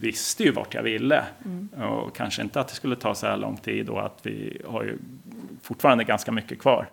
visste 0.00 0.42
ju 0.42 0.50
vart 0.50 0.74
jag 0.74 0.82
ville 0.82 1.24
och 1.76 2.16
kanske 2.16 2.42
inte 2.42 2.60
att 2.60 2.68
det 2.68 2.74
skulle 2.74 2.96
ta 2.96 3.14
så 3.14 3.26
här 3.26 3.36
lång 3.36 3.56
tid 3.56 3.88
och 3.88 4.06
att 4.06 4.18
vi 4.22 4.62
har 4.66 4.84
ju 4.84 4.98
fortfarande 5.62 6.04
ganska 6.04 6.32
mycket 6.32 6.58
kvar. 6.58 6.88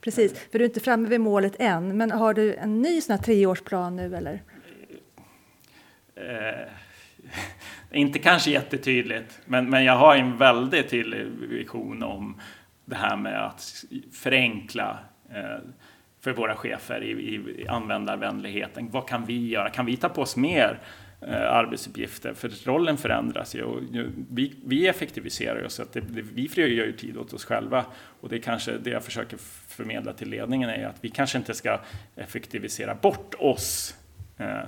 precis, 0.00 0.32
för 0.50 0.58
du 0.58 0.64
är 0.64 0.68
inte 0.68 0.80
framme 0.80 1.08
vid 1.08 1.20
målet 1.20 1.56
än, 1.58 1.96
men 1.96 2.10
har 2.10 2.34
du 2.34 2.54
en 2.54 2.82
ny 2.82 3.00
sån 3.00 3.16
här 3.16 3.22
treårsplan 3.22 3.96
nu? 3.96 4.16
Eller? 4.16 4.42
Eh, 6.18 6.68
inte 7.98 8.18
kanske 8.18 8.50
jättetydligt, 8.50 9.40
men, 9.44 9.70
men 9.70 9.84
jag 9.84 9.96
har 9.96 10.16
en 10.16 10.36
väldigt 10.36 10.88
tydlig 10.88 11.26
vision 11.26 12.02
om 12.02 12.40
det 12.84 12.96
här 12.96 13.16
med 13.16 13.46
att 13.46 13.84
förenkla 14.12 14.98
eh, 15.30 15.58
för 16.20 16.32
våra 16.32 16.54
chefer 16.54 17.02
i, 17.02 17.34
i, 17.60 17.68
användarvänligheten. 17.68 18.90
Vad 18.90 19.08
kan 19.08 19.24
vi 19.24 19.48
göra? 19.48 19.70
Kan 19.70 19.86
vi 19.86 19.96
ta 19.96 20.08
på 20.08 20.22
oss 20.22 20.36
mer 20.36 20.80
eh, 21.20 21.52
arbetsuppgifter? 21.52 22.34
För 22.34 22.48
rollen 22.64 22.96
förändras 22.96 23.54
ju. 23.54 23.62
Och 23.62 23.82
ju 23.92 24.10
vi, 24.30 24.54
vi 24.64 24.88
effektiviserar 24.88 25.62
ju 25.62 25.68
så 25.68 25.82
att 25.82 25.92
det, 25.92 26.00
det, 26.00 26.22
vi 26.22 26.48
frigör 26.48 26.86
ju 26.86 26.92
tid 26.92 27.16
åt 27.16 27.32
oss 27.32 27.44
själva. 27.44 27.84
Och 28.20 28.28
det 28.28 28.36
är 28.36 28.40
kanske 28.40 28.72
det 28.72 28.90
jag 28.90 29.04
försöker 29.04 29.36
förmedla 29.68 30.12
till 30.12 30.30
ledningen 30.30 30.70
är 30.70 30.86
att 30.86 30.98
vi 31.00 31.08
kanske 31.08 31.38
inte 31.38 31.54
ska 31.54 31.80
effektivisera 32.16 32.94
bort 32.94 33.34
oss 33.38 33.94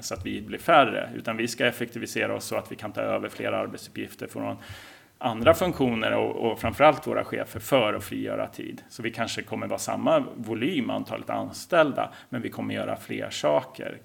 så 0.00 0.14
att 0.14 0.26
vi 0.26 0.42
blir 0.42 0.58
färre, 0.58 1.10
utan 1.14 1.36
vi 1.36 1.48
ska 1.48 1.66
effektivisera 1.66 2.34
oss 2.34 2.44
så 2.44 2.56
att 2.56 2.72
vi 2.72 2.76
kan 2.76 2.92
ta 2.92 3.00
över 3.00 3.28
fler 3.28 3.52
arbetsuppgifter 3.52 4.26
från 4.26 4.56
andra 5.18 5.54
funktioner 5.54 6.12
och, 6.12 6.50
och 6.50 6.60
framförallt 6.60 7.06
våra 7.06 7.24
chefer 7.24 7.60
för 7.60 7.94
att 7.94 8.04
frigöra 8.04 8.46
tid. 8.46 8.82
Så 8.88 9.02
vi 9.02 9.10
kanske 9.10 9.42
kommer 9.42 9.66
vara 9.66 9.78
samma 9.78 10.24
volym 10.36 10.90
antalet 10.90 11.30
anställda, 11.30 12.12
men 12.28 12.42
vi 12.42 12.50
kommer 12.50 12.74
göra 12.74 12.96
fler 12.96 13.30
saker. 13.30 13.98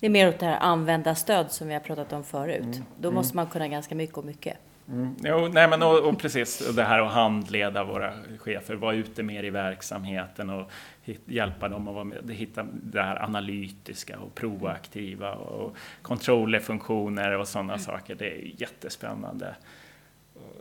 Det 0.00 0.06
är 0.06 0.10
mer 0.10 0.28
åt 0.28 0.38
det 0.38 0.46
här 0.46 0.58
användarstöd 0.60 1.50
som 1.50 1.68
vi 1.68 1.74
har 1.74 1.80
pratat 1.80 2.12
om 2.12 2.24
förut. 2.24 2.60
Mm. 2.60 2.84
Då 3.00 3.10
måste 3.10 3.36
man 3.36 3.46
kunna 3.46 3.68
ganska 3.68 3.94
mycket 3.94 4.18
och 4.18 4.24
mycket. 4.24 4.58
Jo, 5.24 5.48
nej, 5.52 5.68
men 5.68 5.82
och, 5.82 5.98
och 6.08 6.18
precis 6.18 6.72
det 6.76 6.82
här 6.82 7.00
att 7.00 7.12
handleda 7.12 7.84
våra 7.84 8.12
chefer, 8.38 8.74
vara 8.74 8.94
ute 8.94 9.22
mer 9.22 9.42
i 9.44 9.50
verksamheten 9.50 10.50
och 10.50 10.70
hit, 11.02 11.20
hjälpa 11.24 11.68
dem 11.68 11.88
att 11.88 11.94
vara 11.94 12.04
med, 12.04 12.30
hitta 12.30 12.66
det 12.72 13.02
här 13.02 13.22
analytiska 13.22 14.18
och 14.18 14.34
proaktiva 14.34 15.32
och 15.34 15.76
controllerfunktioner 16.02 17.38
och 17.38 17.48
sådana 17.48 17.78
saker. 17.78 18.14
Det 18.14 18.30
är 18.30 18.60
jättespännande. 18.60 19.54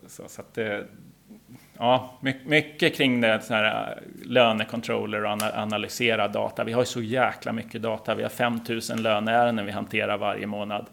Så, 0.08 0.24
så 0.28 0.42
att 0.42 0.54
det, 0.54 0.86
ja, 1.78 2.18
my- 2.22 2.40
mycket 2.46 2.96
kring 2.96 3.22
det 3.22 3.42
så 3.42 3.54
här, 3.54 4.02
lönekontroller 4.26 5.24
och 5.24 5.30
ana- 5.32 5.58
analysera 5.62 6.28
data. 6.28 6.64
Vi 6.64 6.72
har 6.74 6.82
ju 6.82 6.86
så 6.86 7.02
jäkla 7.02 7.52
mycket 7.52 7.82
data. 7.82 8.16
Vi 8.16 8.24
har 8.24 8.30
5000 8.30 9.02
löneärenden 9.02 9.66
vi 9.66 9.72
hanterar 9.72 10.18
varje 10.18 10.48
månad. 10.48 10.86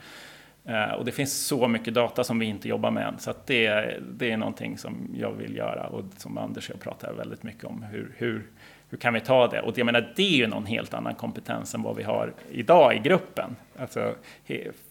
Eh, 0.64 0.92
och 0.92 1.04
det 1.04 1.12
finns 1.12 1.46
så 1.46 1.68
mycket 1.68 1.94
data 1.94 2.24
som 2.24 2.38
vi 2.38 2.46
inte 2.46 2.68
jobbar 2.68 2.90
med 2.90 3.06
än. 3.06 3.18
Så 3.18 3.30
att 3.30 3.46
det, 3.46 3.94
det 4.12 4.30
är 4.30 4.36
någonting 4.36 4.78
som 4.78 5.14
jag 5.14 5.32
vill 5.32 5.56
göra 5.56 5.86
och 5.86 6.04
som 6.16 6.38
Anders 6.38 6.68
och 6.68 6.74
jag 6.74 6.80
pratar 6.80 7.12
väldigt 7.12 7.42
mycket 7.42 7.64
om. 7.64 7.82
Hur, 7.82 8.12
hur, 8.16 8.46
hur 8.88 8.98
kan 8.98 9.14
vi 9.14 9.20
ta 9.20 9.48
det? 9.48 9.60
Och 9.60 9.78
jag 9.78 9.86
menar, 9.86 10.12
det 10.16 10.22
är 10.22 10.36
ju 10.36 10.46
någon 10.46 10.66
helt 10.66 10.94
annan 10.94 11.14
kompetens 11.14 11.74
än 11.74 11.82
vad 11.82 11.96
vi 11.96 12.02
har 12.02 12.32
idag 12.50 12.96
i 12.96 12.98
gruppen. 12.98 13.56
Alltså 13.78 14.14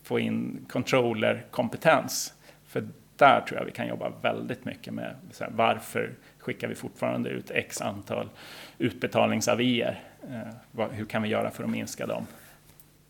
få 0.03 0.19
in 0.19 0.65
controllerkompetens. 0.69 2.33
För 2.67 2.87
där 3.15 3.41
tror 3.41 3.59
jag 3.59 3.65
vi 3.65 3.71
kan 3.71 3.87
jobba 3.87 4.11
väldigt 4.21 4.65
mycket 4.65 4.93
med 4.93 5.15
så 5.31 5.43
här, 5.43 5.51
varför 5.51 6.11
skickar 6.39 6.67
vi 6.67 6.75
fortfarande 6.75 7.29
ut 7.29 7.51
x 7.51 7.81
antal 7.81 8.29
utbetalningsavier? 8.77 9.99
Eh, 10.29 10.87
hur 10.91 11.05
kan 11.05 11.21
vi 11.21 11.29
göra 11.29 11.51
för 11.51 11.63
att 11.63 11.69
minska 11.69 12.07
dem? 12.07 12.27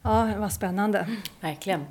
Ja, 0.01 0.33
vad 0.37 0.53
spännande. 0.53 1.07
Verkligen. 1.39 1.85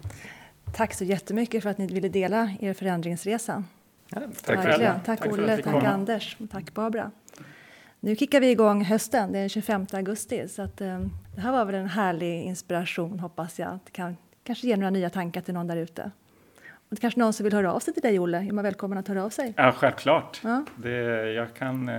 Tack 0.76 0.94
så 0.94 1.04
jättemycket 1.04 1.62
för 1.62 1.70
att 1.70 1.78
ni 1.78 1.86
ville 1.86 2.08
dela 2.08 2.50
er 2.60 2.72
förändringsresa. 2.74 3.64
Ja, 4.08 4.20
tack 4.44 4.58
Verkligen. 4.58 5.00
Tack, 5.00 5.20
Tack 5.20 5.32
Olle, 5.32 5.56
tack 5.56 5.64
komma. 5.64 5.88
Anders 5.88 6.36
och 6.40 6.50
tack 6.50 6.74
Barbara. 6.74 7.10
Nu 8.00 8.16
kickar 8.16 8.40
vi 8.40 8.50
igång 8.50 8.84
hösten, 8.84 9.32
det 9.32 9.38
är 9.38 9.40
den 9.40 9.48
25 9.48 9.86
augusti. 9.92 10.48
Så 10.48 10.62
att, 10.62 10.80
eh, 10.80 10.98
det 11.34 11.40
här 11.40 11.52
var 11.52 11.64
väl 11.64 11.74
en 11.74 11.88
härlig 11.88 12.42
inspiration 12.42 13.18
hoppas 13.20 13.58
jag. 13.58 13.78
Det 13.84 13.90
kan 13.90 14.16
kanske 14.44 14.66
ge 14.66 14.76
några 14.76 14.90
nya 14.90 15.10
tankar 15.10 15.40
till 15.40 15.54
någon 15.54 15.66
där 15.66 15.76
ute. 15.76 16.10
Och 16.72 16.94
det 16.96 17.00
kanske 17.00 17.20
någon 17.20 17.32
som 17.32 17.44
vill 17.44 17.52
höra 17.52 17.72
av 17.72 17.80
sig 17.80 17.94
till 17.94 18.02
dig 18.02 18.18
Olle, 18.18 18.38
är 18.38 18.52
man 18.52 18.64
välkommen 18.64 18.98
att 18.98 19.08
höra 19.08 19.24
av 19.24 19.30
sig. 19.30 19.54
Ja, 19.56 19.72
självklart. 19.72 20.40
Ja. 20.44 20.64
Det, 20.76 20.90
jag, 21.32 21.54
kan, 21.54 21.88
eh, 21.88 21.94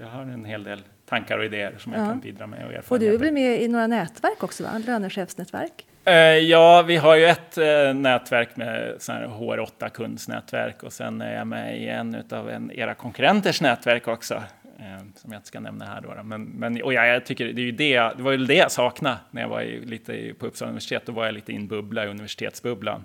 jag 0.00 0.06
har 0.06 0.22
en 0.22 0.44
hel 0.44 0.64
del 0.64 0.82
tankar 1.06 1.38
och 1.38 1.44
idéer 1.44 1.78
som 1.78 1.92
jag 1.92 2.02
Ja. 2.02 2.06
kan 2.08 2.20
bidra 2.20 2.46
med. 2.46 2.78
Och 2.86 2.92
Och 2.92 2.98
du 2.98 3.14
är 3.14 3.18
väl 3.18 3.32
med 3.32 3.62
i 3.62 3.68
några 3.68 3.86
nätverk 3.86 4.42
också, 4.42 4.62
va? 4.62 4.78
lönechefsnätverk? 4.86 5.86
Eh, 6.04 6.14
Ja, 6.38 6.82
vi 6.82 6.96
har 6.96 7.16
ju 7.16 7.24
ett 7.24 7.58
eh, 7.58 7.94
nätverk 7.94 8.56
med 8.56 8.94
sån 8.98 9.14
här 9.14 9.26
HR8 9.26 9.88
kundsnätverk 9.88 10.82
och 10.82 10.92
sen 10.92 11.20
är 11.20 11.34
jag 11.34 11.46
med 11.46 11.78
i 11.82 11.88
en 11.88 12.22
av 12.30 12.50
en, 12.50 12.70
era 12.70 12.94
konkurrenters 12.94 13.60
nätverk 13.60 14.08
också. 14.08 14.34
eh, 14.78 14.98
Som 15.16 15.32
jag 15.32 15.38
inte 15.38 15.48
ska 15.48 15.60
nämna 15.60 15.84
här 15.84 16.00
då. 16.00 16.22
Men, 16.22 16.42
men, 16.44 16.82
och 16.82 16.92
jag, 16.92 17.08
jag 17.08 17.26
tycker 17.26 17.44
det, 17.52 17.60
är 17.62 17.64
ju 17.64 17.72
det, 17.72 17.98
det 18.16 18.22
var 18.22 18.32
ju 18.32 18.38
det 18.38 18.54
jag 18.54 18.72
saknade 18.72 19.16
när 19.30 19.42
jag 19.42 19.48
var 19.48 19.60
i, 19.62 19.80
lite 19.86 20.34
på 20.38 20.46
Uppsala 20.46 20.68
universitet. 20.68 21.02
Då 21.06 21.12
var 21.12 21.24
jag 21.24 21.34
lite 21.34 21.52
i 21.52 21.56
en 21.56 21.66
bubbla, 21.68 22.04
i 22.04 22.08
universitetsbubblan. 22.08 23.04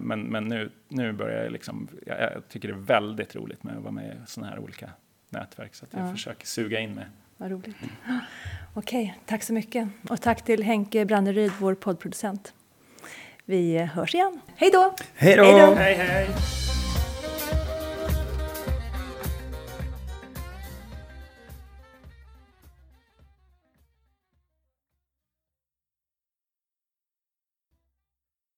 Men, 0.00 0.20
men 0.20 0.44
nu, 0.44 0.70
nu 0.88 1.12
börjar 1.12 1.42
jag 1.42 1.52
liksom, 1.52 1.88
jag, 2.06 2.20
jag 2.20 2.48
tycker 2.48 2.68
det 2.68 2.74
är 2.74 2.78
väldigt 2.78 3.36
roligt 3.36 3.62
med 3.64 3.76
att 3.76 3.82
vara 3.82 3.92
med 3.92 4.04
i 4.04 4.10
sådana 4.26 4.50
här 4.50 4.58
olika 4.58 4.90
nätverk. 5.30 5.74
Så 5.74 5.84
att 5.84 5.92
jag 5.92 6.02
Ja. 6.08 6.12
försöker 6.12 6.46
suga 6.46 6.78
in 6.80 6.94
mig. 6.94 7.04
Vad 7.40 7.50
roligt. 7.50 7.76
Okej, 8.74 9.18
tack 9.26 9.42
så 9.42 9.52
mycket. 9.52 9.88
Och 10.08 10.20
tack 10.20 10.44
till 10.44 10.62
Henke 10.62 11.04
Branneryd, 11.04 11.52
vår 11.60 11.74
poddproducent. 11.74 12.52
Vi 13.44 13.78
hörs 13.78 14.14
igen. 14.14 14.40
Hej 14.56 14.70
då! 14.72 14.94
Hej 15.14 15.36
då! 15.36 15.44
Hej 15.44 15.60
då! 15.60 15.74
Hej 15.74 15.94
hej! 15.94 16.28